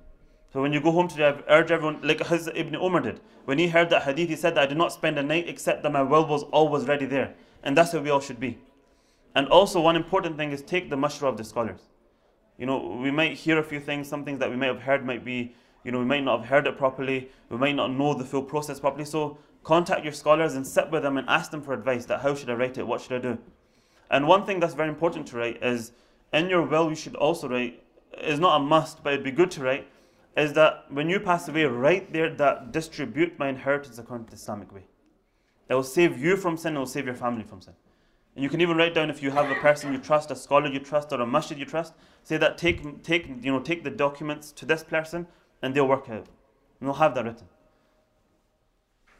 So 0.53 0.63
when 0.63 0.73
you 0.73 0.81
go 0.81 0.91
home 0.91 1.07
today, 1.07 1.29
I 1.29 1.43
urge 1.49 1.71
everyone, 1.71 2.01
like 2.03 2.19
Hazrat 2.19 2.57
Ibn 2.57 2.75
Umar 2.77 3.01
did. 3.01 3.21
When 3.45 3.59
he 3.59 3.69
heard 3.69 3.91
that 3.91 4.03
hadith, 4.03 4.29
he 4.29 4.37
said 4.37 4.55
that 4.55 4.63
I 4.63 4.67
did 4.67 4.79
not 4.79 4.93
spend 4.93 5.19
a 5.19 5.23
night 5.23 5.49
except 5.49 5.83
that 5.83 5.93
my 5.93 6.03
will 6.03 6.27
was 6.27 6.43
always 6.45 6.87
ready 6.87 7.07
there. 7.07 7.35
And 7.63 7.77
that's 7.77 7.93
how 7.93 8.01
we 8.01 8.11
all 8.11 8.21
should 8.21 8.41
be. 8.41 8.59
And 9.35 9.47
also, 9.49 9.81
one 9.81 9.97
important 9.97 10.37
thing 10.37 10.53
is 10.53 10.63
take 10.63 10.89
the 10.89 10.97
mashra 10.97 11.29
of 11.29 11.37
the 11.37 11.45
scholars. 11.45 11.81
You 12.59 12.67
know, 12.67 12.99
we 13.01 13.11
might 13.11 13.37
hear 13.37 13.59
a 13.59 13.63
few 13.63 13.81
things, 13.81 14.09
some 14.09 14.25
things 14.25 14.39
that 14.39 14.51
we 14.51 14.57
might 14.57 14.69
have 14.69 14.81
heard 14.81 15.05
might 15.05 15.25
be, 15.25 15.55
you 15.87 15.93
know, 15.93 16.01
we 16.01 16.05
might 16.05 16.25
not 16.25 16.41
have 16.41 16.49
heard 16.49 16.67
it 16.67 16.77
properly, 16.77 17.31
we 17.49 17.57
might 17.57 17.77
not 17.77 17.93
know 17.93 18.13
the 18.13 18.25
full 18.25 18.43
process 18.43 18.81
properly. 18.81 19.05
So 19.05 19.39
contact 19.63 20.05
your 20.05 20.13
scholars 20.13 20.55
and 20.55 20.67
sit 20.67 20.91
with 20.91 21.03
them 21.03 21.17
and 21.17 21.29
ask 21.29 21.51
them 21.51 21.63
for 21.63 21.73
advice 21.73 22.07
that 22.07 22.21
how 22.21 22.35
should 22.35 22.51
I 22.51 22.55
write 22.55 22.77
it, 22.77 22.87
what 22.87 23.01
should 23.01 23.13
I 23.13 23.19
do? 23.19 23.39
And 24.11 24.27
one 24.27 24.45
thing 24.45 24.61
that's 24.61 24.75
very 24.75 24.89
important 24.89 25.27
to 25.29 25.37
write 25.37 25.63
is 25.63 25.93
in 26.33 26.51
your 26.51 26.63
will, 26.63 26.91
you 26.91 26.97
should 26.97 27.15
also 27.15 27.49
write, 27.49 27.83
is 28.21 28.41
not 28.41 28.61
a 28.61 28.65
must, 28.65 29.03
but 29.03 29.13
it'd 29.13 29.25
be 29.25 29.31
good 29.31 29.51
to 29.53 29.63
write, 29.63 29.87
is 30.37 30.53
that 30.53 30.85
when 30.91 31.09
you 31.09 31.19
pass 31.19 31.49
away, 31.49 31.65
write 31.65 32.13
there 32.13 32.31
that 32.35 32.73
distribute 32.73 33.39
my 33.39 33.49
inheritance 33.49 33.99
according 33.99 34.27
to 34.27 34.33
the 34.33 34.37
Islamic 34.37 34.73
way. 34.73 34.85
It 35.69 35.75
will 35.75 35.83
save 35.83 36.19
you 36.19 36.37
from 36.37 36.57
sin, 36.57 36.77
it 36.77 36.79
will 36.79 36.87
save 36.87 37.07
your 37.07 37.15
family 37.15 37.45
from 37.45 37.61
sin. 37.61 37.75
And 38.35 38.43
you 38.43 38.51
can 38.51 38.61
even 38.61 38.77
write 38.77 38.95
down 38.95 39.09
if 39.09 39.23
you 39.23 39.31
have 39.31 39.51
a 39.51 39.55
person 39.55 39.93
you 39.93 39.99
trust, 39.99 40.31
a 40.31 40.37
scholar 40.37 40.69
you 40.69 40.79
trust, 40.79 41.13
or 41.13 41.21
a 41.21 41.27
masjid 41.27 41.59
you 41.59 41.65
trust, 41.65 41.95
say 42.23 42.37
that 42.37 42.59
take, 42.59 43.03
take, 43.03 43.27
you 43.27 43.51
know, 43.51 43.61
take 43.61 43.83
the 43.83 43.91
documents 43.91 44.53
to 44.53 44.67
this 44.67 44.85
person 44.85 45.27
and 45.63 45.75
they'll 45.75 45.89
work 45.89 46.09
out. 46.09 46.27
And 46.81 46.89
they'll 46.89 46.95
have 46.95 47.15
that 47.15 47.25
written. 47.25 47.49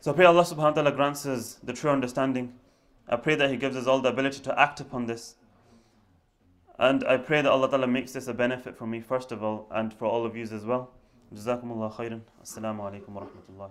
So 0.01 0.13
I 0.13 0.15
pray 0.15 0.25
Allah 0.25 0.43
subhanahu 0.43 0.57
wa 0.57 0.71
ta'ala 0.71 0.93
grants 0.93 1.27
us 1.27 1.59
the 1.63 1.73
true 1.73 1.91
understanding. 1.91 2.55
I 3.09 3.17
pray 3.17 3.35
that 3.37 3.51
He 3.51 3.57
gives 3.57 3.77
us 3.77 3.87
all 3.87 4.01
the 4.01 4.09
ability 4.09 4.41
to 4.41 4.61
act 4.61 4.81
upon 4.81 5.07
this. 5.07 5.37
And 6.79 7.05
I 7.05 7.17
pray 7.17 7.41
that 7.41 7.51
Allah 7.51 7.71
Ta'ala 7.71 7.87
makes 7.87 8.13
this 8.13 8.29
a 8.29 8.35
benefit 8.35 8.77
for 8.77 8.87
me, 8.87 9.01
first 9.01 9.33
of 9.33 9.43
all, 9.43 9.67
and 9.71 9.95
for 9.95 10.05
all 10.05 10.27
of 10.27 10.37
you 10.37 10.43
as 10.43 10.65
well. 10.65 10.91
Jazakumullah 11.35 11.93
khairan. 11.95 12.21
Assalamu 12.43 12.81
alaikum 12.81 13.09
wa 13.09 13.23
rahmatullahi 13.23 13.71